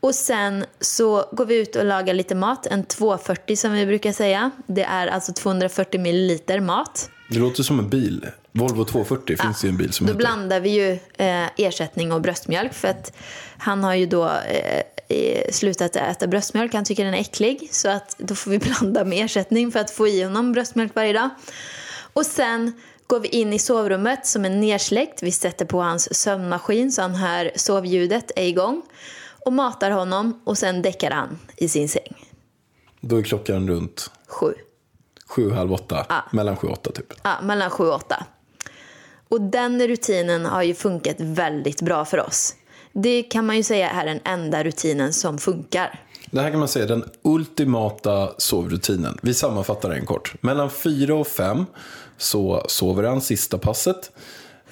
Och 0.00 0.14
sen 0.14 0.64
så 0.80 1.28
går 1.32 1.46
vi 1.46 1.56
ut 1.60 1.76
och 1.76 1.84
lagar 1.84 2.14
lite 2.14 2.34
mat, 2.34 2.66
en 2.66 2.84
240 2.84 3.56
som 3.56 3.72
vi 3.72 3.86
brukar 3.86 4.12
säga. 4.12 4.50
Det 4.66 4.82
är 4.82 5.06
alltså 5.06 5.32
240 5.32 6.00
milliliter 6.00 6.60
mat. 6.60 7.10
Det 7.30 7.38
låter 7.38 7.62
som 7.62 7.78
en 7.78 7.88
bil. 7.88 8.26
Volvo 8.52 8.84
240 8.84 9.36
finns 9.42 9.60
det 9.60 9.66
ju 9.66 9.70
en 9.70 9.76
bil 9.76 9.92
som 9.92 10.06
Då 10.06 10.10
heter. 10.12 10.18
blandar 10.18 10.60
vi 10.60 10.70
ju 10.70 10.92
eh, 11.16 11.46
ersättning 11.56 12.12
och 12.12 12.20
bröstmjölk 12.20 12.74
för 12.74 12.88
att 12.88 13.12
han 13.58 13.84
har 13.84 13.94
ju 13.94 14.06
då 14.06 14.30
eh, 15.08 15.50
slutat 15.50 15.96
äta 15.96 16.26
bröstmjölk. 16.26 16.74
Han 16.74 16.84
tycker 16.84 17.04
den 17.04 17.14
är 17.14 17.18
äcklig 17.20 17.68
så 17.70 17.88
att 17.88 18.14
då 18.18 18.34
får 18.34 18.50
vi 18.50 18.58
blanda 18.80 19.04
med 19.04 19.24
ersättning 19.24 19.72
för 19.72 19.80
att 19.80 19.90
få 19.90 20.08
i 20.08 20.22
honom 20.22 20.52
bröstmjölk 20.52 20.94
varje 20.94 21.12
dag. 21.12 21.30
Och 22.12 22.26
sen 22.26 22.72
går 23.06 23.20
vi 23.20 23.28
in 23.28 23.52
i 23.52 23.58
sovrummet 23.58 24.26
som 24.26 24.44
är 24.44 24.50
nersläckt. 24.50 25.22
Vi 25.22 25.32
sätter 25.32 25.64
på 25.64 25.80
hans 25.82 26.14
sömnmaskin 26.20 26.92
så 26.92 27.02
han 27.02 27.14
hör 27.14 27.50
sovljudet 27.56 28.30
är 28.36 28.46
igång 28.46 28.82
och 29.46 29.52
matar 29.52 29.90
honom 29.90 30.40
och 30.44 30.58
sen 30.58 30.82
däckar 30.82 31.10
han 31.10 31.38
i 31.56 31.68
sin 31.68 31.88
säng. 31.88 32.26
Då 33.00 33.16
är 33.16 33.22
klockan 33.22 33.68
runt 33.68 34.10
Sju. 34.26 34.54
sju, 35.26 35.50
halv 35.50 35.72
åtta. 35.72 36.24
Mellan 36.32 36.56
sju 36.56 36.66
och 36.66 36.72
åtta 36.72 36.92
typ. 36.92 37.12
Ja, 37.22 37.40
mellan 37.42 37.70
sju 37.70 37.84
och 37.84 37.94
åtta. 37.94 38.26
Och 39.28 39.40
den 39.40 39.88
rutinen 39.88 40.46
har 40.46 40.62
ju 40.62 40.74
funkat 40.74 41.16
väldigt 41.18 41.82
bra 41.82 42.04
för 42.04 42.20
oss. 42.20 42.54
Det 42.92 43.22
kan 43.22 43.46
man 43.46 43.56
ju 43.56 43.62
säga 43.62 43.90
är 43.90 44.06
den 44.06 44.20
enda 44.24 44.64
rutinen 44.64 45.12
som 45.12 45.38
funkar. 45.38 46.00
Det 46.30 46.40
här 46.40 46.50
kan 46.50 46.58
man 46.58 46.68
säga 46.68 46.84
är 46.84 46.88
den 46.88 47.04
ultimata 47.22 48.32
sovrutinen. 48.38 49.18
Vi 49.22 49.34
sammanfattar 49.34 49.88
den 49.88 50.06
kort. 50.06 50.34
Mellan 50.40 50.70
fyra 50.70 51.14
och 51.14 51.26
fem 51.26 51.66
så 52.18 52.64
sover 52.68 53.02
han 53.02 53.20
sista 53.20 53.58
passet. 53.58 54.12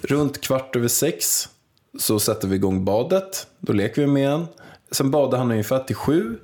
Runt 0.00 0.40
kvart 0.40 0.76
över 0.76 0.88
sex 0.88 1.48
så 1.98 2.20
sätter 2.20 2.48
vi 2.48 2.56
igång 2.56 2.84
badet. 2.84 3.46
Då 3.58 3.72
leker 3.72 4.02
vi 4.02 4.08
med 4.08 4.28
en. 4.28 4.46
Sen 4.90 5.10
badar 5.10 5.38
han 5.38 5.50
ungefär 5.50 5.78
till 5.78 5.96
sju, 5.96 6.38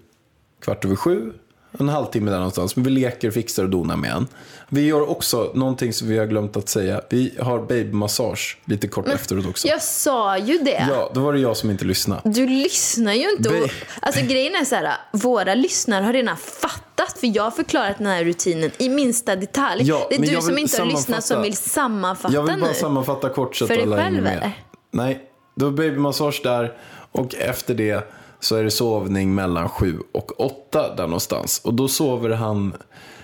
kvart 0.60 0.84
över 0.84 0.96
sju. 0.96 1.32
En 1.78 1.88
halvtimme 1.88 2.30
där 2.30 2.38
någonstans. 2.38 2.76
Men 2.76 2.84
vi 2.84 2.90
leker, 2.90 3.30
fixar 3.30 3.62
och 3.62 3.70
donar 3.70 3.96
med 3.96 4.10
han. 4.10 4.26
Vi 4.68 4.86
gör 4.86 5.10
också 5.10 5.50
någonting 5.54 5.92
som 5.92 6.08
vi 6.08 6.18
har 6.18 6.26
glömt 6.26 6.56
att 6.56 6.68
säga. 6.68 7.00
Vi 7.10 7.34
har 7.40 7.58
babymassage 7.58 8.58
lite 8.64 8.88
kort 8.88 9.08
efteråt 9.08 9.46
också. 9.46 9.68
Jag 9.68 9.82
sa 9.82 10.38
ju 10.38 10.58
det. 10.58 10.86
Ja, 10.90 11.10
då 11.14 11.20
var 11.20 11.32
det 11.32 11.38
jag 11.38 11.56
som 11.56 11.70
inte 11.70 11.84
lyssnade. 11.84 12.20
Du 12.24 12.46
lyssnar 12.46 13.12
ju 13.12 13.30
inte. 13.30 13.48
Och, 13.48 13.70
alltså 14.00 14.24
grejen 14.24 14.54
är 14.54 14.64
så 14.64 14.74
här, 14.74 14.94
våra 15.12 15.54
lyssnare 15.54 16.04
har 16.04 16.12
redan 16.12 16.36
fattat 16.36 17.18
för 17.20 17.36
jag 17.36 17.42
har 17.42 17.50
förklarat 17.50 17.98
den 17.98 18.06
här 18.06 18.24
rutinen 18.24 18.70
i 18.78 18.88
minsta 18.88 19.36
detalj. 19.36 19.82
Ja, 19.84 20.06
det 20.08 20.14
är 20.14 20.20
men 20.20 20.28
du 20.28 20.40
som 20.40 20.58
inte 20.58 20.78
har 20.82 20.86
lyssnat 20.86 21.24
som 21.24 21.42
vill 21.42 21.56
sammanfatta 21.56 22.34
Jag 22.34 22.42
vill 22.42 22.60
bara 22.60 22.68
nu. 22.70 22.74
sammanfatta 22.74 23.28
kort 23.28 23.56
så 23.56 23.64
att 23.64 23.68
För 23.68 23.74
dig 23.74 23.84
alla 23.84 23.96
själv, 23.96 24.06
hänger 24.06 24.22
med. 24.22 24.32
eller? 24.36 24.52
Nej, 24.90 25.20
då 25.54 25.66
är 25.66 25.70
babymassage 25.70 26.40
där 26.44 26.72
och 27.12 27.34
efter 27.34 27.74
det 27.74 28.10
så 28.40 28.56
är 28.56 28.64
det 28.64 28.70
sovning 28.70 29.34
mellan 29.34 29.68
sju 29.68 29.98
och 30.12 30.40
åtta 30.40 30.94
där 30.94 31.06
någonstans. 31.06 31.60
Och 31.64 31.74
då 31.74 31.88
sover 31.88 32.30
han... 32.30 32.72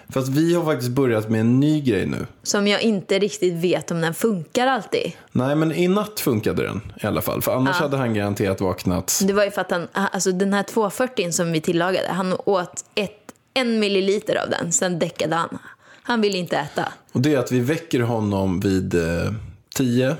Fast 0.08 0.28
vi 0.28 0.54
har 0.54 0.64
faktiskt 0.64 0.90
börjat 0.90 1.28
med 1.30 1.40
en 1.40 1.60
ny 1.60 1.80
grej 1.80 2.06
nu. 2.06 2.26
Som 2.42 2.66
jag 2.66 2.82
inte 2.82 3.18
riktigt 3.18 3.54
vet 3.54 3.90
om 3.90 4.00
den 4.00 4.14
funkar 4.14 4.66
alltid. 4.66 5.12
Nej, 5.32 5.56
men 5.56 5.72
i 5.72 5.88
natt 5.88 6.20
funkade 6.20 6.62
den 6.62 6.80
i 7.02 7.06
alla 7.06 7.22
fall. 7.22 7.42
För 7.42 7.52
annars 7.52 7.76
hade 7.76 7.96
han 7.96 8.14
garanterat 8.14 8.60
vaknat. 8.60 9.20
Det 9.26 9.32
var 9.32 9.44
ju 9.44 9.50
för 9.50 9.60
att 9.60 9.70
han, 9.70 9.88
alltså 9.92 10.32
den 10.32 10.52
här 10.52 10.62
240 10.62 11.32
som 11.32 11.52
vi 11.52 11.60
tillagade, 11.60 12.08
han 12.08 12.36
åt 12.44 12.84
ett, 12.94 13.32
en 13.54 13.80
milliliter 13.80 14.42
av 14.44 14.50
den, 14.50 14.72
sen 14.72 14.98
däckade 14.98 15.36
han. 15.36 15.58
Han 16.02 16.20
ville 16.20 16.38
inte 16.38 16.56
äta. 16.56 16.92
Och 17.12 17.20
det 17.20 17.34
är 17.34 17.38
att 17.38 17.52
vi 17.52 17.60
väcker 17.60 18.00
honom 18.00 18.60
vid 18.60 18.94
eh, 18.94 19.32
tio. 19.74 20.16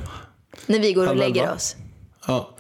När 0.67 0.79
vi 0.79 0.93
går 0.93 1.09
och 1.09 1.17
lägger 1.17 1.43
elva. 1.43 1.55
oss. 1.55 1.77
Ja. 2.27 2.51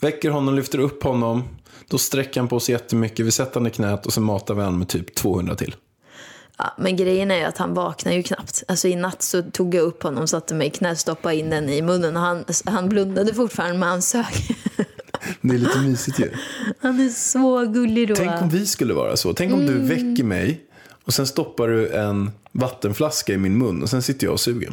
Väcker 0.00 0.30
honom, 0.30 0.54
lyfter 0.54 0.78
upp 0.78 1.02
honom. 1.02 1.42
Då 1.88 1.98
sträcker 1.98 2.40
han 2.40 2.48
på 2.48 2.60
sig 2.60 2.72
jättemycket. 2.72 3.26
Vi 3.26 3.30
sätter 3.30 3.54
honom 3.54 3.66
i 3.66 3.70
knät 3.70 4.06
och 4.06 4.12
sen 4.12 4.22
matar 4.22 4.54
vi 4.54 4.62
honom 4.62 4.78
med 4.78 4.88
typ 4.88 5.14
200 5.14 5.54
till. 5.56 5.74
Ja, 6.58 6.74
men 6.78 6.96
grejen 6.96 7.30
är 7.30 7.36
ju 7.38 7.44
att 7.44 7.58
han 7.58 7.74
vaknar 7.74 8.12
ju 8.12 8.22
knappt. 8.22 8.62
Alltså 8.68 8.88
i 8.88 8.96
natt 8.96 9.22
så 9.22 9.42
tog 9.42 9.74
jag 9.74 9.82
upp 9.82 10.02
honom, 10.02 10.26
satte 10.28 10.54
mig 10.54 10.66
i 10.66 10.70
knät, 10.70 10.98
stoppade 10.98 11.36
in 11.36 11.50
den 11.50 11.68
i 11.68 11.82
munnen 11.82 12.16
och 12.16 12.22
han, 12.22 12.44
han 12.64 12.88
blundade 12.88 13.34
fortfarande 13.34 13.78
men 13.78 13.88
han 13.88 14.02
sög. 14.02 14.24
Det 15.40 15.54
är 15.54 15.58
lite 15.58 15.78
mysigt 15.78 16.18
ju. 16.18 16.30
Han 16.80 17.00
är 17.00 17.08
så 17.08 17.64
gullig 17.64 18.08
då. 18.08 18.14
Tänk 18.16 18.42
om 18.42 18.48
vi 18.48 18.66
skulle 18.66 18.94
vara 18.94 19.16
så. 19.16 19.32
Tänk 19.34 19.52
om 19.52 19.66
du 19.66 19.72
Mm. 19.72 19.88
väcker 19.88 20.24
mig 20.24 20.60
och 21.04 21.14
sen 21.14 21.26
stoppar 21.26 21.68
du 21.68 21.88
en 21.88 22.30
vattenflaska 22.52 23.32
i 23.32 23.36
min 23.38 23.58
mun 23.58 23.82
och 23.82 23.90
sen 23.90 24.02
sitter 24.02 24.26
jag 24.26 24.32
och 24.32 24.40
suger. 24.40 24.72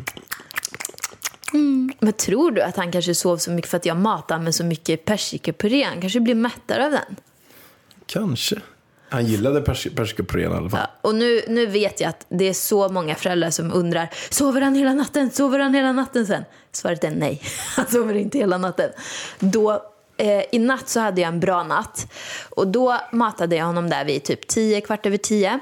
Men 2.07 2.13
tror 2.13 2.51
du 2.51 2.61
att 2.61 2.77
han 2.77 2.91
kanske 2.91 3.15
sov 3.15 3.37
så 3.37 3.51
mycket 3.51 3.69
för 3.69 3.77
att 3.77 3.85
jag 3.85 3.97
matade 3.97 4.43
med 4.43 4.55
så 4.55 4.63
mycket 4.63 5.05
persikapuré? 5.05 5.83
Han 5.83 6.01
kanske 6.01 6.19
blir 6.19 6.35
mättare 6.35 6.85
av 6.85 6.91
den. 6.91 7.15
Kanske. 8.05 8.55
Han 9.09 9.25
gillade 9.25 9.61
pers- 9.61 9.95
persikapurén 9.95 10.51
i 10.51 10.55
alla 10.55 10.69
fall. 10.69 10.79
Ja, 10.79 11.09
och 11.09 11.15
nu, 11.15 11.41
nu 11.47 11.65
vet 11.65 12.01
jag 12.01 12.09
att 12.09 12.25
det 12.29 12.49
är 12.49 12.53
så 12.53 12.89
många 12.89 13.15
föräldrar 13.15 13.49
som 13.49 13.73
undrar 13.73 14.09
Sover 14.29 14.61
han 14.61 14.75
hela 14.75 14.93
natten? 14.93 15.31
Sover 15.31 15.59
han 15.59 15.73
hela 15.73 15.91
natten 15.91 16.27
sen? 16.27 16.43
Svaret 16.71 17.03
är 17.03 17.11
nej. 17.11 17.41
Han 17.75 17.87
sover 17.87 18.13
inte 18.13 18.37
hela 18.37 18.57
natten. 18.57 18.89
Då, 19.39 19.83
eh, 20.17 20.43
I 20.51 20.59
natt 20.59 20.89
så 20.89 20.99
hade 20.99 21.21
jag 21.21 21.27
en 21.27 21.39
bra 21.39 21.63
natt. 21.63 22.13
Och 22.49 22.67
då 22.67 22.99
matade 23.11 23.55
jag 23.55 23.65
honom 23.65 23.89
där 23.89 24.05
vid 24.05 24.23
typ 24.23 24.47
10, 24.47 24.81
kvart 24.81 25.05
över 25.05 25.17
10. 25.17 25.59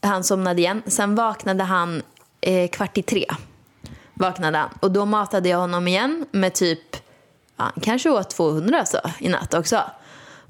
Han 0.00 0.24
somnade 0.24 0.60
igen. 0.60 0.82
Sen 0.86 1.14
vaknade 1.14 1.64
han 1.64 2.02
eh, 2.40 2.70
kvart 2.70 2.98
i 2.98 3.02
tre. 3.02 3.26
Vaknade 4.20 4.58
han. 4.58 4.70
Och 4.80 4.90
då 4.90 5.04
matade 5.04 5.48
jag 5.48 5.58
honom 5.58 5.88
igen 5.88 6.26
med 6.30 6.54
typ, 6.54 6.96
ja, 7.56 7.64
han 7.64 7.82
kanske 7.82 8.10
åt 8.10 8.30
200 8.30 8.78
alltså, 8.78 9.00
i 9.18 9.28
natt 9.28 9.54
också. 9.54 9.82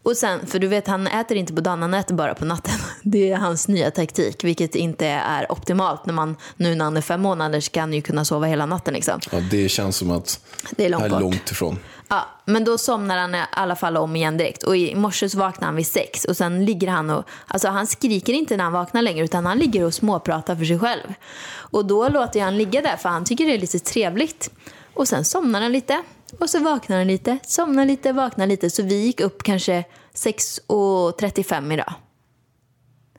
Och 0.02 0.16
sen, 0.16 0.46
för 0.46 0.58
du 0.58 0.66
vet 0.66 0.86
han 0.86 1.06
äter 1.06 1.36
inte 1.36 1.52
på 1.52 1.60
dagen, 1.60 1.82
han 1.82 1.94
äter 1.94 2.14
bara 2.14 2.34
på 2.34 2.44
natten. 2.44 2.79
Det 3.02 3.30
är 3.30 3.36
hans 3.36 3.68
nya 3.68 3.90
taktik, 3.90 4.44
vilket 4.44 4.74
inte 4.74 5.06
är 5.06 5.52
optimalt. 5.52 6.06
När 6.06 6.14
man, 6.14 6.36
nu 6.56 6.74
när 6.74 6.84
han 6.84 6.96
är 6.96 7.00
fem 7.00 7.20
månader 7.20 7.60
så 7.60 7.70
kan 7.70 7.80
han 7.80 7.92
ju 7.92 8.02
kunna 8.02 8.24
sova 8.24 8.46
hela 8.46 8.66
natten 8.66 8.94
liksom. 8.94 9.20
Ja, 9.32 9.38
det 9.50 9.68
känns 9.68 9.96
som 9.96 10.10
att 10.10 10.40
Det 10.70 10.84
är 10.84 10.88
långt 10.88 11.04
är 11.04 11.20
långt 11.20 11.50
ifrån. 11.50 11.78
Ja, 12.08 12.28
men 12.44 12.64
då 12.64 12.78
somnar 12.78 13.18
han 13.18 13.34
i 13.34 13.42
alla 13.52 13.76
fall 13.76 13.96
om 13.96 14.16
igen 14.16 14.36
direkt. 14.36 14.62
Och 14.62 14.76
i 14.76 14.94
morse 14.94 15.28
så 15.28 15.38
vaknar 15.38 15.66
han 15.66 15.76
vid 15.76 15.86
sex 15.86 16.24
och 16.24 16.36
sen 16.36 16.64
ligger 16.64 16.88
han 16.88 17.10
och, 17.10 17.24
alltså 17.46 17.68
han 17.68 17.86
skriker 17.86 18.32
inte 18.32 18.56
när 18.56 18.64
han 18.64 18.72
vaknar 18.72 19.02
längre 19.02 19.24
utan 19.24 19.46
han 19.46 19.58
ligger 19.58 19.84
och 19.84 19.94
småpratar 19.94 20.56
för 20.56 20.64
sig 20.64 20.78
själv. 20.78 21.14
Och 21.50 21.86
då 21.86 22.08
låter 22.08 22.38
jag 22.38 22.44
han 22.44 22.58
ligga 22.58 22.82
där 22.82 22.96
för 22.96 23.08
han 23.08 23.24
tycker 23.24 23.46
det 23.46 23.54
är 23.54 23.58
lite 23.58 23.78
trevligt. 23.78 24.50
Och 24.94 25.08
sen 25.08 25.24
somnar 25.24 25.60
han 25.60 25.72
lite. 25.72 26.02
Och 26.38 26.50
så 26.50 26.58
vaknar 26.58 26.96
han 26.96 27.06
lite, 27.06 27.38
somnar 27.46 27.84
lite, 27.84 28.12
vaknar 28.12 28.46
lite. 28.46 28.70
Så 28.70 28.82
vi 28.82 28.94
gick 28.94 29.20
upp 29.20 29.42
kanske 29.42 29.84
6.35 30.14 31.72
idag. 31.72 31.92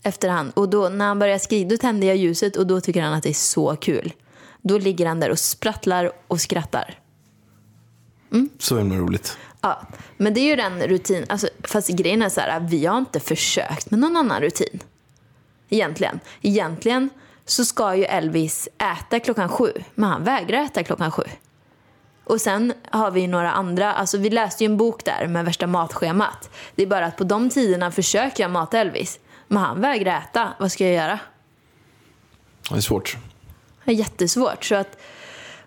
Efterhand. 0.04 0.52
Och 0.56 0.70
då 0.70 0.90
när 0.90 1.06
han 1.06 1.20
börjar 1.20 1.38
skrika, 1.38 1.70
då 1.70 1.78
tänder 1.78 2.08
jag 2.08 2.18
ljuset 2.18 2.56
och 2.56 2.68
då 2.68 2.82
tycker 2.82 3.02
han 3.02 3.14
att 3.14 3.24
det 3.24 3.30
är 3.30 3.34
så 3.34 3.76
kul. 3.76 4.14
Då 4.62 4.78
ligger 4.78 5.06
han 5.06 5.20
där 5.20 5.30
och 5.30 5.40
sprattlar 5.40 6.12
och 6.28 6.42
skrattar. 6.42 7.00
Så 8.60 8.78
himla 8.78 8.96
roligt. 8.96 9.38
Ja, 9.62 9.82
men 10.18 10.34
det 10.34 10.40
är 10.40 10.46
ju 10.46 10.56
den 10.56 10.82
rutin. 10.82 11.26
Alltså, 11.30 11.48
fast 11.64 11.90
grejen 11.90 12.22
är 12.22 12.30
så 12.30 12.42
här, 12.42 12.60
vi 12.60 12.86
har 12.86 12.98
inte 12.98 13.20
försökt 13.20 13.92
med 13.92 14.00
någon 14.00 14.18
annan 14.18 14.42
rutin. 14.42 14.80
Egentligen. 15.70 16.20
Egentligen 16.42 17.10
så 17.46 17.66
ska 17.66 17.96
ju 17.96 18.04
Elvis 18.04 18.70
äta 18.78 19.20
klockan 19.20 19.50
sju, 19.50 19.72
men 19.96 20.10
han 20.10 20.24
vägrar 20.24 20.64
äta 20.64 20.84
klockan 20.84 21.12
sju. 21.12 21.24
Och 22.24 22.42
sen 22.42 22.74
har 22.90 23.12
vi 23.12 23.28
några 23.28 23.52
andra, 23.52 23.94
alltså 23.94 24.18
vi 24.18 24.30
läste 24.30 24.64
ju 24.64 24.66
en 24.66 24.78
bok 24.78 25.06
där 25.06 25.28
med 25.28 25.46
värsta 25.46 25.68
matschemat. 25.68 26.50
Det 26.76 26.84
är 26.84 26.88
bara 26.88 27.06
att 27.06 27.18
på 27.18 27.24
de 27.24 27.50
tiderna 27.50 27.92
försöker 27.92 28.44
jag 28.44 28.52
mata 28.52 28.80
Elvis, 28.80 29.20
men 29.52 29.64
han 29.64 29.82
vägrar 29.82 30.18
äta. 30.18 30.54
Vad 30.60 30.72
ska 30.72 30.84
jag 30.84 30.94
göra? 30.94 31.20
Det 32.70 32.76
är 32.76 32.82
svårt. 32.82 33.18
Det 33.86 33.92
är 33.92 33.96
jättesvårt. 33.96 34.66
Så 34.66 34.76
att 34.76 34.98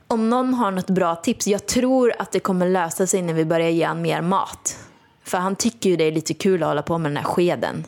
om 0.09 0.31
någon 0.31 0.55
har 0.55 0.71
något 0.71 0.91
bra 0.91 1.17
tips, 1.17 1.47
jag 1.47 1.67
tror 1.67 2.15
att 2.19 2.33
det 2.33 2.41
kommer 2.41 2.69
lösa 2.69 3.07
sig 3.07 3.23
när 3.23 3.35
vi 3.35 3.45
börjar 3.45 3.69
ge 3.69 3.87
honom 3.87 4.03
mer 4.03 4.21
mat. 4.21 4.79
För 5.25 5.39
han 5.39 5.57
tycker 5.57 5.91
ju 5.91 5.97
det 5.97 6.05
är 6.05 6.13
lite 6.13 6.35
kul 6.35 6.63
att 6.63 6.69
hålla 6.69 6.83
på 6.83 6.99
med 6.99 7.11
den 7.11 7.17
här 7.17 7.25
skeden. 7.25 7.85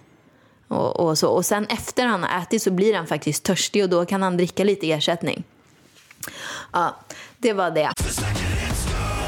Och, 0.68 1.00
och, 1.00 1.18
så. 1.18 1.28
och 1.28 1.46
sen 1.46 1.66
efter 1.66 2.06
han 2.06 2.22
har 2.22 2.42
ätit 2.42 2.62
så 2.62 2.70
blir 2.70 2.94
han 2.94 3.06
faktiskt 3.06 3.44
törstig 3.44 3.82
och 3.82 3.90
då 3.90 4.04
kan 4.04 4.22
han 4.22 4.36
dricka 4.36 4.64
lite 4.64 4.92
ersättning. 4.92 5.44
Ja, 6.72 6.96
det 7.38 7.52
var 7.52 7.70
det. 7.70 7.92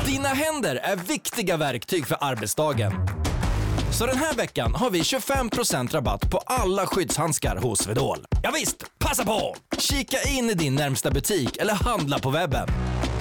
Dina 0.07 0.29
händer 0.29 0.77
är 0.77 0.97
viktiga 0.97 1.57
verktyg 1.57 2.07
för 2.07 2.17
arbetsdagen. 2.21 3.18
Så 3.99 4.07
den 4.07 4.17
här 4.19 4.35
veckan 4.35 4.75
har 4.75 4.91
vi 4.91 5.01
25% 5.01 5.93
rabatt 5.93 6.31
på 6.31 6.39
alla 6.47 6.87
skyddshandskar 6.87 7.57
hos 7.57 7.79
Swedol. 7.79 8.19
Ja, 8.43 8.51
visst, 8.55 8.99
passa 8.99 9.25
på! 9.25 9.55
Kika 9.79 10.17
in 10.39 10.51
i 10.51 10.55
din 10.55 10.75
närmsta 10.75 11.11
butik 11.11 11.57
eller 11.57 11.75
handla 11.75 12.19
på 12.19 12.31
webben. 12.31 12.69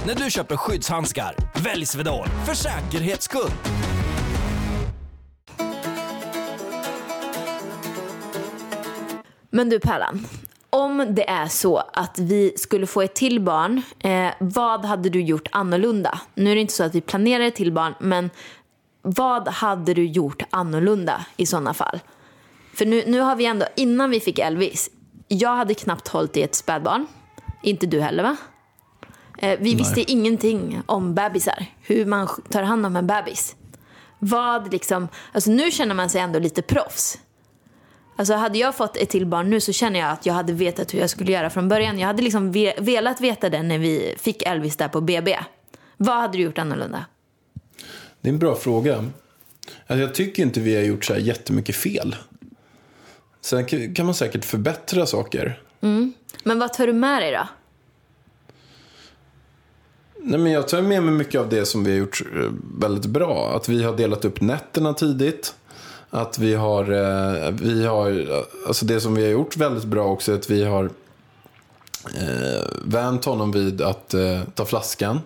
När 0.07 0.15
du 0.15 0.31
köper 0.31 0.57
skyddshandskar, 0.57 1.35
välj 1.63 1.85
Swedol 1.85 2.27
för 2.45 2.53
säkerhets 2.53 3.25
skull. 3.25 3.51
Men 9.49 9.69
du 9.69 9.79
Pärlan, 9.79 10.27
om 10.69 11.07
det 11.09 11.29
är 11.29 11.47
så 11.47 11.77
att 11.93 12.19
vi 12.19 12.53
skulle 12.57 12.87
få 12.87 13.01
ett 13.01 13.15
till 13.15 13.41
barn, 13.41 13.81
eh, 13.99 14.29
vad 14.39 14.85
hade 14.85 15.09
du 15.09 15.21
gjort 15.21 15.47
annorlunda? 15.51 16.19
Nu 16.35 16.51
är 16.51 16.55
det 16.55 16.61
inte 16.61 16.73
så 16.73 16.83
att 16.83 16.95
vi 16.95 17.01
planerar 17.01 17.43
ett 17.43 17.55
till 17.55 17.71
barn, 17.71 17.93
men 17.99 18.29
vad 19.15 19.47
hade 19.47 19.93
du 19.93 20.05
gjort 20.05 20.43
annorlunda 20.49 21.25
i 21.37 21.45
sådana 21.45 21.73
fall? 21.73 21.99
För 22.73 22.85
nu, 22.85 23.03
nu 23.07 23.19
har 23.19 23.35
vi 23.35 23.45
ändå, 23.45 23.65
innan 23.75 24.09
vi 24.09 24.19
fick 24.19 24.39
Elvis, 24.39 24.89
jag 25.27 25.55
hade 25.55 25.73
knappt 25.73 26.07
hållit 26.07 26.37
i 26.37 26.41
ett 26.43 26.55
spädbarn. 26.55 27.07
Inte 27.63 27.85
du 27.85 28.01
heller 28.01 28.23
va? 28.23 28.37
Eh, 29.37 29.59
vi 29.59 29.75
visste 29.75 30.11
ingenting 30.11 30.81
om 30.85 31.15
bebisar, 31.15 31.65
hur 31.81 32.05
man 32.05 32.27
tar 32.49 32.63
hand 32.63 32.85
om 32.85 32.95
en 32.95 33.07
bebis. 33.07 33.55
Vad 34.19 34.71
liksom, 34.71 35.07
alltså 35.33 35.51
nu 35.51 35.71
känner 35.71 35.95
man 35.95 36.09
sig 36.09 36.21
ändå 36.21 36.39
lite 36.39 36.61
proffs. 36.61 37.17
Alltså 38.15 38.33
hade 38.33 38.57
jag 38.57 38.75
fått 38.75 38.97
ett 38.97 39.09
till 39.09 39.25
barn 39.25 39.49
nu 39.49 39.59
så 39.59 39.71
känner 39.73 39.99
jag 39.99 40.09
att 40.11 40.25
jag 40.25 40.33
hade 40.33 40.53
vetat 40.53 40.93
hur 40.93 40.99
jag 40.99 41.09
skulle 41.09 41.31
göra 41.31 41.49
från 41.49 41.69
början. 41.69 41.99
Jag 41.99 42.07
hade 42.07 42.21
liksom 42.21 42.51
ve- 42.51 42.75
velat 42.79 43.21
veta 43.21 43.49
det 43.49 43.63
när 43.63 43.77
vi 43.77 44.15
fick 44.17 44.41
Elvis 44.41 44.77
där 44.77 44.87
på 44.87 45.01
BB. 45.01 45.37
Vad 45.97 46.15
hade 46.17 46.37
du 46.37 46.43
gjort 46.43 46.57
annorlunda? 46.57 47.05
Det 48.27 48.31
är 48.31 48.33
en 48.33 48.39
bra 48.39 48.55
fråga. 48.55 48.95
Alltså, 49.87 50.01
jag 50.01 50.15
tycker 50.15 50.43
inte 50.43 50.59
vi 50.59 50.75
har 50.75 50.83
gjort 50.83 51.05
så 51.05 51.13
här 51.13 51.19
jättemycket 51.19 51.75
fel. 51.75 52.15
Sen 53.41 53.93
kan 53.93 54.05
man 54.05 54.15
säkert 54.15 54.45
förbättra 54.45 55.05
saker. 55.05 55.61
Men 56.43 56.59
vad 56.59 56.73
tar 56.73 56.87
du 56.87 56.93
med 56.93 57.21
dig 57.21 57.31
då? 57.31 57.47
Nej, 60.21 60.39
men 60.39 60.51
jag 60.51 60.67
tar 60.67 60.81
med 60.81 61.03
mig 61.03 61.13
mycket 61.13 61.41
av 61.41 61.49
det 61.49 61.65
som 61.65 61.83
vi 61.83 61.91
har 61.91 61.97
gjort 61.97 62.21
eh, 62.35 62.51
väldigt 62.79 63.05
bra. 63.05 63.55
Att 63.55 63.69
vi 63.69 63.83
har 63.83 63.97
delat 63.97 64.25
upp 64.25 64.41
nätterna 64.41 64.93
tidigt. 64.93 65.55
Att 66.09 66.39
vi 66.39 66.53
har, 66.53 66.83
eh, 66.83 67.51
vi 67.51 67.85
har, 67.85 68.27
alltså 68.67 68.85
det 68.85 69.01
som 69.01 69.15
vi 69.15 69.23
har 69.23 69.31
gjort 69.31 69.57
väldigt 69.57 69.85
bra 69.85 70.07
också 70.07 70.31
är 70.31 70.35
att 70.35 70.49
vi 70.49 70.63
har 70.63 70.89
eh, 72.15 72.67
vänt 72.85 73.25
honom 73.25 73.51
vid 73.51 73.81
att 73.81 74.13
eh, 74.13 74.41
ta 74.55 74.65
flaskan. 74.65 75.19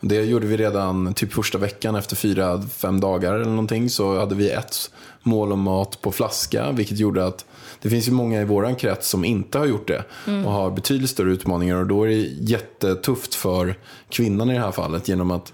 Det 0.00 0.24
gjorde 0.24 0.46
vi 0.46 0.56
redan 0.56 1.14
typ 1.14 1.32
första 1.32 1.58
veckan 1.58 1.94
efter 1.94 2.16
fyra, 2.16 2.62
fem 2.62 3.00
dagar 3.00 3.34
eller 3.34 3.44
någonting. 3.44 3.90
Så 3.90 4.18
hade 4.18 4.34
vi 4.34 4.50
ett 4.50 4.90
mål 5.22 5.52
om 5.52 5.60
mat 5.60 6.00
på 6.00 6.12
flaska. 6.12 6.72
Vilket 6.72 6.98
gjorde 6.98 7.26
att 7.26 7.44
det 7.82 7.90
finns 7.90 8.08
ju 8.08 8.12
många 8.12 8.40
i 8.40 8.44
våran 8.44 8.74
krets 8.74 9.08
som 9.08 9.24
inte 9.24 9.58
har 9.58 9.66
gjort 9.66 9.88
det. 9.88 10.04
Och 10.44 10.52
har 10.52 10.70
betydligt 10.70 11.10
större 11.10 11.30
utmaningar. 11.30 11.76
Och 11.76 11.86
då 11.86 12.04
är 12.04 12.08
det 12.08 12.14
jättetufft 12.40 13.34
för 13.34 13.78
kvinnan 14.08 14.50
i 14.50 14.54
det 14.54 14.60
här 14.60 14.72
fallet. 14.72 15.08
Genom 15.08 15.30
att 15.30 15.52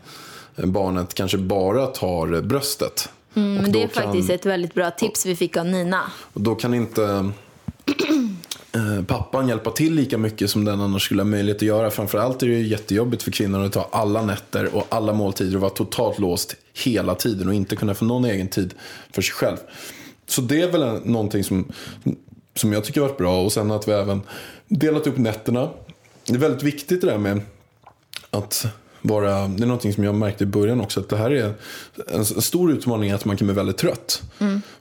barnet 0.57 1.15
kanske 1.15 1.39
bara 1.39 1.87
tar 1.87 2.41
bröstet. 2.41 3.09
Men 3.35 3.73
det 3.73 3.83
är 3.83 3.89
faktiskt 3.89 4.31
ett 4.31 4.47
väldigt 4.47 4.75
bra 4.75 4.91
tips 4.91 5.27
vi 5.27 5.37
fick 5.37 5.57
av 5.57 5.67
Nina. 5.67 6.03
och 6.33 6.41
då 6.41 6.55
kan 6.55 6.75
inte 6.75 7.31
Eh, 8.75 9.05
pappan 9.05 9.49
hjälpa 9.49 9.71
till 9.71 9.95
lika 9.95 10.19
mycket 10.19 10.51
som 10.51 10.65
den 10.65 10.81
annars 10.81 11.05
skulle 11.05 11.23
ha 11.23 11.29
möjlighet 11.29 11.57
att 11.57 11.63
göra. 11.63 11.91
Framförallt 11.91 12.43
är 12.43 12.47
det 12.47 12.53
ju 12.53 12.67
jättejobbigt 12.67 13.23
för 13.23 13.31
kvinnor 13.31 13.65
att 13.65 13.73
ta 13.73 13.89
alla 13.93 14.23
nätter 14.23 14.75
och 14.75 14.87
alla 14.89 15.13
måltider 15.13 15.55
och 15.55 15.61
vara 15.61 15.71
totalt 15.71 16.19
låst 16.19 16.57
hela 16.85 17.15
tiden 17.15 17.49
och 17.49 17.55
inte 17.55 17.77
kunna 17.77 17.95
få 17.95 18.05
någon 18.05 18.25
egen 18.25 18.49
tid 18.49 18.75
för 19.11 19.23
sig 19.23 19.35
själv. 19.35 19.57
Så 20.27 20.41
det 20.41 20.61
är 20.61 20.73
väl 20.73 21.01
någonting 21.05 21.45
som, 21.45 21.73
som 22.55 22.73
jag 22.73 22.85
tycker 22.85 23.01
har 23.01 23.09
varit 23.09 23.19
bra. 23.19 23.43
Och 23.45 23.53
sen 23.53 23.71
att 23.71 23.89
vi 23.89 23.93
även 23.93 24.21
delat 24.69 25.07
upp 25.07 25.19
nätterna. 25.19 25.71
Det 26.27 26.35
är 26.35 26.39
väldigt 26.39 26.63
viktigt 26.63 27.01
det 27.01 27.07
där 27.07 27.19
med 27.19 27.41
att 28.31 28.67
vara, 29.03 29.49
det 29.49 29.63
är 29.63 29.67
någonting 29.67 29.93
som 29.93 30.05
jag 30.05 30.15
märkte 30.15 30.45
i 30.45 30.47
början 30.47 30.81
också, 30.81 31.01
att 31.01 31.09
det 31.09 31.17
här 31.17 31.31
är 31.31 31.55
en 32.13 32.25
stor 32.25 32.73
utmaning 32.73 33.11
att 33.11 33.25
man 33.25 33.37
kan 33.37 33.47
bli 33.47 33.55
väldigt 33.55 33.77
trött. 33.79 34.23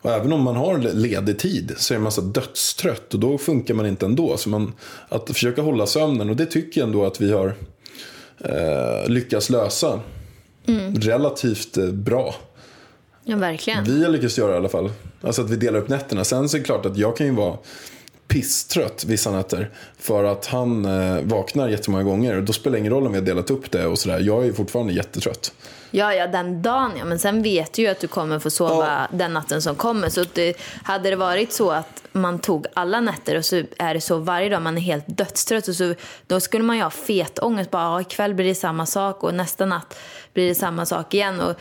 Och 0.02 0.12
även 0.12 0.34
om 0.34 0.42
man 0.42 0.56
har 0.56 0.78
le- 0.78 0.94
ledig 0.94 1.40
tid 1.40 1.74
så 1.78 1.94
är 1.94 2.00
man 2.00 2.12
så 2.12 2.22
dödstrött 2.22 3.14
och 3.14 3.20
då 3.20 3.38
funkar 3.38 3.74
man 3.74 3.86
inte 3.86 4.06
ändå. 4.06 4.38
Så 4.38 4.50
man, 4.50 4.74
att 5.10 5.28
försöka 5.30 5.62
hålla 5.62 5.86
sömnen, 5.86 6.30
och 6.30 6.36
det 6.36 6.46
tycker 6.46 6.82
jag 6.82 6.88
ändå 6.88 7.06
att 7.06 7.22
vi 7.22 7.32
har 7.32 7.56
eh, 8.40 9.10
lyckats 9.10 9.50
lösa 9.50 10.00
relativt 10.96 11.78
eh, 11.78 11.88
bra. 11.88 12.36
Ja, 13.24 13.36
verkligen. 13.38 13.84
Vi 13.84 14.04
har 14.04 14.12
lyckats 14.12 14.38
göra 14.38 14.54
i 14.54 14.58
alla 14.58 14.70
fall. 14.70 14.92
Alltså 15.22 15.42
att 15.42 15.50
vi 15.50 15.56
delar 15.56 15.80
upp 15.80 15.90
nätterna. 15.90 16.24
Sen 16.24 16.50
så 16.50 16.58
är 16.58 16.60
det 16.60 16.66
klart 16.66 16.86
att 16.86 16.98
jag 16.98 17.18
kan 17.18 17.28
ju 17.28 17.34
vara 17.34 17.58
pisstrött 18.32 19.06
vissa 19.06 19.32
nätter. 19.32 19.70
För 20.00 20.24
att 20.24 20.46
han 20.46 20.86
eh, 20.86 21.22
vaknar 21.22 21.70
jättemånga 21.70 22.04
gånger. 22.04 22.38
Och 22.38 22.44
då 22.44 22.54
spelar 22.54 22.72
det 22.72 22.80
ingen 22.80 22.94
roll 22.94 23.06
om 23.06 23.12
vi 23.12 23.20
har 23.20 23.26
delat 23.26 23.52
upp 23.52 23.72
det 23.72 23.86
och 23.86 24.00
sådär. 24.00 24.20
Jag 24.20 24.46
är 24.46 24.54
fortfarande 24.54 24.94
jättetrött. 24.94 25.54
Ja, 25.92 26.14
ja, 26.14 26.28
den 26.28 26.62
dagen 26.62 26.92
ja. 26.98 27.06
Men 27.06 27.20
sen 27.20 27.44
vet 27.44 27.74
du 27.74 27.82
ju 27.82 27.88
att 27.88 28.00
du 28.00 28.08
kommer 28.08 28.40
få 28.40 28.50
sova 28.50 29.08
den 29.12 29.34
natten 29.34 29.62
som 29.62 29.76
kommer. 29.76 30.10
Så 30.10 30.26
det, 30.34 30.58
hade 30.84 31.10
det 31.10 31.16
varit 31.16 31.54
så 31.54 31.72
att 31.72 32.04
man 32.12 32.40
tog 32.40 32.66
alla 32.74 33.02
nätter 33.02 33.38
och 33.38 33.46
så 33.46 33.64
är 33.78 33.94
det 33.94 34.02
så 34.02 34.18
varje 34.18 34.50
dag 34.50 34.62
man 34.62 34.78
är 34.78 34.82
helt 34.82 35.06
dödstrött. 35.08 35.68
Och 35.68 35.76
så, 35.76 35.94
då 36.28 36.40
skulle 36.40 36.64
man 36.64 36.78
ju 36.78 36.84
ha 36.84 36.90
fet 36.90 37.40
ångest. 37.40 37.72
Bara, 37.72 37.84
ja, 37.84 38.02
ikväll 38.02 38.34
blir 38.34 38.46
det 38.46 38.56
samma 38.56 38.86
sak 38.86 39.24
och 39.24 39.34
nästa 39.34 39.66
natt 39.66 40.00
blir 40.34 40.48
det 40.48 40.56
samma 40.56 40.86
sak 40.86 41.14
igen. 41.14 41.40
Och, 41.40 41.56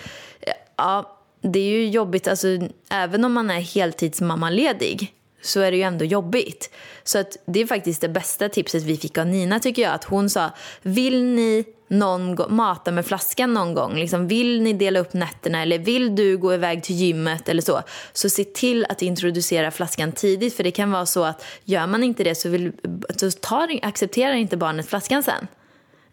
ja, 0.76 1.18
det 1.42 1.58
är 1.58 1.70
ju 1.70 1.88
jobbigt. 1.88 2.28
Alltså, 2.28 2.46
även 2.90 3.24
om 3.24 3.32
man 3.32 3.50
är 3.50 3.60
heltidsmammaledig 3.60 5.14
så 5.42 5.60
är 5.60 5.70
det 5.70 5.76
ju 5.76 5.82
ändå 5.82 6.04
jobbigt. 6.04 6.70
Så 7.04 7.18
att 7.18 7.36
det 7.46 7.60
är 7.60 7.66
faktiskt 7.66 8.00
det 8.00 8.08
bästa 8.08 8.48
tipset 8.48 8.82
vi 8.82 8.96
fick 8.96 9.18
av 9.18 9.26
Nina 9.26 9.60
tycker 9.60 9.82
jag. 9.82 9.94
Att 9.94 10.04
hon 10.04 10.30
sa, 10.30 10.50
vill 10.82 11.24
ni 11.24 11.64
någon 11.88 12.54
mata 12.56 12.90
med 12.90 13.06
flaskan 13.06 13.54
någon 13.54 13.74
gång? 13.74 13.96
Liksom, 13.96 14.28
vill 14.28 14.62
ni 14.62 14.72
dela 14.72 15.00
upp 15.00 15.12
nätterna 15.12 15.62
eller 15.62 15.78
vill 15.78 16.16
du 16.16 16.38
gå 16.38 16.54
iväg 16.54 16.82
till 16.82 16.96
gymmet 16.96 17.48
eller 17.48 17.62
så? 17.62 17.82
Så 18.12 18.30
se 18.30 18.44
till 18.44 18.84
att 18.84 19.02
introducera 19.02 19.70
flaskan 19.70 20.12
tidigt. 20.12 20.56
För 20.56 20.64
det 20.64 20.70
kan 20.70 20.90
vara 20.90 21.06
så 21.06 21.24
att 21.24 21.44
gör 21.64 21.86
man 21.86 22.02
inte 22.02 22.24
det 22.24 22.34
så, 22.34 22.48
vill, 22.48 22.72
så 23.16 23.30
tar, 23.30 23.78
accepterar 23.82 24.34
inte 24.34 24.56
barnet 24.56 24.88
flaskan 24.88 25.22
sen. 25.22 25.46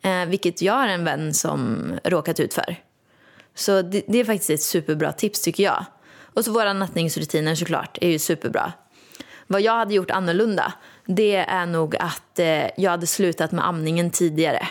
Eh, 0.01 0.25
vilket 0.25 0.61
jag 0.61 0.73
har 0.73 0.87
en 0.87 1.03
vän 1.03 1.33
som 1.33 1.91
råkat 2.03 2.39
ut 2.39 2.53
för. 2.53 2.75
Så 3.55 3.81
det, 3.81 4.03
det 4.07 4.19
är 4.19 4.25
faktiskt 4.25 4.49
ett 4.49 4.61
superbra 4.61 5.11
tips 5.11 5.41
tycker 5.41 5.63
jag. 5.63 5.85
Och 6.19 6.45
så 6.45 6.51
våra 6.51 6.73
nattningsrutiner 6.73 7.55
såklart 7.55 7.97
är 8.01 8.09
ju 8.09 8.19
superbra. 8.19 8.73
Vad 9.47 9.62
jag 9.62 9.73
hade 9.73 9.93
gjort 9.93 10.12
annorlunda, 10.12 10.73
det 11.05 11.36
är 11.36 11.65
nog 11.65 11.95
att 11.95 12.39
eh, 12.39 12.65
jag 12.77 12.91
hade 12.91 13.07
slutat 13.07 13.51
med 13.51 13.67
amningen 13.67 14.12
tidigare. 14.12 14.67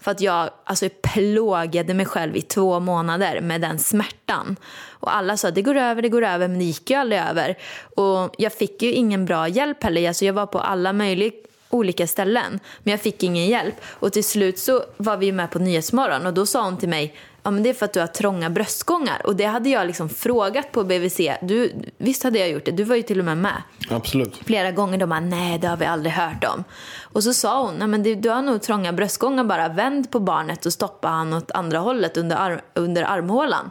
För 0.00 0.10
att 0.10 0.20
jag 0.20 0.50
alltså, 0.64 0.88
plågade 1.02 1.94
mig 1.94 2.06
själv 2.06 2.36
i 2.36 2.42
två 2.42 2.80
månader 2.80 3.40
med 3.40 3.60
den 3.60 3.78
smärtan. 3.78 4.56
Och 4.88 5.16
alla 5.16 5.36
sa 5.36 5.50
det 5.50 5.62
går 5.62 5.76
över, 5.76 6.02
det 6.02 6.08
går 6.08 6.24
över, 6.24 6.48
men 6.48 6.58
det 6.58 6.64
gick 6.64 6.90
ju 6.90 6.96
aldrig 6.96 7.20
över. 7.20 7.58
Och 7.96 8.34
jag 8.38 8.52
fick 8.52 8.82
ju 8.82 8.92
ingen 8.92 9.24
bra 9.24 9.48
hjälp 9.48 9.82
heller. 9.82 10.08
Alltså, 10.08 10.24
jag 10.24 10.32
var 10.32 10.46
på 10.46 10.58
alla 10.58 10.92
möjliga 10.92 11.32
olika 11.70 12.06
ställen. 12.06 12.60
Men 12.82 12.90
jag 12.90 13.00
fick 13.00 13.22
ingen 13.22 13.46
hjälp. 13.46 13.74
Och 13.84 14.12
till 14.12 14.24
slut 14.24 14.58
så 14.58 14.84
var 14.96 15.16
vi 15.16 15.32
med 15.32 15.50
på 15.50 15.58
Nyhetsmorgon 15.58 16.26
och 16.26 16.34
då 16.34 16.46
sa 16.46 16.64
hon 16.64 16.78
till 16.78 16.88
mig 16.88 17.14
Ja, 17.42 17.50
men 17.50 17.62
det 17.62 17.70
är 17.70 17.74
för 17.74 17.84
att 17.86 17.92
du 17.92 18.00
har 18.00 18.06
trånga 18.06 18.50
bröstgångar. 18.50 19.26
Och 19.26 19.36
det 19.36 19.44
hade 19.44 19.68
jag 19.68 19.86
liksom 19.86 20.08
frågat 20.08 20.72
på 20.72 20.84
BVC. 20.84 21.20
Du, 21.42 21.72
visst 21.98 22.22
hade 22.22 22.38
jag 22.38 22.48
gjort 22.50 22.64
det, 22.64 22.70
du 22.70 22.84
var 22.84 22.96
ju 22.96 23.02
till 23.02 23.18
och 23.18 23.24
med 23.24 23.36
med 23.36 23.62
Absolut. 23.90 24.36
flera 24.44 24.70
gånger. 24.70 24.98
De 24.98 25.08
bara, 25.08 25.20
nej 25.20 25.58
det 25.58 25.66
har 25.68 25.76
vi 25.76 25.84
aldrig 25.84 26.12
hört 26.12 26.44
om. 26.44 26.64
Och 27.02 27.24
så 27.24 27.34
sa 27.34 27.62
hon, 27.62 27.74
nej 27.74 27.88
men 27.88 28.02
du, 28.02 28.14
du 28.14 28.28
har 28.28 28.42
nog 28.42 28.62
trånga 28.62 28.92
bröstgångar 28.92 29.44
bara. 29.44 29.68
Vänd 29.68 30.10
på 30.10 30.20
barnet 30.20 30.66
och 30.66 30.72
stoppa 30.72 31.08
han 31.08 31.32
åt 31.32 31.50
andra 31.50 31.78
hållet 31.78 32.16
under, 32.16 32.36
ar- 32.36 32.62
under 32.74 33.02
armhålan. 33.02 33.70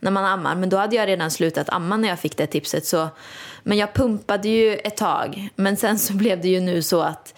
När 0.00 0.10
man 0.10 0.24
ammar. 0.24 0.54
Men 0.54 0.68
då 0.68 0.76
hade 0.76 0.96
jag 0.96 1.08
redan 1.08 1.30
slutat 1.30 1.68
amma 1.70 1.96
när 1.96 2.08
jag 2.08 2.18
fick 2.18 2.36
det 2.36 2.46
tipset. 2.46 2.86
Så, 2.86 3.08
men 3.62 3.78
jag 3.78 3.94
pumpade 3.94 4.48
ju 4.48 4.74
ett 4.76 4.96
tag. 4.96 5.48
Men 5.56 5.76
sen 5.76 5.98
så 5.98 6.12
blev 6.14 6.40
det 6.40 6.48
ju 6.48 6.60
nu 6.60 6.82
så 6.82 7.00
att 7.02 7.34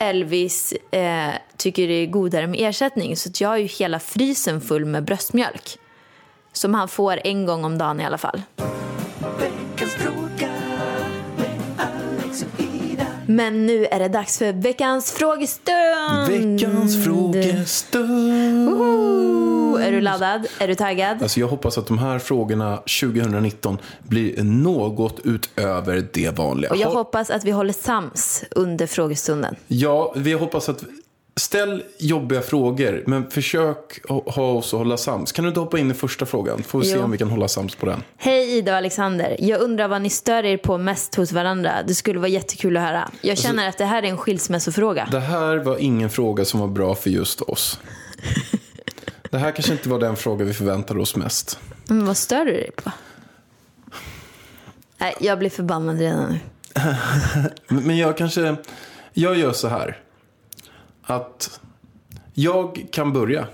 Elvis 0.00 0.72
eh, 0.90 1.30
tycker 1.56 1.88
det 1.88 1.94
är 1.94 2.06
godare 2.06 2.46
med 2.46 2.68
ersättning. 2.68 3.16
Så 3.16 3.30
jag 3.40 3.48
har 3.48 3.56
ju 3.56 3.66
hela 3.66 4.00
frysen 4.00 4.60
full 4.60 4.84
med 4.84 5.04
bröstmjölk. 5.04 5.78
Som 6.52 6.74
han 6.74 6.88
får 6.88 7.20
en 7.24 7.46
gång 7.46 7.64
om 7.64 7.78
dagen 7.78 8.00
i 8.00 8.04
alla 8.04 8.18
fall. 8.18 8.42
Men 13.26 13.66
nu 13.66 13.86
är 13.86 13.98
det 13.98 14.08
dags 14.08 14.38
för 14.38 14.52
veckans 14.52 15.12
frågestund! 15.12 16.28
Veckans 16.28 17.04
frågestund. 17.04 18.70
Woho! 18.70 19.49
Är 19.76 19.92
du 19.92 20.00
laddad? 20.00 20.46
Är 20.58 20.68
du 20.68 20.74
taggad? 20.74 21.22
Alltså 21.22 21.40
jag 21.40 21.48
hoppas 21.48 21.78
att 21.78 21.86
de 21.86 21.98
här 21.98 22.18
frågorna 22.18 22.76
2019 22.76 23.78
blir 24.02 24.42
något 24.42 25.20
utöver 25.24 26.06
det 26.12 26.38
vanliga. 26.38 26.70
Och 26.70 26.76
jag 26.76 26.90
hoppas 26.90 27.30
att 27.30 27.44
vi 27.44 27.50
håller 27.50 27.72
sams 27.72 28.44
under 28.50 28.86
frågestunden. 28.86 29.56
Ja, 29.66 30.12
vi 30.16 30.32
hoppas 30.32 30.68
att... 30.68 30.84
Ställ 31.36 31.82
jobbiga 31.98 32.40
frågor, 32.40 33.04
men 33.06 33.30
försök 33.30 34.06
ha 34.08 34.52
oss 34.52 34.74
att 34.74 34.78
hålla 34.78 34.96
sams. 34.96 35.32
Kan 35.32 35.42
du 35.44 35.48
inte 35.48 35.60
hoppa 35.60 35.78
in 35.78 35.90
i 35.90 35.94
första 35.94 36.26
frågan? 36.26 36.62
Får 36.62 36.78
vi 36.78 36.84
se 36.84 36.96
Jo. 36.96 37.02
om 37.02 37.10
vi 37.10 37.18
kan 37.18 37.30
hålla 37.30 37.48
sams 37.48 37.74
på 37.74 37.86
den. 37.86 38.02
Hej 38.16 38.56
Ida 38.58 38.72
och 38.72 38.78
Alexander. 38.78 39.36
Jag 39.38 39.60
undrar 39.60 39.88
vad 39.88 40.02
ni 40.02 40.10
stör 40.10 40.44
er 40.44 40.56
på 40.56 40.78
mest 40.78 41.14
hos 41.14 41.32
varandra. 41.32 41.72
Det 41.86 41.94
skulle 41.94 42.18
vara 42.18 42.28
jättekul 42.28 42.76
att 42.76 42.82
höra. 42.82 43.10
Jag 43.20 43.38
känner 43.38 43.68
att 43.68 43.78
det 43.78 43.84
här 43.84 44.02
är 44.02 44.06
en 44.06 44.16
skilsmässofråga. 44.16 45.08
Det 45.10 45.20
här 45.20 45.56
var 45.56 45.76
ingen 45.78 46.10
fråga 46.10 46.44
som 46.44 46.60
var 46.60 46.68
bra 46.68 46.94
för 46.94 47.10
just 47.10 47.40
oss. 47.40 47.80
Det 49.30 49.38
här 49.38 49.52
kanske 49.52 49.72
inte 49.72 49.88
var 49.88 49.98
den 49.98 50.16
fråga 50.16 50.44
vi 50.44 50.54
förväntade 50.54 51.00
oss 51.00 51.16
mest. 51.16 51.58
Men 51.88 52.06
vad 52.06 52.16
stör 52.16 52.44
du 52.44 52.52
dig 52.52 52.70
på? 52.76 52.90
Nej, 54.98 55.14
jag 55.20 55.38
blir 55.38 55.50
förbannad 55.50 55.98
redan 55.98 56.32
nu. 56.32 56.40
Men 57.80 57.96
jag 57.96 58.16
kanske... 58.16 58.56
Jag 59.12 59.38
gör 59.38 59.52
så 59.52 59.68
här. 59.68 59.98
Att 61.02 61.60
jag 62.34 62.86
kan 62.92 63.12
börja. 63.12 63.46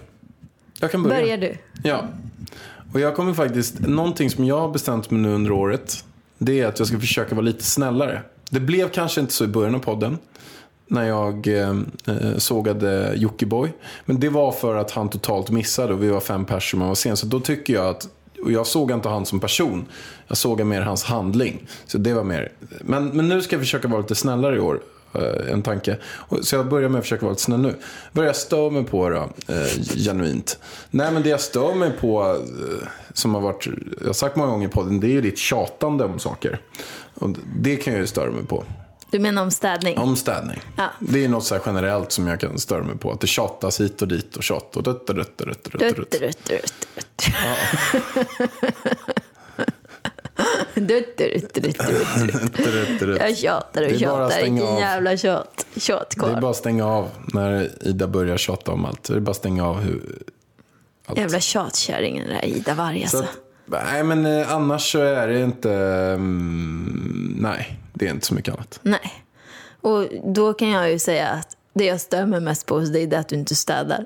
Jag 0.81 0.91
kan 0.91 1.03
börja. 1.03 1.21
Börjar 1.21 1.39
du? 1.39 1.57
Ja. 1.85 2.05
Och 2.93 3.01
jag 3.01 3.17
kommer 3.17 3.35
faktiskt... 3.35 3.81
Någonting 3.81 4.31
som 4.31 4.45
jag 4.45 4.61
har 4.61 4.69
bestämt 4.69 5.11
mig 5.11 5.21
nu 5.21 5.35
under 5.35 5.53
året. 5.53 6.05
Det 6.39 6.61
är 6.61 6.67
att 6.67 6.79
jag 6.79 6.89
ska 6.89 7.01
försöka 7.01 7.35
vara 7.35 7.45
lite 7.45 7.65
snällare. 7.65 8.23
Det 8.51 8.61
blev 8.61 8.89
kanske 8.89 9.21
inte 9.21 9.33
så 9.33 9.45
i 9.45 9.49
början 9.49 9.75
av 9.75 9.79
podden. 9.79 10.19
När 10.89 11.05
jag 11.09 11.49
eh, 11.49 11.71
eh 12.07 12.37
sågade 12.37 13.13
Jockiboi. 13.17 13.73
Men 14.05 14.21
det 14.21 14.29
var 14.29 14.53
för 14.53 14.77
att 14.77 14.91
han 14.91 15.09
totalt 15.09 15.51
missade 15.51 15.93
och 15.95 16.03
vi 16.03 16.09
var 16.09 16.21
fem 16.21 16.45
personer 16.45 16.81
som 16.81 16.89
var 16.89 16.95
sen. 16.95 17.17
Så 17.17 17.27
då 17.27 17.41
tycker 17.41 17.75
jag 17.75 17.87
att... 17.87 18.09
Och 18.45 18.53
jag 18.53 18.67
såg 18.67 18.91
inte 18.91 19.09
han 19.09 19.27
som 19.27 19.41
person. 19.41 19.87
Jag 20.29 20.37
såg 20.37 20.65
mer 20.65 20.81
hans 20.81 21.05
handling. 21.05 21.67
Så 21.87 21.99
det 21.99 22.13
var 22.15 22.25
mer... 22.25 22.53
Men, 22.81 23.09
men 23.09 23.29
nu 23.29 23.43
ska 23.43 23.57
jag 23.57 23.63
försöka 23.63 23.89
vara 23.89 24.01
lite 24.01 24.15
snällare 24.15 24.57
i 24.57 24.61
år. 24.61 24.81
eh, 25.15 25.53
En 25.53 25.63
tanke. 25.63 25.97
Så 26.43 26.57
jag 26.57 26.69
börjar 26.69 26.89
med 26.89 26.99
att 26.99 27.05
försöka 27.05 27.23
vara 27.23 27.33
lite 27.33 27.43
snäll 27.43 27.61
nu. 27.61 27.75
Vad 28.13 28.23
är 28.23 28.27
jag 28.27 28.37
stör 28.37 28.71
mig 28.71 28.85
på 28.85 29.09
då, 29.09 29.31
eh, 29.55 29.97
genuint. 29.97 30.59
Nej 30.91 31.13
men 31.13 31.23
det 31.23 31.29
jag 31.29 31.41
stör 31.41 31.75
mig 31.75 31.91
på, 32.01 32.23
eh, 32.23 32.89
som 33.13 33.35
har 33.35 33.41
varit, 33.41 33.69
jag 34.01 34.07
har 34.07 34.13
sagt 34.13 34.37
många 34.37 34.51
gånger 34.51 34.69
i 34.69 34.71
podden, 34.71 35.01
det 35.01 35.07
är 35.07 35.13
ju 35.13 35.21
ditt 35.21 35.39
tjatande 35.39 36.05
om 36.05 36.19
saker. 36.19 36.61
Och 37.15 37.31
det 37.61 37.77
kan 37.77 37.93
jag 37.93 38.01
ju 38.01 38.07
störa 38.07 38.31
mig 38.31 38.47
på. 38.47 38.65
Du 39.11 39.19
menar 39.19 39.43
om 39.43 39.51
städning? 39.51 39.99
Om 39.99 40.17
städning. 40.17 40.61
Ja. 40.77 40.91
Det 41.01 41.25
är 41.25 41.29
något 41.29 41.45
så 41.45 41.59
generellt 41.67 42.13
som 42.13 42.27
jag 42.27 42.41
kan 42.41 42.59
störa 42.59 42.83
mig 42.83 42.99
på. 42.99 43.13
Att 43.13 43.21
det 43.21 43.27
tjatas 43.27 43.81
hit 43.81 44.03
och 44.03 44.09
dit 44.09 44.37
och 44.37 44.43
tjat 44.43 44.77
och 44.77 44.83
dött 44.83 45.11
och 45.11 45.15
dött 45.15 45.41
och 45.41 45.47
dött 45.47 45.67
och 45.67 45.81
Dutt, 45.81 45.97
dutt, 45.97 46.11
dutt, 46.11 46.45
dutt. 46.45 46.75
Dutt, 50.75 51.19
dutt, 51.19 51.55
dutt, 51.55 53.01
dutt. 53.01 53.21
Jag 53.21 53.37
tjatar 53.37 53.83
och 53.83 53.99
tjatar. 53.99 54.43
Vilken 54.43 54.77
jävla 54.77 55.17
tjat. 55.17 55.67
Det 55.75 55.93
är 56.27 56.41
bara 56.41 56.51
att 56.51 56.57
stänga 56.57 56.87
av 56.87 57.09
när 57.35 57.71
Ida 57.89 58.07
börjar 58.07 58.37
tjata 58.37 58.73
om 58.73 58.85
allt. 58.85 59.05
Det 59.05 59.15
är 59.15 59.21
bara 59.21 59.31
att 59.31 59.37
stänga 59.37 59.67
av 59.67 59.81
hur... 59.81 60.23
Allt. 61.07 61.19
Jävla 61.19 61.41
tjatkärringen 61.41 62.29
där 62.29 62.45
Ida 62.45 62.75
Warg 62.75 63.09
Så 63.09 63.19
alltså. 63.19 63.33
nej, 63.67 64.03
men 64.03 64.27
eh, 64.27 64.53
annars 64.53 64.93
så 64.93 64.99
är 65.01 65.29
det 65.29 65.41
inte... 65.43 65.73
Mm, 65.73 67.37
nej, 67.41 67.79
det 67.99 68.07
är 68.07 68.11
inte 68.11 68.27
så 68.27 68.35
mycket 68.35 68.55
annat. 68.55 68.81
Nej. 68.83 69.25
Och 69.81 70.09
då 70.25 70.53
kan 70.53 70.69
jag 70.69 70.91
ju 70.91 70.99
säga 70.99 71.29
att 71.29 71.57
det 71.75 71.85
jag 71.85 72.01
stör 72.01 72.27
mig 72.27 72.41
mest 72.41 72.67
på 72.67 72.79
hos 72.79 72.93
dig 72.93 73.05
är 73.05 73.19
att 73.19 73.29
du 73.29 73.37
inte 73.37 73.55
städar. 73.55 74.05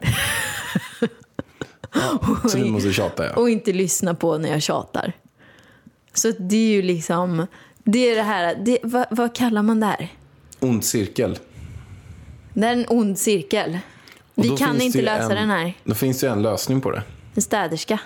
Så 2.49 2.59
du 2.59 2.65
måste 2.65 2.93
tjata, 2.93 3.27
ja. 3.27 3.35
Och 3.35 3.51
inte 3.51 3.73
lyssna 3.73 4.15
på 4.15 4.39
när 4.39 4.49
jag 4.49 4.63
tjatar. 4.63 5.13
Så 6.15 6.33
det 6.39 6.57
är 6.57 6.71
ju 6.73 6.83
liksom, 6.83 7.47
det 7.85 8.11
är 8.11 8.17
det 8.17 8.23
här, 8.23 8.55
det, 8.55 8.79
vad, 8.83 9.07
vad 9.11 9.35
kallar 9.35 9.63
man 9.63 9.81
det 9.81 9.87
här? 9.87 10.09
Ond 10.61 10.85
cirkel. 10.85 11.39
Det 12.55 12.67
är 12.67 12.73
en 12.73 12.87
ond 12.89 13.19
cirkel. 13.19 13.79
Vi 14.35 14.49
kan 14.49 14.81
inte 14.81 15.03
lösa 15.03 15.23
en, 15.23 15.37
den 15.37 15.51
här. 15.51 15.75
Då 15.85 15.95
finns 15.95 16.21
det 16.21 16.27
ju 16.27 16.33
en 16.33 16.43
lösning 16.43 16.81
på 16.81 16.91
det. 16.91 17.03
En 17.35 17.43
städerska. 17.43 18.01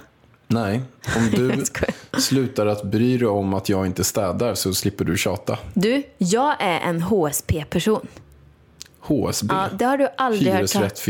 Nej, 0.54 0.80
om 1.16 1.30
du 1.30 1.64
slutar 2.20 2.66
att 2.66 2.82
bry 2.82 3.18
dig 3.18 3.28
om 3.28 3.54
att 3.54 3.68
jag 3.68 3.86
inte 3.86 4.04
städar 4.04 4.54
så 4.54 4.74
slipper 4.74 5.04
du 5.04 5.16
tjata. 5.16 5.58
Du, 5.74 6.02
jag 6.18 6.56
är 6.60 6.80
en 6.80 7.02
HSP-person. 7.02 8.06
HSB, 9.00 9.54
Ja, 9.54 9.68
det 9.78 9.84
har 9.84 9.98
du 9.98 10.08
aldrig 10.16 10.52
hört 10.52 10.72
talas. 10.72 11.08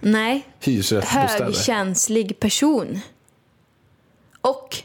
Nej, 0.00 0.46
Hyresrättsbostäder. 0.60 1.44
högkänslig 1.44 2.40
person. 2.40 3.00
Och 4.40 4.76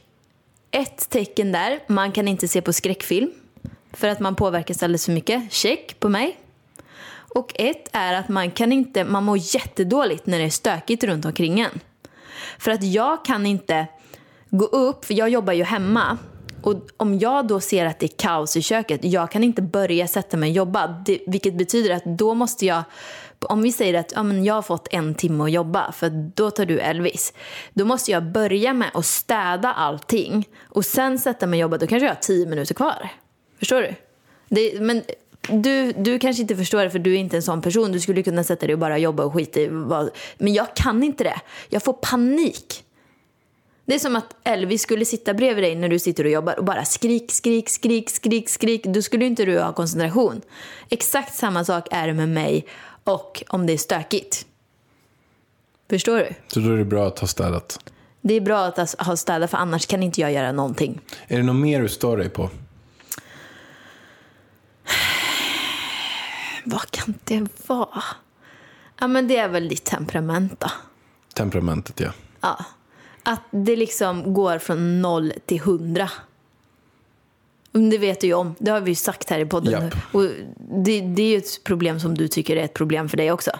ett 0.71 1.09
tecken 1.09 1.51
där, 1.51 1.79
man 1.87 2.11
kan 2.11 2.27
inte 2.27 2.47
se 2.47 2.61
på 2.61 2.73
skräckfilm 2.73 3.31
för 3.93 4.07
att 4.07 4.19
man 4.19 4.35
påverkas 4.35 4.83
alldeles 4.83 5.05
för 5.05 5.11
mycket. 5.11 5.53
Check 5.53 5.99
på 5.99 6.09
mig. 6.09 6.37
Och 7.35 7.51
ett 7.55 7.89
är 7.91 8.13
att 8.13 8.29
man 8.29 8.51
kan 8.51 8.71
inte, 8.71 9.03
man 9.03 9.23
mår 9.23 9.37
jättedåligt 9.55 10.25
när 10.25 10.39
det 10.39 10.45
är 10.45 10.49
stökigt 10.49 11.03
runt 11.03 11.25
omkring 11.25 11.59
en. 11.59 11.79
För 12.59 12.71
att 12.71 12.83
jag 12.83 13.25
kan 13.25 13.45
inte 13.45 13.87
gå 14.49 14.65
upp, 14.65 15.05
för 15.05 15.13
jag 15.13 15.29
jobbar 15.29 15.53
ju 15.53 15.63
hemma. 15.63 16.17
Och 16.61 16.75
om 16.97 17.19
jag 17.19 17.47
då 17.47 17.59
ser 17.59 17.85
att 17.85 17.99
det 17.99 18.05
är 18.05 18.17
kaos 18.17 18.57
i 18.57 18.61
köket, 18.61 19.03
jag 19.03 19.31
kan 19.31 19.43
inte 19.43 19.61
börja 19.61 20.07
sätta 20.07 20.37
mig 20.37 20.49
och 20.49 20.55
jobba. 20.55 20.87
Det, 20.87 21.19
vilket 21.27 21.57
betyder 21.57 21.95
att 21.95 22.05
då 22.05 22.33
måste 22.33 22.65
jag, 22.65 22.83
om 23.39 23.61
vi 23.61 23.71
säger 23.71 23.99
att 23.99 24.11
ja, 24.15 24.23
men 24.23 24.43
jag 24.43 24.53
har 24.53 24.61
fått 24.61 24.87
en 24.91 25.15
timme 25.15 25.43
att 25.43 25.51
jobba, 25.51 25.91
för 25.91 26.09
då 26.35 26.51
tar 26.51 26.65
du 26.65 26.79
Elvis. 26.79 27.33
Då 27.73 27.85
måste 27.85 28.11
jag 28.11 28.23
börja 28.23 28.73
med 28.73 28.89
att 28.93 29.05
städa 29.05 29.73
allting 29.73 30.47
och 30.61 30.85
sen 30.85 31.19
sätta 31.19 31.47
mig 31.47 31.57
och 31.57 31.61
jobba. 31.61 31.77
Då 31.77 31.87
kanske 31.87 32.05
jag 32.05 32.13
har 32.13 32.21
tio 32.21 32.45
minuter 32.45 32.73
kvar. 32.73 33.09
Förstår 33.59 33.81
du? 33.81 33.95
Det, 34.49 34.81
men 34.81 35.03
du, 35.49 35.91
du 35.91 36.19
kanske 36.19 36.41
inte 36.41 36.55
förstår 36.55 36.84
det 36.84 36.89
för 36.89 36.99
du 36.99 37.13
är 37.13 37.17
inte 37.17 37.36
en 37.36 37.43
sån 37.43 37.62
person. 37.62 37.91
Du 37.91 37.99
skulle 37.99 38.23
kunna 38.23 38.43
sätta 38.43 38.65
dig 38.65 38.73
och 38.73 38.79
bara 38.79 38.97
jobba 38.97 39.23
och 39.23 39.34
skita 39.34 39.60
i 39.60 39.67
vad... 39.67 40.10
Men 40.38 40.53
jag 40.53 40.75
kan 40.75 41.03
inte 41.03 41.23
det. 41.23 41.41
Jag 41.69 41.84
får 41.84 41.93
panik. 41.93 42.84
Det 43.86 43.95
är 43.95 43.99
som 43.99 44.15
att 44.15 44.36
Elvis 44.43 44.81
skulle 44.81 45.05
sitta 45.05 45.34
bredvid 45.34 45.63
dig 45.63 45.75
när 45.75 45.89
du 45.89 45.99
sitter 45.99 46.23
och 46.23 46.29
jobbar 46.29 46.60
och 46.60 46.65
bara 46.65 46.86
skrik, 46.86 47.31
skrik, 47.31 47.69
skrik, 47.69 48.10
skrik, 48.10 48.49
skrik. 48.49 48.84
Då 48.86 49.01
skulle 49.01 49.25
inte 49.25 49.45
du 49.45 49.60
ha 49.60 49.73
koncentration. 49.73 50.41
Exakt 50.89 51.36
samma 51.36 51.65
sak 51.65 51.88
är 51.91 52.08
det 52.08 52.13
med 52.13 52.29
mig 52.29 52.65
och 53.03 53.43
om 53.47 53.67
det 53.67 53.73
är 53.73 53.77
stökigt. 53.77 54.45
Förstår 55.89 56.17
du? 56.17 56.29
Så 56.47 56.60
då 56.60 56.71
är 56.71 56.77
det 56.77 56.86
bra 56.86 57.08
att 57.08 57.19
ha 57.19 57.27
städat. 57.27 57.79
Det 58.21 58.34
är 58.34 58.41
bra 58.41 58.65
att 58.65 58.99
ha 58.99 59.17
städat 59.17 59.51
för 59.51 59.58
annars 59.58 59.86
kan 59.86 60.03
inte 60.03 60.21
jag 60.21 60.31
göra 60.31 60.51
någonting. 60.51 61.01
Är 61.27 61.38
det 61.38 61.43
något 61.43 61.55
mer 61.55 61.81
du 61.81 61.89
stör 61.89 62.17
dig 62.17 62.29
på? 62.29 62.49
Vad 66.65 66.91
kan 66.91 67.13
det 67.23 67.67
vara? 67.67 68.04
Ja 68.99 69.08
men 69.08 69.28
det 69.28 69.38
är 69.38 69.49
väl 69.49 69.67
ditt 69.69 69.84
temperament 69.84 70.60
då. 70.60 70.71
Temperamentet, 71.34 71.99
ja. 71.99 72.12
Ja. 72.41 72.65
Att 73.23 73.41
det 73.51 73.75
liksom 73.75 74.34
går 74.34 74.60
från 74.60 75.01
noll 75.01 75.34
till 75.45 75.60
hundra. 75.60 76.10
Det 77.71 77.97
vet 77.97 78.21
du 78.21 78.28
ju 78.28 78.34
om. 78.34 78.56
Det 78.60 78.71
har 78.71 78.82
vi 78.82 78.91
ju 78.91 78.95
sagt 78.95 79.30
här 79.30 79.39
i 79.39 79.45
podden. 79.45 79.71
Japp. 79.84 79.95
Och 80.12 80.23
det, 80.58 81.01
det 81.01 81.21
är 81.23 81.30
ju 81.30 81.38
ett 81.38 81.63
problem 81.63 81.99
som 81.99 82.15
du 82.17 82.28
tycker 82.28 82.56
är 82.58 82.63
ett 82.63 82.73
problem 82.73 83.10
för 83.10 83.17
dig 83.17 83.32
också. 83.32 83.51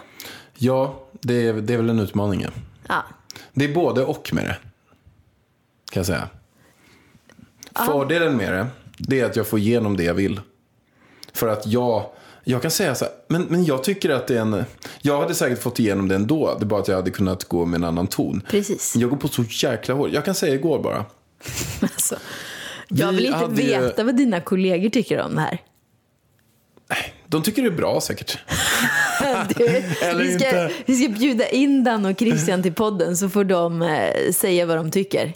Ja, 0.54 1.00
det 1.12 1.34
är, 1.48 1.52
det 1.52 1.74
är 1.74 1.76
väl 1.76 1.90
en 1.90 1.98
utmaning. 2.00 2.40
ja. 2.42 2.50
Ja. 2.88 3.04
Det 3.52 3.64
är 3.64 3.74
både 3.74 4.04
och 4.04 4.30
med 4.32 4.44
det. 4.44 4.56
Kan 5.90 6.00
jag 6.00 6.06
säga. 6.06 6.28
Fördelen 7.86 8.36
med 8.36 8.52
det, 8.52 8.66
det 8.98 9.20
är 9.20 9.24
att 9.24 9.36
jag 9.36 9.46
får 9.46 9.58
igenom 9.58 9.96
det 9.96 10.02
jag 10.04 10.14
vill. 10.14 10.40
För 11.32 11.48
att 11.48 11.66
jag, 11.66 12.06
Jag 12.48 12.62
kan 12.62 12.70
säga 12.70 12.94
så 12.94 13.04
här, 13.04 13.14
men, 13.28 13.42
men 13.42 13.64
jag 13.64 13.84
tycker 13.84 14.10
att 14.10 14.26
det 14.26 14.36
är 14.36 14.40
en... 14.40 14.64
Jag 15.02 15.20
hade 15.20 15.34
säkert 15.34 15.62
fått 15.62 15.78
igenom 15.78 16.08
det 16.08 16.14
ändå. 16.14 16.56
Det 16.58 16.64
är 16.64 16.66
bara 16.66 16.80
att 16.80 16.88
jag 16.88 16.96
hade 16.96 17.10
kunnat 17.10 17.44
gå 17.44 17.64
med 17.64 17.78
en 17.78 17.84
annan 17.84 18.06
ton. 18.06 18.42
Precis. 18.50 18.96
Jag 18.96 19.10
går 19.10 19.16
på 19.16 19.28
så 19.28 19.44
jäkla 19.48 19.94
hårt. 19.94 20.10
Jag 20.12 20.24
kan 20.24 20.34
säga 20.34 20.54
igår 20.54 20.82
bara. 20.82 21.04
Alltså, 21.82 22.16
jag 22.88 23.10
Vi 23.10 23.16
vill 23.16 23.26
inte 23.26 23.38
hade 23.38 23.54
veta 23.54 24.04
vad 24.04 24.16
dina 24.16 24.40
kollegor 24.40 24.88
tycker 24.88 25.20
om 25.20 25.34
det 25.34 25.40
här. 25.40 25.62
De 27.26 27.42
tycker 27.42 27.62
det 27.62 27.68
är 27.68 27.76
bra 27.76 28.00
säkert. 28.00 28.38
Du, 29.56 29.64
vi, 30.18 30.38
ska, 30.38 30.70
vi 30.86 30.96
ska 30.96 31.08
bjuda 31.08 31.48
in 31.48 31.84
Dan 31.84 32.06
och 32.06 32.18
Christian 32.18 32.62
till 32.62 32.74
podden 32.74 33.16
så 33.16 33.28
får 33.28 33.44
de 33.44 33.82
eh, 33.82 34.32
säga 34.32 34.66
vad 34.66 34.76
de 34.76 34.90
tycker. 34.90 35.32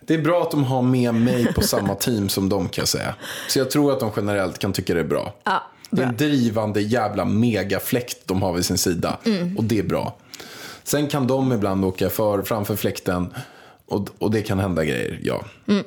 Det 0.00 0.14
är 0.14 0.22
bra 0.22 0.42
att 0.42 0.50
de 0.50 0.64
har 0.64 0.82
med 0.82 1.14
mig 1.14 1.52
på 1.54 1.60
samma 1.60 1.94
team 1.94 2.28
som 2.28 2.48
de 2.48 2.68
kan 2.68 2.82
jag 2.82 2.88
säga. 2.88 3.14
Så 3.48 3.58
jag 3.58 3.70
tror 3.70 3.92
att 3.92 4.00
de 4.00 4.10
generellt 4.16 4.58
kan 4.58 4.72
tycka 4.72 4.94
det 4.94 5.00
är 5.00 5.04
bra. 5.04 5.34
Ja, 5.44 5.62
det 5.92 6.02
är 6.02 6.06
en 6.06 6.16
drivande 6.16 6.80
jävla 6.80 7.24
megafläkt 7.24 8.18
de 8.24 8.42
har 8.42 8.52
vid 8.52 8.64
sin 8.64 8.78
sida. 8.78 9.18
Mm. 9.24 9.58
Och 9.58 9.64
det 9.64 9.78
är 9.78 9.82
bra. 9.82 10.16
Sen 10.84 11.08
kan 11.08 11.26
de 11.26 11.52
ibland 11.52 11.84
åka 11.84 12.10
för, 12.10 12.42
framför 12.42 12.76
fläkten. 12.76 13.34
Och, 13.86 14.08
och 14.18 14.30
det 14.30 14.42
kan 14.42 14.58
hända 14.58 14.84
grejer, 14.84 15.18
ja. 15.22 15.44
Mm. 15.68 15.84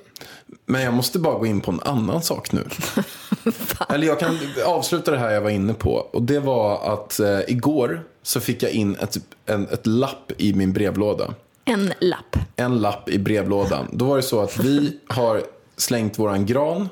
Men 0.65 0.81
jag 0.81 0.93
måste 0.93 1.19
bara 1.19 1.37
gå 1.37 1.45
in 1.45 1.61
på 1.61 1.71
en 1.71 1.79
annan 1.85 2.21
sak 2.21 2.51
nu. 2.51 2.63
Eller 3.89 4.07
jag 4.07 4.19
kan 4.19 4.37
avsluta 4.65 5.11
det 5.11 5.17
här 5.17 5.31
jag 5.31 5.41
var 5.41 5.49
inne 5.49 5.73
på. 5.73 5.91
Och 5.91 6.21
det 6.21 6.39
var 6.39 6.93
att 6.93 7.19
eh, 7.19 7.39
igår 7.47 8.03
så 8.23 8.39
fick 8.39 8.63
jag 8.63 8.71
in 8.71 8.95
ett, 8.95 9.17
en, 9.45 9.67
ett 9.67 9.87
lapp 9.87 10.31
i 10.37 10.53
min 10.53 10.73
brevlåda 10.73 11.33
En 11.65 11.93
lapp. 11.99 12.37
en 12.55 12.79
lapp 12.79 13.09
i 13.09 13.19
brevlådan. 13.19 13.87
Då 13.91 14.05
var 14.05 14.15
det 14.15 14.23
så 14.23 14.41
att 14.41 14.59
vi 14.59 14.99
har 15.07 15.43
slängt 15.77 16.19
våran 16.19 16.45
gran. 16.45 16.89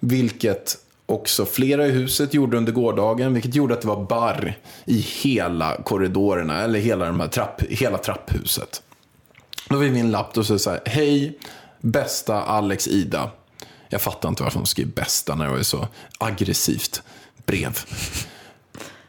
Vilket 0.00 0.76
också 1.10 1.46
flera 1.46 1.86
i 1.86 1.90
huset 1.90 2.34
gjorde 2.34 2.56
under 2.56 2.72
gårdagen. 2.72 3.34
Vilket 3.34 3.54
gjorde 3.54 3.74
att 3.74 3.80
det 3.80 3.88
var 3.88 4.04
barr 4.04 4.58
i 4.84 5.00
hela 5.00 5.82
korridorerna. 5.82 6.62
Eller 6.62 6.78
hela, 6.78 7.06
de 7.06 7.20
här 7.20 7.28
trapp, 7.28 7.62
hela 7.68 7.98
trapphuset. 7.98 8.82
Då 9.68 9.80
fick 9.80 9.92
vi 9.92 10.00
en 10.00 10.10
lapp 10.10 10.36
och 10.36 10.46
så 10.46 10.58
så 10.58 10.70
här. 10.70 10.80
Hej, 10.84 11.38
bästa 11.80 12.42
Alex 12.42 12.88
Ida. 12.88 13.30
Jag 13.88 14.00
fattar 14.00 14.28
inte 14.28 14.42
varför 14.42 14.58
de 14.58 14.66
skrev 14.66 14.88
bästa 14.88 15.34
när 15.34 15.44
det 15.44 15.50
var 15.50 15.62
så 15.62 15.88
aggressivt 16.18 17.02
brev. 17.46 17.78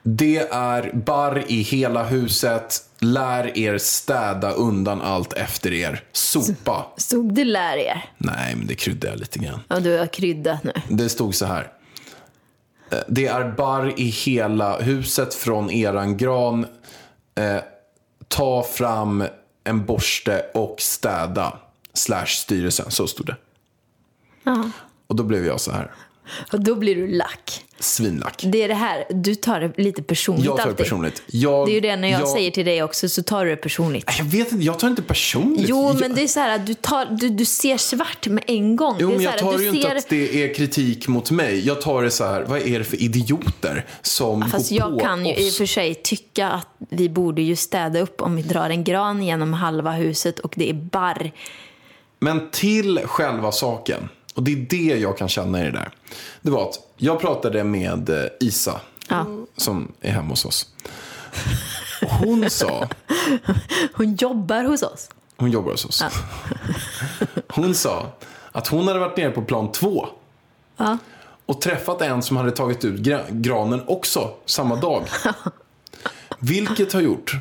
Det 0.04 0.38
är 0.52 0.94
barr 0.94 1.44
i 1.48 1.62
hela 1.62 2.04
huset. 2.04 2.88
Lär 3.00 3.58
er 3.58 3.78
städa 3.78 4.52
undan 4.52 5.02
allt 5.02 5.34
efter 5.34 5.74
er. 5.74 6.04
Sopa. 6.12 6.86
Stod 6.98 7.34
det 7.34 7.44
lär 7.44 7.78
er? 7.78 8.06
Nej, 8.18 8.56
men 8.56 8.68
det 8.68 8.76
kryddar 8.76 9.10
jag 9.10 9.20
lite 9.20 9.40
grann. 9.40 9.60
Ja, 9.68 9.80
du 9.80 9.98
har 9.98 10.08
kryddat 10.08 10.64
nu. 10.64 10.74
Det 10.90 11.10
stod 11.10 11.36
så 11.36 11.46
här. 11.46 11.72
Det 13.08 13.26
är 13.26 13.52
barr 13.52 14.00
i 14.00 14.06
hela 14.06 14.80
huset 14.80 15.34
från 15.34 15.72
eran 15.72 16.18
gran. 16.18 16.66
Eh, 17.36 17.58
ta 18.28 18.64
fram 18.64 19.24
en 19.64 19.86
borste 19.86 20.46
och 20.54 20.76
städa. 20.80 21.60
Slash 21.94 22.26
styrelsen. 22.26 22.92
Så 22.92 23.08
stod 23.08 23.26
det. 23.26 23.36
Och 25.08 25.16
då 25.16 25.24
blev 25.24 25.46
jag 25.46 25.62
så 25.62 25.72
här. 25.72 25.92
Och 26.52 26.64
då 26.64 26.76
blir 26.76 26.96
du 26.96 27.08
lack. 27.08 27.66
Svinlack. 27.80 28.44
Det 28.48 28.64
är 28.64 28.68
det 28.68 28.74
här, 28.74 29.06
du 29.10 29.36
tar 29.36 29.60
det 29.60 29.84
lite 29.84 30.04
personligt 30.04 30.46
Jag 30.46 30.58
tar 30.58 30.68
det 30.68 30.76
personligt. 30.76 31.24
Jag, 31.26 31.68
Det 31.68 31.72
är 31.72 31.74
ju 31.74 31.80
det 31.80 31.96
när 31.96 32.08
jag, 32.08 32.22
jag, 32.22 32.30
säger 32.30 32.52
till 32.52 32.66
dig 32.66 32.84
också 32.84 33.10
så 33.10 33.24
tar 33.24 33.46
du 33.46 33.52
det 33.52 33.58
personligt. 33.58 34.14
Jag 34.18 34.26
vet 34.26 34.52
inte, 34.52 34.66
jag 34.66 34.80
tar 34.80 34.88
inte 34.88 35.02
personligt. 35.02 35.70
Jo, 35.70 35.94
men 35.94 36.16
det 36.16 36.24
är 36.24 36.28
så 36.28 36.40
här 36.40 36.56
att 36.56 36.66
du, 36.66 36.74
tar, 36.74 37.06
du, 37.06 37.30
du 37.30 37.46
ser 37.46 37.78
svart 37.78 38.28
med 38.28 38.44
en 38.48 38.76
gång. 38.76 38.96
Jo, 39.00 39.10
men 39.10 39.22
jag 39.22 39.38
tar 39.38 39.60
ju 39.60 39.68
inte 39.68 39.82
ser... 39.82 39.96
att 39.96 40.10
det 40.10 40.44
är 40.44 40.54
kritik 40.54 41.08
mot 41.08 41.32
mig. 41.32 41.68
Jag 41.68 41.82
tar 41.82 42.04
det 42.04 42.12
så 42.12 42.26
här, 42.26 42.44
vad 42.44 42.62
är 42.62 42.80
det 42.80 42.86
för 42.86 43.02
idioter 43.02 43.86
som 44.02 44.50
Fast 44.50 44.70
går 44.70 44.80
jag 44.80 44.94
på 44.94 45.00
kan 45.00 45.26
ju 45.26 45.36
i 45.36 45.50
och 45.50 45.54
för 45.54 45.66
sig 45.66 45.96
tycka 45.96 46.50
att 46.50 46.68
vi 46.90 47.10
borde 47.10 47.42
ju 47.42 47.56
städa 47.56 48.00
upp 48.00 48.22
om 48.22 48.36
vi 48.36 48.42
drar 48.42 48.70
en 48.70 48.84
gran 48.84 49.24
genom 49.24 49.54
halva 49.54 49.92
huset 49.92 50.40
och 50.40 50.54
det 50.58 50.70
är 50.70 50.74
barr. 50.74 51.32
Men 52.20 52.50
till 52.52 53.00
själva 53.06 53.52
saken, 53.52 54.10
och 54.36 54.44
det 54.44 54.52
är 54.52 54.56
det 54.70 54.98
jag 55.00 55.18
kan 55.18 55.30
känna 55.30 55.62
i 55.62 55.64
det 55.64 55.72
där. 55.72 55.92
Det 56.42 56.52
var 56.52 56.70
att 56.70 56.80
jag 56.98 57.20
pratade 57.20 57.64
med 57.64 58.10
eh, 58.10 58.26
Isa, 58.40 58.82
Ja. 59.10 59.26
som 59.58 59.92
är 60.02 60.12
hemma 60.12 60.30
hos 60.30 60.46
oss. 60.46 60.68
Och 62.02 62.10
Hon 62.10 62.50
sa, 62.50 62.88
Hon 63.94 64.16
jobbar 64.16 64.64
hos 64.64 64.84
oss. 64.84 65.10
hon 65.38 65.52
jobbar 65.52 65.72
hos 65.72 65.86
oss. 65.86 66.04
Hon 67.48 67.76
sa 67.76 68.06
att 68.52 68.68
hon 68.68 68.88
hade 68.88 69.00
varit 69.00 69.18
nere 69.18 69.32
på 69.32 69.42
plan 69.42 69.72
två. 69.72 70.08
Ja. 70.78 70.98
Och 71.46 71.62
träffat 71.62 72.02
en 72.02 72.22
som 72.22 72.38
hade 72.38 72.52
tagit 72.52 72.86
ut 72.86 73.00
gra- 73.00 73.26
granen 73.32 73.82
också 73.88 74.30
samma 74.46 74.76
dag. 74.76 75.04
Vilket 76.40 76.94
har 76.94 77.02
gjort 77.02 77.36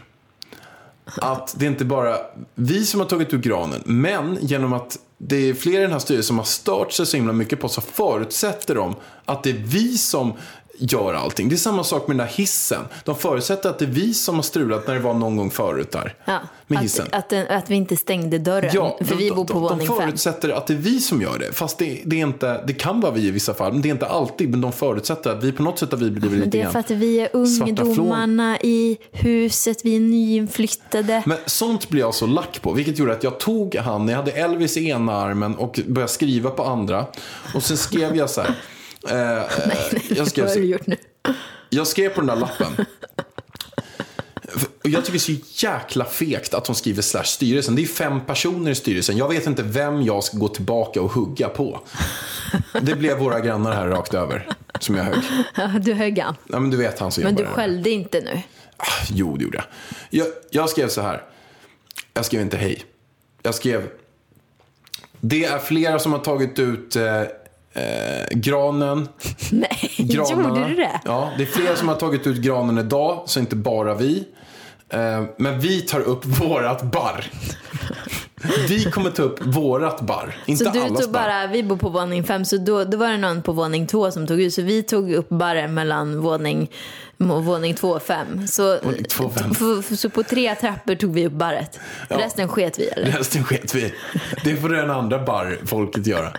att 1.16 1.54
det 1.58 1.66
inte 1.66 1.84
bara 1.84 2.16
vi 2.54 2.86
som 2.86 3.00
har 3.00 3.06
tagit 3.06 3.34
ut 3.34 3.40
granen, 3.42 3.82
men 3.84 4.38
genom 4.40 4.72
att 4.72 4.98
det 5.22 5.48
är 5.48 5.54
fler 5.54 5.78
i 5.78 5.82
den 5.82 5.92
här 5.92 5.98
styrelsen 5.98 6.26
som 6.26 6.38
har 6.38 6.44
stört 6.44 6.92
sig 6.92 7.06
så 7.06 7.16
himla 7.16 7.32
mycket 7.32 7.60
på 7.60 7.68
så 7.68 7.80
förutsätter 7.80 8.74
de 8.74 8.96
att 9.24 9.42
det 9.42 9.50
är 9.50 9.62
vi 9.64 9.98
som 9.98 10.32
gör 10.80 11.14
allting. 11.14 11.48
Det 11.48 11.54
är 11.54 11.56
samma 11.56 11.84
sak 11.84 12.08
med 12.08 12.16
den 12.16 12.26
där 12.26 12.32
hissen. 12.34 12.82
De 13.04 13.16
förutsätter 13.16 13.70
att 13.70 13.78
det 13.78 13.84
är 13.84 13.90
vi 13.90 14.14
som 14.14 14.34
har 14.34 14.42
strulat 14.42 14.86
när 14.86 14.94
det 14.94 15.00
var 15.00 15.14
någon 15.14 15.36
gång 15.36 15.50
förut 15.50 15.92
där. 15.92 16.14
Ja. 16.24 16.38
Med 16.66 16.78
hissen. 16.78 17.06
Att, 17.10 17.14
att, 17.18 17.28
den- 17.28 17.46
att 17.48 17.70
vi 17.70 17.74
inte 17.74 17.96
stängde 17.96 18.38
dörren. 18.38 18.70
Ja, 18.74 18.98
för 19.00 19.04
de, 19.04 19.24
vi 19.24 19.30
bor 19.30 19.44
på 19.44 19.52
de, 19.52 19.62
våning 19.62 19.78
de 19.78 19.86
fem. 19.86 19.96
förutsätter 19.96 20.48
att 20.48 20.66
det 20.66 20.72
är 20.74 20.78
vi 20.78 21.00
som 21.00 21.22
gör 21.22 21.38
det. 21.38 21.52
Fast 21.52 21.78
det, 21.78 22.02
det, 22.04 22.16
är 22.16 22.26
inte, 22.26 22.64
det 22.66 22.72
kan 22.72 23.00
vara 23.00 23.12
vi 23.12 23.20
i 23.26 23.30
vissa 23.30 23.54
fall, 23.54 23.72
men 23.72 23.82
det 23.82 23.88
är 23.88 23.90
inte 23.90 24.06
alltid. 24.06 24.50
Men 24.50 24.60
de 24.60 24.72
förutsätter 24.72 25.30
att 25.30 25.44
vi 25.44 25.52
på 25.52 25.62
något 25.62 25.78
sätt 25.78 25.90
har 25.90 25.98
vi 25.98 26.10
blivit 26.10 26.38
lite 26.38 26.50
Det 26.50 26.60
är 26.62 26.68
för 26.70 26.78
att 26.78 26.90
vi 26.90 27.20
är 27.20 27.28
ungdomarna 27.32 28.58
i 28.60 28.98
huset, 29.12 29.78
vi 29.84 29.96
är 29.96 30.00
nyinflyttade. 30.00 31.22
Men 31.26 31.38
sånt 31.46 31.88
blir 31.88 32.00
jag 32.00 32.14
så 32.14 32.26
lack 32.26 32.62
på. 32.62 32.72
Vilket 32.72 32.98
gjorde 32.98 33.12
att 33.12 33.24
jag 33.24 33.40
tog 33.40 33.74
han, 33.74 34.08
jag 34.08 34.16
hade 34.16 34.30
Elvis 34.30 34.76
i 34.76 34.88
ena 34.88 35.12
armen 35.12 35.54
och 35.54 35.80
började 35.86 36.12
skriva 36.12 36.50
på 36.50 36.64
andra. 36.64 37.06
Och 37.54 37.62
sen 37.62 37.76
skrev 37.76 38.16
jag 38.16 38.30
så 38.30 38.40
här. 38.40 38.54
Eh, 39.08 39.38
eh, 39.38 39.42
jag, 40.08 40.28
skrev, 40.28 40.44
Vad 40.44 40.54
har 40.54 40.60
du 40.60 40.66
gjort 40.66 40.86
nu? 40.86 40.96
jag 41.70 41.86
skrev 41.86 42.08
på 42.08 42.20
den 42.20 42.26
där 42.26 42.36
lappen. 42.36 42.86
Jag 44.82 45.04
tycker 45.04 45.12
det 45.12 45.32
är 45.32 45.38
så 45.38 45.66
jäkla 45.66 46.04
fegt 46.04 46.54
att 46.54 46.66
hon 46.66 46.76
skriver 46.76 47.02
slash 47.02 47.24
styrelsen. 47.24 47.76
Det 47.76 47.82
är 47.82 47.86
fem 47.86 48.20
personer 48.26 48.70
i 48.70 48.74
styrelsen. 48.74 49.16
Jag 49.16 49.28
vet 49.28 49.46
inte 49.46 49.62
vem 49.62 50.02
jag 50.02 50.24
ska 50.24 50.38
gå 50.38 50.48
tillbaka 50.48 51.02
och 51.02 51.12
hugga 51.12 51.48
på. 51.48 51.80
Det 52.82 52.94
blev 52.94 53.18
våra 53.18 53.40
grannar 53.40 53.72
här 53.72 53.88
rakt 53.88 54.14
över. 54.14 54.48
Som 54.80 54.94
jag 54.94 55.04
högg. 55.04 55.22
Ja, 55.54 55.66
du 55.66 55.92
högg 55.92 56.18
han. 56.18 56.36
Ja, 56.48 56.60
men 56.60 56.70
du 56.70 56.76
vet 56.76 56.98
han 56.98 57.12
som 57.12 57.24
Men 57.24 57.34
du 57.34 57.44
skällde 57.44 57.90
inte 57.90 58.20
nu. 58.20 58.42
Ah, 58.76 59.06
Jo, 59.10 59.36
det 59.36 59.44
gjorde 59.44 59.56
jag. 59.58 59.64
jag. 60.10 60.34
Jag 60.50 60.70
skrev 60.70 60.88
så 60.88 61.00
här. 61.00 61.22
Jag 62.14 62.24
skrev 62.24 62.40
inte 62.40 62.56
hej. 62.56 62.84
Jag 63.42 63.54
skrev. 63.54 63.88
Det 65.20 65.44
är 65.44 65.58
flera 65.58 65.98
som 65.98 66.12
har 66.12 66.18
tagit 66.18 66.58
ut 66.58 66.96
eh, 66.96 67.22
eh, 67.74 68.38
granen. 68.38 69.08
Nej, 69.52 69.90
Granarna. 69.98 70.48
gjorde 70.48 70.68
du 70.68 70.74
det? 70.74 71.00
Ja, 71.04 71.30
det 71.36 71.42
är 71.42 71.46
flera 71.46 71.76
som 71.76 71.88
har 71.88 71.94
tagit 71.96 72.26
ut 72.26 72.36
granen 72.36 72.78
idag, 72.78 73.22
så 73.26 73.40
inte 73.40 73.56
bara 73.56 73.94
vi. 73.94 74.24
Eh, 74.88 75.22
men 75.36 75.60
vi 75.60 75.80
tar 75.80 76.00
upp 76.00 76.24
vårat 76.40 76.82
barr. 76.82 77.24
Vi 78.68 78.84
kommer 78.84 79.10
ta 79.10 79.22
upp 79.22 79.38
vårat 79.46 80.00
barr, 80.00 80.36
inte 80.46 80.64
Så 80.64 80.70
du 80.70 80.80
allas 80.82 81.00
tog 81.00 81.12
bara, 81.12 81.46
vi 81.46 81.62
bor 81.62 81.76
på 81.76 81.88
våning 81.88 82.24
fem, 82.24 82.44
så 82.44 82.56
då, 82.56 82.84
då 82.84 82.96
var 82.98 83.08
det 83.08 83.16
någon 83.16 83.42
på 83.42 83.52
våning 83.52 83.86
två 83.86 84.10
som 84.10 84.26
tog 84.26 84.40
ut. 84.40 84.54
Så 84.54 84.62
vi 84.62 84.82
tog 84.82 85.12
upp 85.12 85.28
barren 85.28 85.74
mellan 85.74 86.20
våning, 86.20 86.70
våning 87.16 87.74
två 87.74 87.88
och 87.90 88.02
fem. 88.02 88.46
Så, 88.48 88.78
Våning 88.82 89.04
två 89.04 89.24
och 89.24 89.34
fem. 89.34 89.50
f- 89.90 89.98
så 89.98 90.10
på 90.10 90.22
tre 90.22 90.54
trappor 90.54 90.94
tog 90.94 91.14
vi 91.14 91.26
upp 91.26 91.32
barret. 91.32 91.78
Resten 92.08 92.48
sket 92.48 92.78
vi 92.78 92.86
eller? 92.86 93.10
Resten 93.12 93.44
sket 93.44 93.74
vi 93.74 93.92
Det 94.44 94.56
får 94.56 94.68
den 94.68 94.90
andra 94.90 95.18
barrfolket 95.24 96.06
göra. 96.06 96.32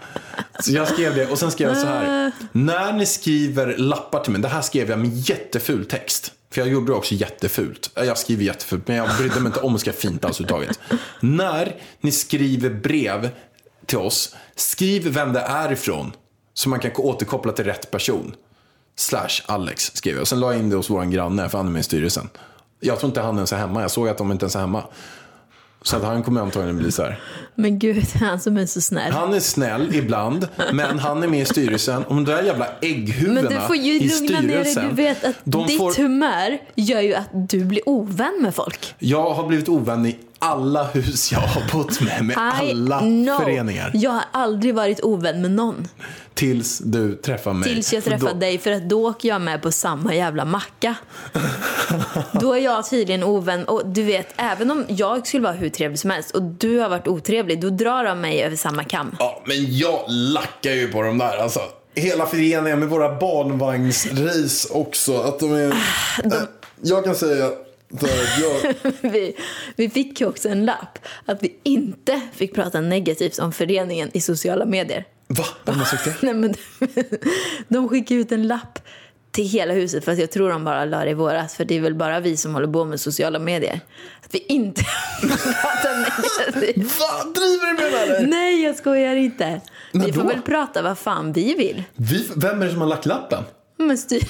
Så 0.59 0.71
jag 0.71 0.87
skrev 0.87 1.15
det 1.15 1.27
och 1.31 1.39
sen 1.39 1.51
skrev 1.51 1.67
jag 1.69 1.77
så 1.77 1.87
här. 1.87 2.31
När 2.51 2.93
ni 2.93 3.05
skriver 3.05 3.77
lappar 3.77 4.19
till 4.23 4.31
mig. 4.31 4.41
Det 4.41 4.47
här 4.47 4.61
skrev 4.61 4.89
jag 4.89 4.99
med 4.99 5.13
jätteful 5.29 5.85
text. 5.85 6.31
För 6.51 6.61
jag 6.61 6.69
gjorde 6.69 6.91
det 6.91 6.95
också 6.95 7.15
jättefult. 7.15 7.91
Jag 7.95 8.17
skriver 8.17 8.43
jättefult 8.43 8.87
men 8.87 8.97
jag 8.97 9.17
brydde 9.17 9.39
mig 9.39 9.45
inte 9.47 9.59
om 9.59 9.75
att 9.75 9.81
skriva 9.81 9.97
fint 9.97 10.25
alls 10.25 10.41
uttaget. 10.41 10.79
När 11.19 11.75
ni 12.01 12.11
skriver 12.11 12.69
brev 12.69 13.29
till 13.85 13.97
oss. 13.97 14.35
Skriv 14.55 15.07
vem 15.07 15.33
det 15.33 15.39
är 15.39 15.71
ifrån. 15.71 16.11
Så 16.53 16.69
man 16.69 16.79
kan 16.79 16.91
återkoppla 16.95 17.51
till 17.51 17.65
rätt 17.65 17.91
person. 17.91 18.35
Slash 18.95 19.41
Alex 19.45 19.91
skrev 19.93 20.17
jag. 20.17 20.27
Sen 20.27 20.39
la 20.39 20.51
jag 20.51 20.59
in 20.59 20.69
det 20.69 20.75
hos 20.75 20.89
vår 20.89 21.05
granne 21.05 21.49
för 21.49 21.57
han 21.57 21.67
är 21.67 21.71
med 21.71 21.79
i 21.79 21.83
styrelsen. 21.83 22.29
Jag 22.79 22.99
tror 22.99 23.09
inte 23.09 23.21
han 23.21 23.35
ens 23.35 23.53
är 23.53 23.57
hemma. 23.57 23.81
Jag 23.81 23.91
såg 23.91 24.09
att 24.09 24.17
de 24.17 24.31
inte 24.31 24.43
ens 24.43 24.55
är 24.55 24.59
hemma. 24.59 24.83
Så 25.83 25.97
att 25.97 26.03
han 26.03 26.23
kommer 26.23 26.41
antagligen 26.41 26.77
bli 26.77 26.91
så 26.91 27.03
här. 27.03 27.19
Men 27.55 27.79
gud, 27.79 28.05
han 28.19 28.39
som 28.39 28.57
är 28.57 28.65
så 28.65 28.81
snäll. 28.81 29.11
Han 29.11 29.33
är 29.33 29.39
snäll 29.39 29.95
ibland, 29.95 30.47
men 30.73 30.99
han 30.99 31.23
är 31.23 31.27
med 31.27 31.41
i 31.41 31.45
styrelsen. 31.45 32.03
Och 32.03 32.15
de 32.15 32.25
där 32.25 32.43
jävla 32.43 32.67
ägghuvudena 32.81 33.41
Men 33.41 33.53
du 33.53 33.67
får 33.67 33.75
ju 33.75 33.93
i 33.93 34.09
lugna 34.09 34.41
ner 34.41 34.63
dig. 34.63 34.75
Du 34.75 34.95
vet 34.95 35.23
att 35.23 35.35
ditt 35.43 35.77
får, 35.77 36.01
humör 36.01 36.57
gör 36.75 37.01
ju 37.01 37.13
att 37.13 37.29
du 37.31 37.65
blir 37.65 37.89
ovän 37.89 38.39
med 38.41 38.55
folk. 38.55 38.95
Jag 38.99 39.33
har 39.33 39.47
blivit 39.47 39.69
ovän 39.69 40.05
i 40.05 40.17
alla 40.41 40.83
hus 40.83 41.31
jag 41.31 41.39
har 41.39 41.63
bott 41.73 42.01
med, 42.01 42.25
med 42.25 42.33
I 42.35 42.71
alla 42.71 42.99
know. 42.99 43.39
föreningar. 43.39 43.91
Jag 43.93 44.11
har 44.11 44.23
aldrig 44.31 44.75
varit 44.75 45.03
ovän 45.03 45.41
med 45.41 45.51
någon. 45.51 45.87
Tills 46.33 46.79
du 46.79 47.15
träffar 47.15 47.53
mig. 47.53 47.73
Tills 47.73 47.93
jag 47.93 48.03
För 48.03 48.09
träffade 48.11 48.33
då- 48.33 48.39
dig, 48.39 48.57
för 48.57 48.71
att 48.71 48.89
då 48.89 49.07
åker 49.09 49.29
jag 49.29 49.41
med 49.41 49.61
på 49.61 49.71
samma 49.71 50.13
jävla 50.15 50.45
macka. 50.45 50.95
då 52.31 52.53
är 52.53 52.59
jag 52.59 52.89
tydligen 52.89 53.23
ovän. 53.23 53.63
Och 53.65 53.81
du 53.85 54.03
vet, 54.03 54.27
även 54.37 54.71
om 54.71 54.85
jag 54.87 55.27
skulle 55.27 55.43
vara 55.43 55.53
hur 55.53 55.69
trevlig 55.69 55.99
som 55.99 56.09
helst 56.09 56.31
och 56.31 56.43
du 56.43 56.79
har 56.79 56.89
varit 56.89 57.07
otrevlig, 57.07 57.61
då 57.61 57.69
drar 57.69 58.03
de 58.03 58.21
mig 58.21 58.43
över 58.43 58.55
samma 58.55 58.83
kam. 58.83 59.15
Ja, 59.19 59.43
men 59.45 59.77
jag 59.77 59.99
lackar 60.07 60.71
ju 60.71 60.87
på 60.91 61.01
de 61.01 61.17
där 61.17 61.37
alltså. 61.37 61.59
Hela 61.95 62.25
föreningen 62.25 62.79
med 62.79 62.89
våra 62.89 63.19
barnvagnsrace 63.19 64.67
också. 64.73 65.17
Att 65.21 65.39
de 65.39 65.53
är... 65.53 65.71
Ah, 65.71 65.75
Äh, 66.25 66.31
Jag 66.81 67.03
kan 67.03 67.15
säga 67.15 67.49
jag... 68.41 68.75
Vi, 69.11 69.33
vi 69.75 69.89
fick 69.89 70.21
ju 70.21 70.27
också 70.27 70.49
en 70.49 70.65
lapp 70.65 70.99
att 71.25 71.43
vi 71.43 71.55
inte 71.63 72.21
fick 72.33 72.55
prata 72.55 72.81
negativt 72.81 73.39
om 73.39 73.53
föreningen 73.53 74.09
i 74.13 74.21
sociala 74.21 74.65
medier. 74.65 75.05
Va? 75.27 75.45
Vem 75.65 75.75
har 75.75 75.85
sagt 75.85 76.05
det? 76.05 76.15
Nej, 76.21 76.33
men 76.33 76.53
de 77.67 77.89
skickade 77.89 78.19
ut 78.19 78.31
en 78.31 78.47
lapp 78.47 78.79
till 79.31 79.47
hela 79.49 79.73
huset 79.73 80.05
för 80.05 80.11
att 80.11 80.19
jag 80.19 80.31
tror 80.31 80.49
de 80.49 80.63
bara 80.63 80.85
la 80.85 81.03
det 81.05 81.09
i 81.11 81.13
våras 81.13 81.55
för 81.55 81.65
det 81.65 81.75
är 81.75 81.81
väl 81.81 81.95
bara 81.95 82.19
vi 82.19 82.37
som 82.37 82.53
håller 82.53 82.67
på 82.67 82.85
med 82.85 82.99
sociala 82.99 83.39
medier. 83.39 83.79
Att 84.25 84.35
vi 84.35 84.39
inte 84.39 84.81
pratar 85.21 85.95
negativt. 85.97 86.99
Va? 86.99 87.31
Driver 87.35 87.67
du 87.67 87.73
med 87.83 87.91
mig 87.91 88.01
eller? 88.17 88.27
Nej, 88.27 88.63
jag 88.63 88.75
skojar 88.75 89.15
inte. 89.15 89.61
Men 89.91 90.05
Vi 90.05 90.13
får 90.13 90.21
då? 90.21 90.27
väl 90.27 90.41
prata 90.41 90.81
vad 90.81 90.97
fan 90.97 91.33
vi 91.33 91.53
vill. 91.55 91.83
Vi, 91.95 92.27
vem 92.35 92.61
är 92.61 92.65
det 92.65 92.71
som 92.71 92.81
har 92.81 92.87
lagt 92.87 93.05
lappen? 93.05 93.43
Men 93.77 93.97
styr... 93.97 94.21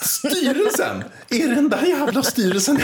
Styrelsen? 0.00 1.04
Är 1.28 1.48
det 1.48 1.54
den 1.54 1.68
där 1.68 1.82
jävla 1.82 2.22
styrelsen? 2.22 2.78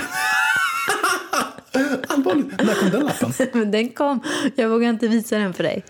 Allvarligt. 2.08 2.62
När 2.62 2.74
kom 2.74 2.90
den 2.90 3.00
lappen? 3.04 3.32
Men 3.52 3.70
den 3.70 3.88
kom. 3.88 4.20
Jag 4.54 4.68
vågar 4.68 4.88
inte 4.88 5.08
visa 5.08 5.38
den 5.38 5.54
för 5.54 5.62
dig. 5.62 5.84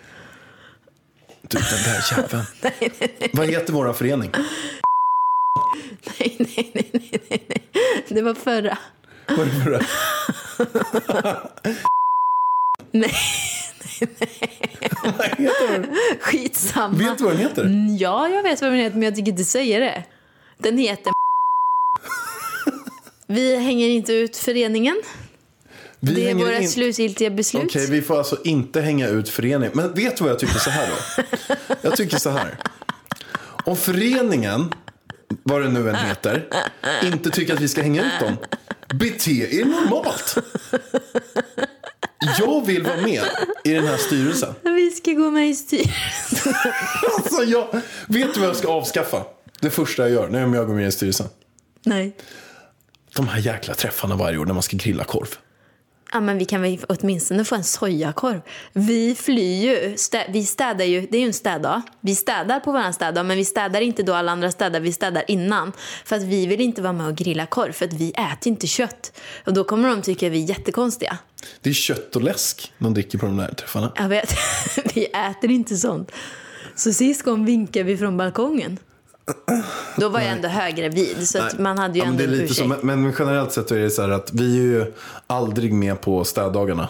Du, 1.43 1.59
den 1.59 1.83
där 1.85 2.16
jäveln. 2.16 3.31
Vad 3.33 3.47
heter 3.47 3.72
vår 3.72 3.93
förening? 3.93 4.31
Nej, 6.18 6.37
nej, 6.39 6.70
nej, 6.74 6.91
nej, 6.93 7.20
nej, 7.31 7.45
nej. 7.49 7.62
Det 8.09 8.22
var 8.22 8.35
förra. 8.35 8.79
Vad 9.29 9.39
är 9.39 9.45
det 9.45 9.64
för 9.64 9.70
det? 9.70 9.87
Nej, 12.91 13.14
heter 15.39 15.72
den? 15.72 15.97
skitsamma. 16.20 16.99
Vet 16.99 17.18
du 17.18 17.24
vad 17.24 17.33
den 17.33 17.41
heter? 17.41 17.97
Ja, 17.99 18.29
jag 18.29 18.43
vet 18.43 18.62
vad 18.62 18.70
den 18.70 18.79
heter, 18.81 18.97
men 18.97 19.03
jag 19.03 19.16
tycker 19.16 19.31
inte 19.31 19.45
säga 19.45 19.81
det. 19.81 20.05
Den 20.59 20.78
heter 20.78 21.12
Vi 23.26 23.57
hänger 23.57 23.88
inte 23.88 24.12
ut 24.12 24.36
föreningen. 24.36 25.02
Vi 26.00 26.14
Det 26.14 26.30
är 26.30 26.34
våra 26.34 26.59
in- 26.59 26.68
slutgiltiga 26.70 27.30
beslut. 27.30 27.64
Okej, 27.64 27.86
vi 27.90 28.02
får 28.02 28.18
alltså 28.18 28.38
inte 28.44 28.80
hänga 28.80 29.09
ut 29.09 29.28
föreningen. 29.28 29.72
Men 29.74 29.94
vet 29.94 30.16
du 30.16 30.24
vad 30.24 30.30
jag 30.32 30.38
tycker 30.38 30.59
så 30.59 30.70
här 30.70 30.88
då? 30.88 31.24
Jag 31.82 31.96
tycker 31.96 32.18
så 32.18 32.30
här. 32.30 32.59
Om 33.64 33.76
föreningen, 33.76 34.74
vad 35.42 35.62
det 35.62 35.68
nu 35.68 35.88
än 35.90 35.94
heter, 35.96 36.48
inte 37.02 37.30
tycker 37.30 37.54
att 37.54 37.61
vi 37.61 37.68
ska 37.68 37.82
hänga 37.82 38.02
ut 38.02 38.20
dem, 38.20 38.36
bete 38.98 39.30
er 39.61 39.64
normalt. 39.64 40.34
Jag 42.38 42.66
vill 42.66 42.82
vara 42.82 42.96
med 43.00 43.24
i 43.64 43.72
den 43.72 43.86
här 43.86 43.96
styrelsen. 43.96 44.54
Vi 44.62 44.90
ska 44.90 45.12
gå 45.12 45.30
med 45.30 45.48
i 45.50 45.54
styrelsen. 45.54 46.54
Alltså 47.16 47.42
jag, 47.42 47.80
vet 48.07 48.34
du 48.34 48.40
vad 48.40 48.48
jag 48.48 48.57
ska 48.57 48.68
avskaffa? 48.68 49.24
Det 49.61 49.70
första 49.70 50.02
jag 50.02 50.11
gör 50.11 50.28
när 50.28 50.54
jag 50.57 50.66
går 50.66 50.74
med 50.74 50.88
i 50.88 50.92
styrelsen. 50.92 51.26
Nej. 51.84 52.16
De 53.16 53.28
här 53.28 53.38
jäkla 53.40 53.74
träffarna 53.74 54.16
varje 54.16 54.38
år 54.38 54.46
när 54.46 54.54
man 54.54 54.62
ska 54.62 54.76
grilla 54.76 55.04
korv. 55.04 55.28
Ja, 56.12 56.20
men 56.20 56.38
vi 56.38 56.44
kan 56.44 56.62
väl 56.62 56.78
åtminstone 56.88 57.44
få 57.44 57.54
en 57.54 57.64
sojakorv. 57.64 58.40
Vi 58.72 59.14
flyr 59.14 59.64
ju. 59.64 59.94
Stä- 59.94 60.32
vi 60.32 60.44
städar 60.46 60.84
ju. 60.84 61.07
Det 61.11 61.16
är 61.16 61.20
ju 61.20 61.26
en 61.26 61.32
städdag. 61.32 61.82
Vi 62.00 62.14
städar 62.14 62.61
på 62.61 62.72
våran 62.72 62.94
städdag, 62.94 63.26
men 63.26 63.36
vi 63.36 63.44
städar 63.44 63.80
inte 63.80 64.02
då 64.02 64.14
alla 64.14 64.32
andra 64.32 64.50
städar. 64.50 64.80
Vi 64.80 64.92
städar 64.92 65.24
innan. 65.28 65.72
För 66.04 66.16
att 66.16 66.22
vi 66.22 66.46
vill 66.46 66.61
inte 66.61 66.82
vara 66.82 66.92
med 66.92 67.07
och 67.07 67.14
grilla 67.16 67.46
korv, 67.46 67.72
för 67.72 67.84
att 67.84 67.92
vi 67.92 68.11
äter 68.11 68.48
inte 68.48 68.66
kött. 68.66 69.12
Och 69.46 69.52
då 69.54 69.64
kommer 69.64 69.88
de 69.88 70.02
tycka 70.02 70.28
vi 70.28 70.42
är 70.44 70.48
jättekonstiga. 70.48 71.18
Det 71.61 71.70
är 71.70 71.74
kött 71.74 72.16
och 72.16 72.22
läsk 72.22 72.72
de 72.78 72.94
dricker 72.94 73.18
på 73.18 73.26
de 73.26 73.36
där 73.36 73.54
träffarna. 73.54 73.92
Jag 73.96 74.09
vet, 74.09 74.34
vi 74.94 75.04
äter 75.04 75.50
inte 75.50 75.76
sånt. 75.76 76.12
Så 76.76 76.92
sist 76.92 77.22
gång 77.22 77.44
vinkade 77.44 77.84
vi 77.84 77.96
från 77.96 78.16
balkongen. 78.16 78.78
Då 79.97 80.09
var 80.09 80.20
jag 80.20 80.31
ändå 80.31 80.49
höggravid, 80.49 81.29
så 81.29 81.39
man 81.59 81.79
hade 81.79 81.99
ju 81.99 82.05
Ja, 82.05 82.11
men 82.11 82.20
ändå 82.20 82.37
det 82.37 82.39
är 82.39 82.43
en 82.43 82.55
så, 82.55 82.64
men, 82.64 83.03
men 83.03 83.14
generellt 83.18 83.53
sett 83.53 83.70
är 83.70 83.79
det 83.79 83.91
så 83.91 84.03
här 84.03 84.09
att 84.09 84.33
vi 84.33 84.59
är 84.59 84.62
ju 84.62 84.93
aldrig 85.27 85.72
med 85.72 86.01
på 86.01 86.24
städdagarna. 86.24 86.89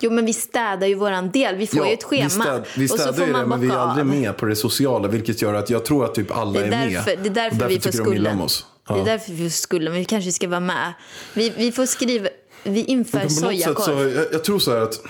Jo, 0.00 0.10
men 0.10 0.26
vi 0.26 0.32
städar 0.32 0.86
ju 0.86 0.94
våran 0.94 1.30
del. 1.30 1.56
Vi 1.56 1.66
får 1.66 1.86
ju 1.86 1.92
ett 1.92 2.04
schema. 2.04 2.24
Vi, 2.24 2.30
städ, 2.30 2.64
vi 2.76 2.86
och 2.86 2.90
så 2.90 2.96
städar 2.96 3.12
får 3.12 3.26
ju 3.26 3.32
det, 3.32 3.46
men 3.46 3.60
vi 3.60 3.68
är 3.68 3.76
aldrig 3.76 4.06
med 4.06 4.36
på 4.36 4.46
det 4.46 4.56
sociala. 4.56 5.08
Vilket 5.08 5.42
gör 5.42 5.54
att 5.54 5.70
jag 5.70 5.84
tror 5.84 6.04
att 6.04 6.14
typ 6.14 6.36
alla 6.36 6.60
är, 6.60 6.64
är 6.64 6.70
därför, 6.70 7.16
med. 7.16 7.18
det 7.22 7.28
är 7.28 7.34
därför, 7.34 7.58
därför 7.58 7.68
vi 7.68 7.80
får 7.80 7.90
tycker 7.90 8.04
de 8.04 8.10
skulden. 8.10 8.40
oss. 8.40 8.66
Det 8.88 8.94
är 8.94 9.04
därför 9.04 9.32
vi 9.32 9.42
får 9.42 9.50
skulden, 9.50 9.92
men 9.92 9.98
vi 10.00 10.04
kanske 10.04 10.32
ska 10.32 10.48
vara 10.48 10.60
med. 10.60 10.92
Vi, 11.34 11.50
vi 11.56 11.72
får 11.72 11.86
skriva, 11.86 12.28
vi 12.62 12.84
inför 12.84 13.28
sojakorv. 13.28 13.84
så, 13.84 14.18
jag, 14.18 14.26
jag 14.32 14.44
tror 14.44 14.58
så 14.58 14.70
här 14.70 14.80
att 14.80 15.00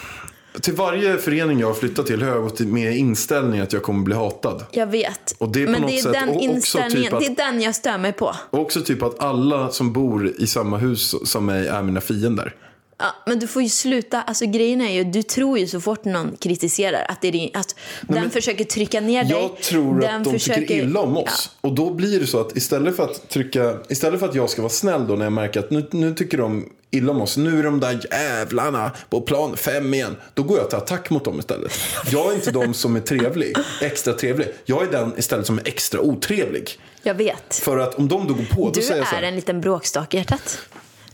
till 0.60 0.74
varje 0.74 1.18
förening 1.18 1.60
jag 1.60 1.66
har 1.66 1.74
flyttat 1.74 2.06
till 2.06 2.22
har 2.22 2.28
jag 2.30 2.42
gått 2.42 2.60
med 2.60 2.96
inställning 2.96 3.60
att 3.60 3.72
jag 3.72 3.82
kommer 3.82 4.04
bli 4.04 4.14
hatad. 4.14 4.64
Jag 4.70 4.86
vet. 4.86 5.34
Och 5.38 5.48
det 5.48 5.62
är 5.62 5.66
på 5.66 5.72
men 5.72 5.80
något 5.80 5.90
det 5.90 5.98
är 5.98 6.02
sätt 6.02 6.12
den 6.12 6.28
typ 6.32 6.42
inställningen, 6.42 7.14
att- 7.14 7.20
det 7.20 7.26
är 7.26 7.52
den 7.52 7.60
jag 7.60 7.74
stör 7.74 7.98
mig 7.98 8.12
på. 8.12 8.34
Och 8.50 8.58
också 8.60 8.80
typ 8.80 9.02
att 9.02 9.20
alla 9.20 9.70
som 9.70 9.92
bor 9.92 10.32
i 10.38 10.46
samma 10.46 10.76
hus 10.78 11.14
som 11.24 11.46
mig 11.46 11.66
är 11.68 11.82
mina 11.82 12.00
fiender. 12.00 12.54
Ja, 12.98 13.06
men 13.26 13.38
du 13.38 13.46
får 13.46 13.62
ju 13.62 13.68
sluta. 13.68 14.22
Alltså 14.22 14.46
grejen 14.46 14.80
är 14.80 14.92
ju, 14.92 15.04
du 15.04 15.22
tror 15.22 15.58
ju 15.58 15.66
så 15.66 15.80
fort 15.80 16.04
någon 16.04 16.36
kritiserar 16.40 17.06
att, 17.08 17.20
det 17.20 17.28
är 17.28 17.32
din, 17.32 17.50
att 17.54 17.76
den 18.02 18.20
men 18.20 18.30
försöker 18.30 18.64
trycka 18.64 19.00
ner 19.00 19.24
dig. 19.24 19.32
Jag 19.32 19.56
tror 19.56 20.00
den 20.00 20.14
att 20.16 20.24
de 20.24 20.32
försöker, 20.32 20.60
tycker 20.60 20.74
illa 20.74 21.00
om 21.00 21.16
oss. 21.16 21.50
Och 21.60 21.72
då 21.74 21.94
blir 21.94 22.20
det 22.20 22.26
så 22.26 22.40
att 22.40 22.56
istället 22.56 22.96
för 22.96 23.04
att 23.04 23.28
trycka, 23.28 23.76
istället 23.88 24.20
för 24.20 24.28
att 24.28 24.34
jag 24.34 24.50
ska 24.50 24.62
vara 24.62 24.70
snäll 24.72 25.06
då 25.06 25.14
när 25.14 25.24
jag 25.24 25.32
märker 25.32 25.60
att 25.60 25.70
nu, 25.70 25.88
nu 25.90 26.14
tycker 26.14 26.38
de 26.38 26.68
illa 26.94 27.12
om 27.12 27.20
oss. 27.22 27.36
Nu 27.36 27.58
är 27.58 27.62
de 27.62 27.80
där 27.80 28.00
jävlarna 28.10 28.90
på 29.10 29.20
plan 29.20 29.56
fem 29.56 29.94
igen. 29.94 30.16
Då 30.34 30.42
går 30.42 30.58
jag 30.58 30.68
till 30.68 30.78
attack 30.78 31.10
mot 31.10 31.24
dem 31.24 31.38
istället. 31.38 31.72
Jag 32.10 32.30
är 32.30 32.34
inte 32.34 32.50
de 32.50 32.74
som 32.74 32.96
är 32.96 33.00
trevlig, 33.00 33.56
extra 33.80 34.12
trevlig. 34.14 34.48
Jag 34.64 34.82
är 34.82 34.92
den 34.92 35.12
istället 35.18 35.46
som 35.46 35.58
är 35.58 35.68
extra 35.68 36.00
otrevlig. 36.00 36.70
Ja, 36.70 37.00
jag 37.02 37.14
vet. 37.14 37.54
För 37.56 37.78
att 37.78 37.94
om 37.94 38.08
de 38.08 38.28
då 38.28 38.34
går 38.34 38.44
på, 38.44 38.64
då 38.64 38.70
Du 38.70 38.82
säger 38.82 39.00
jag 39.00 39.08
så 39.08 39.14
är 39.16 39.20
här. 39.20 39.28
en 39.28 39.36
liten 39.36 39.60
bråkstake 39.60 40.16
i 40.16 40.20
hjärtat. 40.20 40.58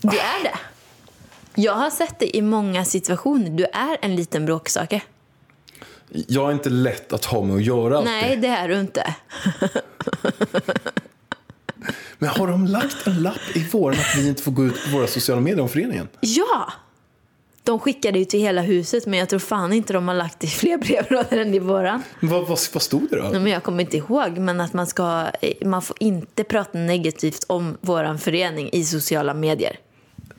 Du 0.01 0.17
är 0.17 0.43
det. 0.43 0.57
Jag 1.61 1.73
har 1.73 1.89
sett 1.89 2.19
det 2.19 2.37
i 2.37 2.41
många 2.41 2.85
situationer. 2.85 3.49
Du 3.49 3.63
är 3.65 3.97
en 4.01 4.15
liten 4.15 4.45
bråkstake. 4.45 5.01
Jag 6.09 6.47
är 6.49 6.53
inte 6.53 6.69
lätt 6.69 7.13
att 7.13 7.25
ha 7.25 7.43
med 7.43 7.55
att 7.55 7.63
göra 7.63 7.97
alltid. 7.97 8.11
Nej, 8.11 8.35
det 8.37 8.47
är 8.47 8.67
du 8.67 8.79
inte. 8.79 9.15
Men 12.21 12.29
har 12.29 12.47
de 12.47 12.67
lagt 12.67 13.07
en 13.07 13.21
lapp 13.21 13.55
i 13.55 13.67
våren 13.71 13.99
att 13.99 14.17
vi 14.17 14.27
inte 14.27 14.43
får 14.43 14.51
gå 14.51 14.65
ut 14.65 14.83
på 14.83 14.97
våra 14.97 15.07
sociala 15.07 15.41
medier 15.41 15.61
om 15.61 15.69
föreningen? 15.69 16.07
Ja! 16.19 16.73
De 17.63 17.79
skickade 17.79 18.19
ju 18.19 18.25
till 18.25 18.39
hela 18.39 18.61
huset, 18.61 19.05
men 19.05 19.19
jag 19.19 19.29
tror 19.29 19.39
fan 19.39 19.73
inte 19.73 19.93
de 19.93 20.07
har 20.07 20.15
lagt 20.15 20.43
i 20.43 20.47
fler 20.47 20.77
brevlådor 20.77 21.37
än 21.37 21.53
i 21.53 21.59
våran. 21.59 22.03
Vad, 22.19 22.47
vad, 22.47 22.59
vad 22.73 22.81
stod 22.81 23.09
det 23.09 23.15
då? 23.15 23.23
Nej, 23.23 23.39
men 23.39 23.51
jag 23.51 23.63
kommer 23.63 23.83
inte 23.83 23.97
ihåg, 23.97 24.37
men 24.37 24.61
att 24.61 24.73
man 24.73 24.87
ska, 24.87 25.25
man 25.65 25.81
får 25.81 25.97
inte 25.99 26.43
prata 26.43 26.77
negativt 26.77 27.45
om 27.47 27.77
våran 27.81 28.19
förening 28.19 28.69
i 28.73 28.83
sociala 28.83 29.33
medier. 29.33 29.77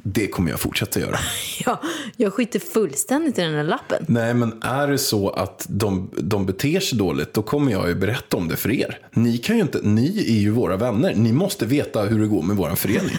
Det 0.02 0.26
kommer 0.26 0.50
jag 0.50 0.60
fortsätta 0.60 1.00
göra. 1.00 1.16
Ja, 1.64 1.80
jag 2.16 2.32
skiter 2.32 2.58
fullständigt 2.58 3.38
i 3.38 3.42
den 3.42 3.54
här 3.54 3.64
lappen. 3.64 4.04
Nej, 4.08 4.34
men 4.34 4.62
är 4.62 4.88
det 4.88 4.98
så 4.98 5.30
att 5.30 5.66
de, 5.68 6.10
de 6.16 6.46
beter 6.46 6.80
sig 6.80 6.98
dåligt, 6.98 7.34
då 7.34 7.42
kommer 7.42 7.72
jag 7.72 7.88
ju 7.88 7.94
berätta 7.94 8.36
om 8.36 8.48
det 8.48 8.56
för 8.56 8.70
er. 8.70 8.98
Ni 9.10 9.38
kan 9.38 9.56
ju 9.56 9.62
inte, 9.62 9.80
ni 9.82 10.18
är 10.28 10.40
ju 10.40 10.50
våra 10.50 10.76
vänner. 10.76 11.14
Ni 11.14 11.32
måste 11.32 11.66
veta 11.66 12.02
hur 12.02 12.20
det 12.20 12.26
går 12.26 12.42
med 12.42 12.56
vår 12.56 12.74
förening. 12.74 13.16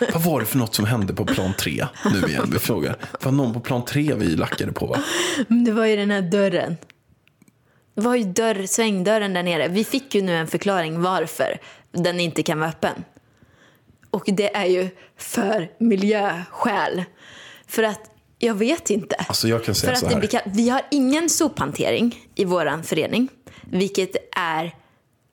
Vad 0.12 0.24
var 0.24 0.40
det 0.40 0.46
för 0.46 0.58
något 0.58 0.74
som 0.74 0.84
hände 0.84 1.14
på 1.14 1.24
plan 1.24 1.52
tre 1.58 1.86
nu 2.12 2.28
igen? 2.28 2.50
Vi 2.52 2.58
frågar. 2.58 2.96
Det 3.12 3.24
var 3.24 3.32
någon 3.32 3.54
på 3.54 3.60
plan 3.60 3.84
tre 3.84 4.14
vi 4.14 4.36
lackade 4.36 4.72
på, 4.72 4.86
va? 4.86 4.98
Det 5.48 5.72
var 5.72 5.86
ju 5.86 5.96
den 5.96 6.10
här 6.10 6.22
dörren. 6.22 6.76
Det 7.94 8.00
var 8.00 8.14
ju 8.14 8.24
dörr, 8.24 8.66
svängdörren 8.66 9.32
där 9.32 9.42
nere. 9.42 9.68
Vi 9.68 9.84
fick 9.84 10.14
ju 10.14 10.22
nu 10.22 10.36
en 10.36 10.46
förklaring 10.46 11.02
varför 11.02 11.58
den 11.92 12.20
inte 12.20 12.42
kan 12.42 12.58
vara 12.58 12.68
öppen. 12.70 13.04
Och 14.10 14.24
det 14.26 14.56
är 14.56 14.66
ju 14.66 14.88
för 15.16 15.70
miljöskäl. 15.78 17.04
För 17.66 17.82
att, 17.82 18.00
jag 18.38 18.54
vet 18.54 18.90
inte. 18.90 19.14
Alltså, 19.16 19.48
jag 19.48 19.64
kan 19.64 19.74
säga 19.74 19.92
för 19.92 20.00
så 20.00 20.06
att 20.06 20.12
det 20.12 20.16
här. 20.16 20.26
kall- 20.26 20.52
vi 20.54 20.68
har 20.68 20.82
ingen 20.90 21.28
sophantering 21.28 22.18
i 22.34 22.44
vår 22.44 22.82
förening. 22.82 23.28
Vilket 23.62 24.16
är, 24.36 24.74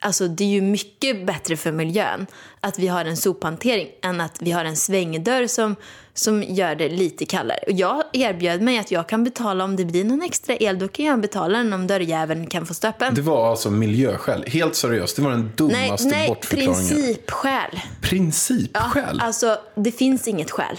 alltså 0.00 0.28
det 0.28 0.44
är 0.44 0.48
ju 0.48 0.60
mycket 0.62 1.26
bättre 1.26 1.56
för 1.56 1.72
miljön 1.72 2.26
att 2.60 2.78
vi 2.78 2.86
har 2.88 3.04
en 3.04 3.16
sophantering 3.16 3.88
än 4.02 4.20
att 4.20 4.36
vi 4.42 4.50
har 4.50 4.64
en 4.64 4.76
svängdörr 4.76 5.46
som, 5.46 5.76
som 6.14 6.42
gör 6.42 6.74
det 6.74 6.88
lite 6.88 7.26
kallare. 7.26 7.58
Och 7.66 7.72
jag 7.72 8.02
erbjöd 8.12 8.62
mig 8.62 8.78
att 8.78 8.90
jag 8.90 9.08
kan 9.08 9.24
betala 9.24 9.64
om 9.64 9.76
det 9.76 9.84
blir 9.84 10.04
någon 10.04 10.22
extra 10.22 10.56
el. 10.56 10.78
Då 10.78 10.88
kan 10.88 11.04
jag 11.04 11.20
betala 11.20 11.58
den 11.58 11.72
om 11.72 11.86
dörrjäveln 11.86 12.46
kan 12.46 12.66
få 12.66 12.74
stå 12.74 12.88
öppen. 12.88 13.14
Det 13.14 13.22
var 13.22 13.50
alltså 13.50 13.70
miljöskäl. 13.70 14.44
Helt 14.46 14.74
seriöst, 14.74 15.16
det 15.16 15.22
var 15.22 15.30
den 15.30 15.40
Nej, 15.40 15.50
dummaste 15.56 16.08
nej 16.08 16.28
bortförklaringen. 16.28 16.88
principskäl. 16.88 17.80
Principskäl? 18.00 19.20
Alltså, 19.20 19.58
det 19.74 19.92
finns 19.92 20.28
inget 20.28 20.50
skäl. 20.50 20.76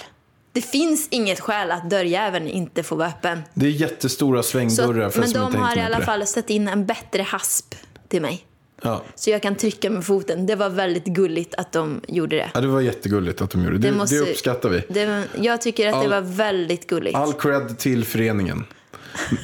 Det 0.52 0.62
finns 0.62 1.08
inget 1.12 1.40
skäl 1.40 1.72
att 1.72 1.90
dörrjäveln 1.90 2.48
inte 2.48 2.84
får 2.84 2.96
vara 2.96 3.08
öppen. 3.08 3.42
Det 3.54 3.66
är 3.66 3.70
jättestora 3.72 4.44
Så, 4.44 4.50
svängdörrar 4.50 5.10
för 5.10 5.20
men 5.20 5.32
de 5.32 5.56
har 5.56 5.78
i 5.78 5.82
alla 5.82 6.02
fall 6.02 6.28
satt 6.28 6.50
in 6.50 6.68
en 6.68 6.86
bättre 6.86 7.22
hasp 7.22 7.76
till 8.08 8.22
mig. 8.22 8.46
Ja. 8.82 9.04
Så 9.16 9.30
jag 9.30 9.42
kan 9.42 9.56
trycka 9.56 9.90
med 9.90 10.06
foten. 10.06 10.46
Det 10.46 10.56
var 10.56 10.70
väldigt 10.70 11.06
gulligt 11.06 11.56
att 11.56 11.72
de 11.72 12.02
gjorde 12.08 12.36
det. 12.36 12.52
ja, 12.54 12.62
det 12.62 12.68
var 12.68 12.82
jättegulligt 12.82 13.42
att 13.42 13.50
de 13.50 13.64
gjorde 13.64 13.78
det. 13.78 13.82
Det, 13.82 13.92
Det 13.92 13.98
måste- 13.98 14.16
det 14.16 14.22
uppskattar 14.32 14.70
vi. 14.70 14.84
det 14.90 15.24
jag 15.38 15.62
tycker 15.62 15.88
att 15.88 15.94
det 15.94 16.00
All- 16.00 16.10
var 16.10 16.22
väldigt 16.36 16.88
gulligt. 16.88 17.16
All 17.16 17.34
cred 17.34 17.78
till 17.78 18.06
föreningen. 18.06 18.66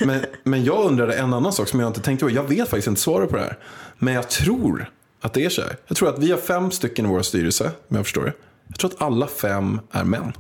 Men, 0.06 0.26
men 0.44 0.64
jag 0.64 0.86
undrade 0.86 1.14
en 1.14 1.34
annan 1.34 1.54
sak 1.54 1.68
som 1.68 1.80
jag 1.80 1.90
inte 1.90 2.02
tänkte 2.02 2.26
på. 2.26 2.32
Jag 2.32 2.44
vet 2.50 2.70
faktiskt 2.70 2.88
inte 2.88 3.02
svaret 3.02 3.30
på 3.30 3.36
det 3.36 3.42
här. 3.44 3.58
Men 3.98 4.14
jag 4.14 4.30
tror 4.30 4.92
att 5.22 5.34
det 5.34 5.46
är 5.46 5.50
så 5.50 5.62
här. 5.62 5.78
Jag 5.88 5.98
tror 5.98 6.10
att 6.10 6.20
vi 6.20 6.32
har 6.32 6.38
fem 6.38 6.72
stycken 6.72 7.06
i 7.06 7.10
vår 7.10 7.22
styrelse, 7.22 7.72
om 7.88 7.96
jag 7.96 8.06
förstår 8.06 8.24
det. 8.24 8.34
Jag 8.68 8.78
tror 8.80 8.92
att 8.92 9.02
alla 9.02 9.28
fem 9.28 9.80
är 9.92 10.04
män. 10.04 10.34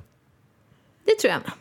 Det 1.05 1.15
tror 1.21 1.31
jag 1.33 1.41
med. 1.41 1.51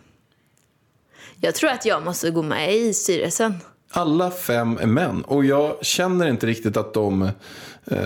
Jag 1.41 1.55
tror 1.55 1.71
att 1.71 1.85
jag 1.87 2.05
måste 2.05 2.31
gå 2.31 2.43
med 2.43 2.75
i 2.75 2.95
styrelsen. 2.95 3.55
Alla 3.97 4.31
fem 4.31 4.79
är 4.83 4.87
män. 4.87 5.23
Och 5.25 5.45
jag 5.45 5.77
känner 5.85 6.29
inte 6.29 6.47
riktigt 6.47 6.77
att 6.77 6.95
de, 6.95 7.23
eh, 7.23 7.99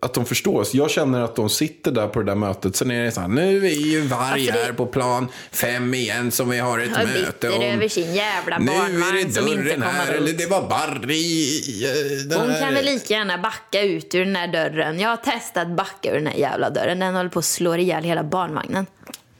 att 0.00 0.14
de 0.14 0.24
förstår. 0.26 0.64
Så 0.64 0.76
jag 0.76 0.90
känner 0.90 1.20
att 1.20 1.36
de 1.36 1.48
sitter 1.50 1.90
där 1.90 2.08
på 2.08 2.18
det 2.18 2.24
där 2.24 2.34
mötet. 2.34 2.76
Sen 2.76 2.90
är 2.90 3.04
det 3.04 3.10
så 3.12 3.20
här, 3.20 3.28
nu 3.28 3.66
är 3.66 3.70
ju 3.70 4.00
varg 4.00 4.50
här 4.50 4.72
på 4.72 4.86
plan 4.86 5.28
fem 5.52 5.94
igen 5.94 6.30
som 6.30 6.50
vi 6.50 6.58
har 6.58 6.78
ett 6.78 6.90
Jag 6.94 7.08
möte 7.08 7.48
om. 7.50 7.62
över 7.62 7.88
sin 7.88 8.14
jävla 8.14 8.58
Nu 8.58 8.72
är 8.72 9.24
det 9.24 9.40
dörren 9.40 9.82
här, 9.82 10.12
eller 10.12 10.32
det 10.32 10.46
var 10.46 10.68
Barry. 10.68 11.50
eh, 11.84 12.26
den 12.28 12.40
Hon 12.40 12.60
kan 12.60 12.74
väl 12.74 12.84
lika 12.84 13.14
gärna 13.14 13.38
backa 13.38 13.82
ut 13.82 14.14
ur 14.14 14.24
den 14.24 14.36
här 14.36 14.48
dörren. 14.48 15.00
Jag 15.00 15.08
har 15.08 15.16
testat 15.16 15.68
backa 15.68 16.10
ur 16.10 16.14
den 16.14 16.26
här 16.26 16.38
jävla 16.38 16.70
dörren. 16.70 16.98
Den 16.98 17.14
håller 17.14 17.30
på 17.30 17.38
att 17.38 17.44
slå 17.44 17.76
ihjäl 17.76 18.04
hela 18.04 18.22
barnvagnen. 18.24 18.86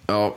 Ja. 0.07 0.37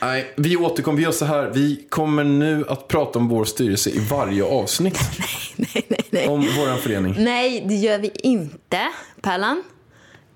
Nej, 0.00 0.32
vi 0.36 0.56
återkommer, 0.56 0.96
vi 0.96 1.04
gör 1.04 1.12
så 1.12 1.24
här. 1.24 1.50
Vi 1.54 1.86
kommer 1.88 2.24
nu 2.24 2.64
att 2.68 2.88
prata 2.88 3.18
om 3.18 3.28
vår 3.28 3.44
styrelse 3.44 3.90
i 3.90 3.98
varje 3.98 4.44
avsnitt. 4.44 4.98
nej, 5.56 5.84
nej, 5.88 6.00
nej. 6.10 6.28
Om 6.28 6.40
vår 6.40 6.76
förening. 6.76 7.14
Nej, 7.18 7.64
det 7.68 7.74
gör 7.74 7.98
vi 7.98 8.10
inte, 8.14 8.80
Pallan. 9.20 9.62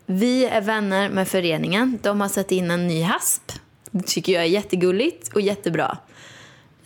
Vi 0.06 0.44
är 0.44 0.60
vänner 0.60 1.08
med 1.08 1.28
föreningen. 1.28 1.98
De 2.02 2.20
har 2.20 2.28
satt 2.28 2.52
in 2.52 2.70
en 2.70 2.88
ny 2.88 3.02
hasp. 3.02 3.52
Det 3.90 4.06
tycker 4.06 4.32
jag 4.32 4.42
är 4.42 4.46
jättegulligt 4.46 5.34
och 5.34 5.40
jättebra. 5.40 5.98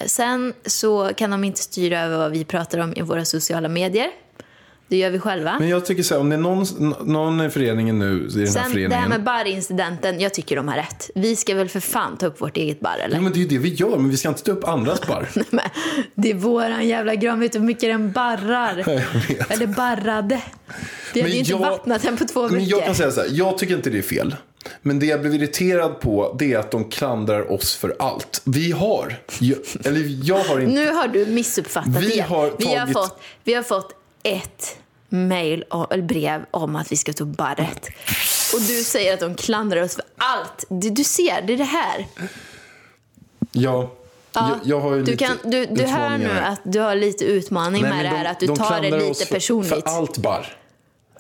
Sen 0.07 0.55
så 0.67 1.11
kan 1.17 1.31
de 1.31 1.45
inte 1.45 1.61
styra 1.61 2.01
över 2.01 2.17
vad 2.17 2.31
vi 2.31 2.45
pratar 2.45 2.79
om 2.79 2.95
i 2.97 3.03
våra 3.03 3.25
sociala 3.25 3.69
medier. 3.69 4.11
Det 4.89 4.97
gör 4.97 5.11
vi 5.11 5.19
själva. 5.19 5.57
Men 5.59 5.69
jag 5.69 5.87
tycker 5.87 6.03
så 6.03 6.15
här, 6.15 6.21
om 6.21 6.29
det 6.29 6.37
är 6.37 6.41
någon, 6.41 6.67
någon 7.05 7.41
i 7.47 7.51
föreningen 7.51 7.99
nu, 7.99 8.07
i 8.07 8.31
den 8.33 8.39
här 8.41 8.47
Sen 8.47 8.53
det 8.55 8.61
här 8.61 8.71
föreningen. 8.71 9.09
med 9.09 9.23
barrincidenten, 9.23 10.21
jag 10.21 10.35
tycker 10.35 10.57
de 10.57 10.69
har 10.69 10.77
rätt. 10.77 11.11
Vi 11.15 11.37
ska 11.37 11.55
väl 11.55 11.69
för 11.69 11.81
fan 11.81 12.17
ta 12.17 12.27
upp 12.27 12.41
vårt 12.41 12.57
eget 12.57 12.81
barr, 12.81 12.99
eller? 13.05 13.17
Ja, 13.17 13.23
men 13.23 13.33
det 13.33 13.39
är 13.39 13.41
ju 13.41 13.47
det 13.49 13.59
vi 13.59 13.69
gör, 13.75 13.97
men 13.97 14.09
vi 14.11 14.17
ska 14.17 14.29
inte 14.29 14.43
ta 14.43 14.53
upp 14.53 14.65
andras 14.69 15.07
barr. 15.07 15.29
Men 15.51 15.65
det 16.15 16.31
är 16.31 16.35
våran 16.35 16.89
jävla 16.89 17.15
gran. 17.15 17.41
Vet 17.41 17.53
du 17.53 17.59
hur 17.59 17.67
mycket 17.67 17.83
den 17.83 18.13
barrar? 18.13 18.79
Eller 19.49 19.67
barrade. 19.67 20.43
Vi 21.15 21.21
hade 21.21 21.23
Men 21.23 21.33
ju 21.33 21.39
inte 21.39 21.51
jag- 21.51 21.59
vattnat 21.59 22.03
den 22.03 22.17
på 22.17 22.25
två 22.25 22.43
veckor. 22.43 22.57
Men 22.57 22.67
jag 22.67 22.85
kan 22.85 22.95
säga 22.95 23.11
så 23.11 23.21
här, 23.21 23.29
jag 23.33 23.59
tycker 23.59 23.75
inte 23.75 23.91
det 23.91 23.99
är 23.99 24.03
fel. 24.03 24.37
Men 24.83 24.99
det 24.99 25.07
jag 25.07 25.21
blev 25.21 25.35
irriterad 25.35 26.01
på, 26.01 26.37
det 26.39 26.53
är 26.53 26.59
att 26.59 26.71
de 26.71 26.85
klandrar 26.85 27.53
oss 27.53 27.77
för 27.77 27.97
allt. 27.99 28.43
Vi 28.45 28.73
har, 28.73 29.17
jag, 29.39 29.59
eller 29.85 30.29
jag 30.29 30.39
har 30.45 30.61
inte. 30.61 30.73
Nu 30.73 30.91
har 30.93 31.09
du 31.09 31.27
missuppfattat 31.27 31.97
Vi 32.03 32.09
det. 32.17 32.21
har 32.21 32.53
vi, 32.59 32.65
har 32.67 32.77
tagit- 32.87 32.93
fått, 32.93 33.21
vi 33.45 33.55
har 33.55 33.63
fått 33.63 33.93
ett 34.27 34.77
mail 35.09 35.63
och- 35.63 35.93
eller 35.93 36.03
brev 36.03 36.45
om 36.51 36.77
att 36.77 36.93
vi 36.93 36.97
ska 36.97 37.13
ta 37.13 37.25
barret. 37.25 37.89
Och 38.55 38.61
du 38.61 38.85
säger 38.85 39.15
att 39.15 39.21
de 39.21 39.35
klandrar 39.35 39.83
oss 39.83 39.95
för 39.95 40.05
allt. 40.17 40.65
Du, 40.69 40.91
du 40.91 41.05
ser, 41.05 41.43
det 41.43 41.53
är 41.53 41.57
det 41.57 41.65
här. 41.65 42.07
Ja, 43.53 43.91
jag, 44.33 44.59
jag 44.65 44.81
har 44.81 44.95
ju 44.95 45.03
du 45.03 45.11
lite 45.11 45.25
kan, 45.25 45.37
du, 45.45 45.67
du 45.67 45.87
hör 45.87 46.19
nu 46.19 46.31
att 46.31 46.61
du 46.65 46.81
har 46.81 46.95
lite 46.95 47.25
utmaning 47.25 47.83
Nej, 47.83 47.91
med 47.91 48.05
det 48.05 48.09
här. 48.09 48.25
de- 48.25 48.31
Att 48.31 48.41
du 48.41 48.47
de 48.47 48.57
tar 48.57 48.81
det 48.81 48.89
klandrar 48.89 49.11
oss 49.11 49.19
lite 49.19 49.27
för, 49.29 49.35
personligt. 49.35 49.69
För 49.69 49.83
allt 49.99 50.19
barr. 50.19 50.57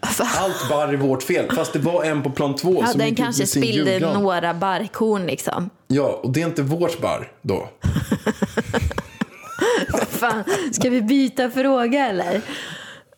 Allt 0.36 0.68
barr 0.68 0.88
är 0.88 0.96
vårt 0.96 1.22
fel. 1.22 1.52
Fast 1.54 1.72
det 1.72 1.78
var 1.78 2.04
en 2.04 2.22
på 2.22 2.30
plan 2.30 2.56
två 2.56 2.78
ja, 2.80 2.86
som 2.86 2.98
den 2.98 3.08
gick 3.08 3.18
ut 3.18 3.24
kanske 3.24 3.42
med 3.42 3.48
sin 3.48 3.62
spillde 3.62 3.92
julgran. 3.92 4.22
några 4.22 4.54
barrkorn 4.54 5.26
liksom. 5.26 5.70
Ja, 5.86 6.20
och 6.22 6.30
det 6.30 6.42
är 6.42 6.46
inte 6.46 6.62
vårt 6.62 7.00
barr 7.00 7.32
då. 7.42 7.68
Fan, 10.08 10.44
ska 10.72 10.90
vi 10.90 11.02
byta 11.02 11.50
fråga 11.50 12.06
eller? 12.08 12.40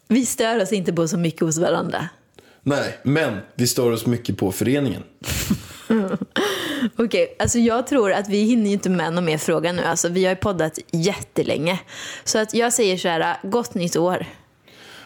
Vi 0.08 0.26
stör 0.26 0.62
oss 0.62 0.72
inte 0.72 0.92
på 0.92 1.08
så 1.08 1.18
mycket 1.18 1.40
hos 1.40 1.58
varandra. 1.58 2.08
Nej, 2.62 2.98
men 3.02 3.38
vi 3.54 3.66
stör 3.66 3.92
oss 3.92 4.06
mycket 4.06 4.38
på 4.38 4.52
föreningen. 4.52 5.02
Okej, 6.96 7.36
alltså 7.38 7.58
jag 7.58 7.86
tror 7.86 8.12
att 8.12 8.28
vi 8.28 8.42
hinner 8.42 8.66
ju 8.66 8.72
inte 8.72 8.90
med 8.90 9.12
någon 9.12 9.24
mer 9.24 9.38
fråga 9.38 9.72
nu. 9.72 9.82
Alltså 9.82 10.08
vi 10.08 10.24
har 10.24 10.30
ju 10.30 10.36
poddat 10.36 10.78
jättelänge. 10.90 11.80
Så 12.24 12.38
att 12.38 12.54
jag 12.54 12.72
säger 12.72 12.96
så 12.96 13.08
här, 13.08 13.36
gott 13.42 13.74
nytt 13.74 13.96
år. 13.96 14.26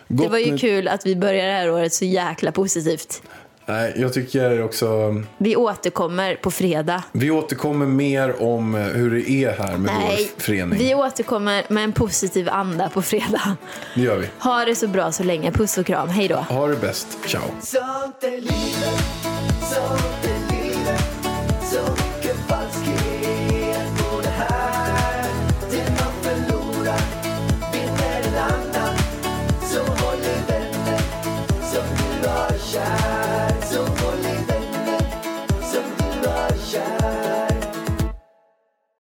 det 0.08 0.14
Gott 0.14 0.30
var 0.30 0.38
ju 0.38 0.58
kul 0.58 0.88
att 0.88 1.06
vi 1.06 1.16
börjar 1.16 1.46
det 1.46 1.52
här 1.52 1.70
året 1.70 1.92
så 1.92 2.04
jäkla 2.04 2.52
positivt. 2.52 3.22
Nej, 3.66 3.92
jag 3.96 4.12
tycker 4.12 4.62
också... 4.64 5.22
Vi 5.38 5.56
återkommer 5.56 6.34
på 6.36 6.50
fredag. 6.50 7.02
Vi 7.12 7.30
återkommer 7.30 7.86
mer 7.86 8.42
om 8.42 8.74
hur 8.74 9.10
det 9.10 9.30
är 9.30 9.52
här 9.52 9.76
med 9.76 9.80
Nej, 9.98 10.30
vår 10.36 10.42
förening. 10.42 10.78
vi 10.78 10.94
återkommer 10.94 11.64
med 11.68 11.84
en 11.84 11.92
positiv 11.92 12.48
anda 12.48 12.88
på 12.88 13.02
fredag. 13.02 13.56
Det 13.94 14.00
gör 14.00 14.16
vi. 14.16 14.26
Ha 14.38 14.64
det 14.64 14.74
så 14.74 14.88
bra 14.88 15.12
så 15.12 15.22
länge. 15.22 15.52
Puss 15.52 15.78
och 15.78 15.86
kram. 15.86 16.08
Hej 16.08 16.28
då. 16.28 16.36
Ha 16.36 16.66
det 16.66 16.76
bäst. 16.76 17.18
Ciao. 17.26 17.42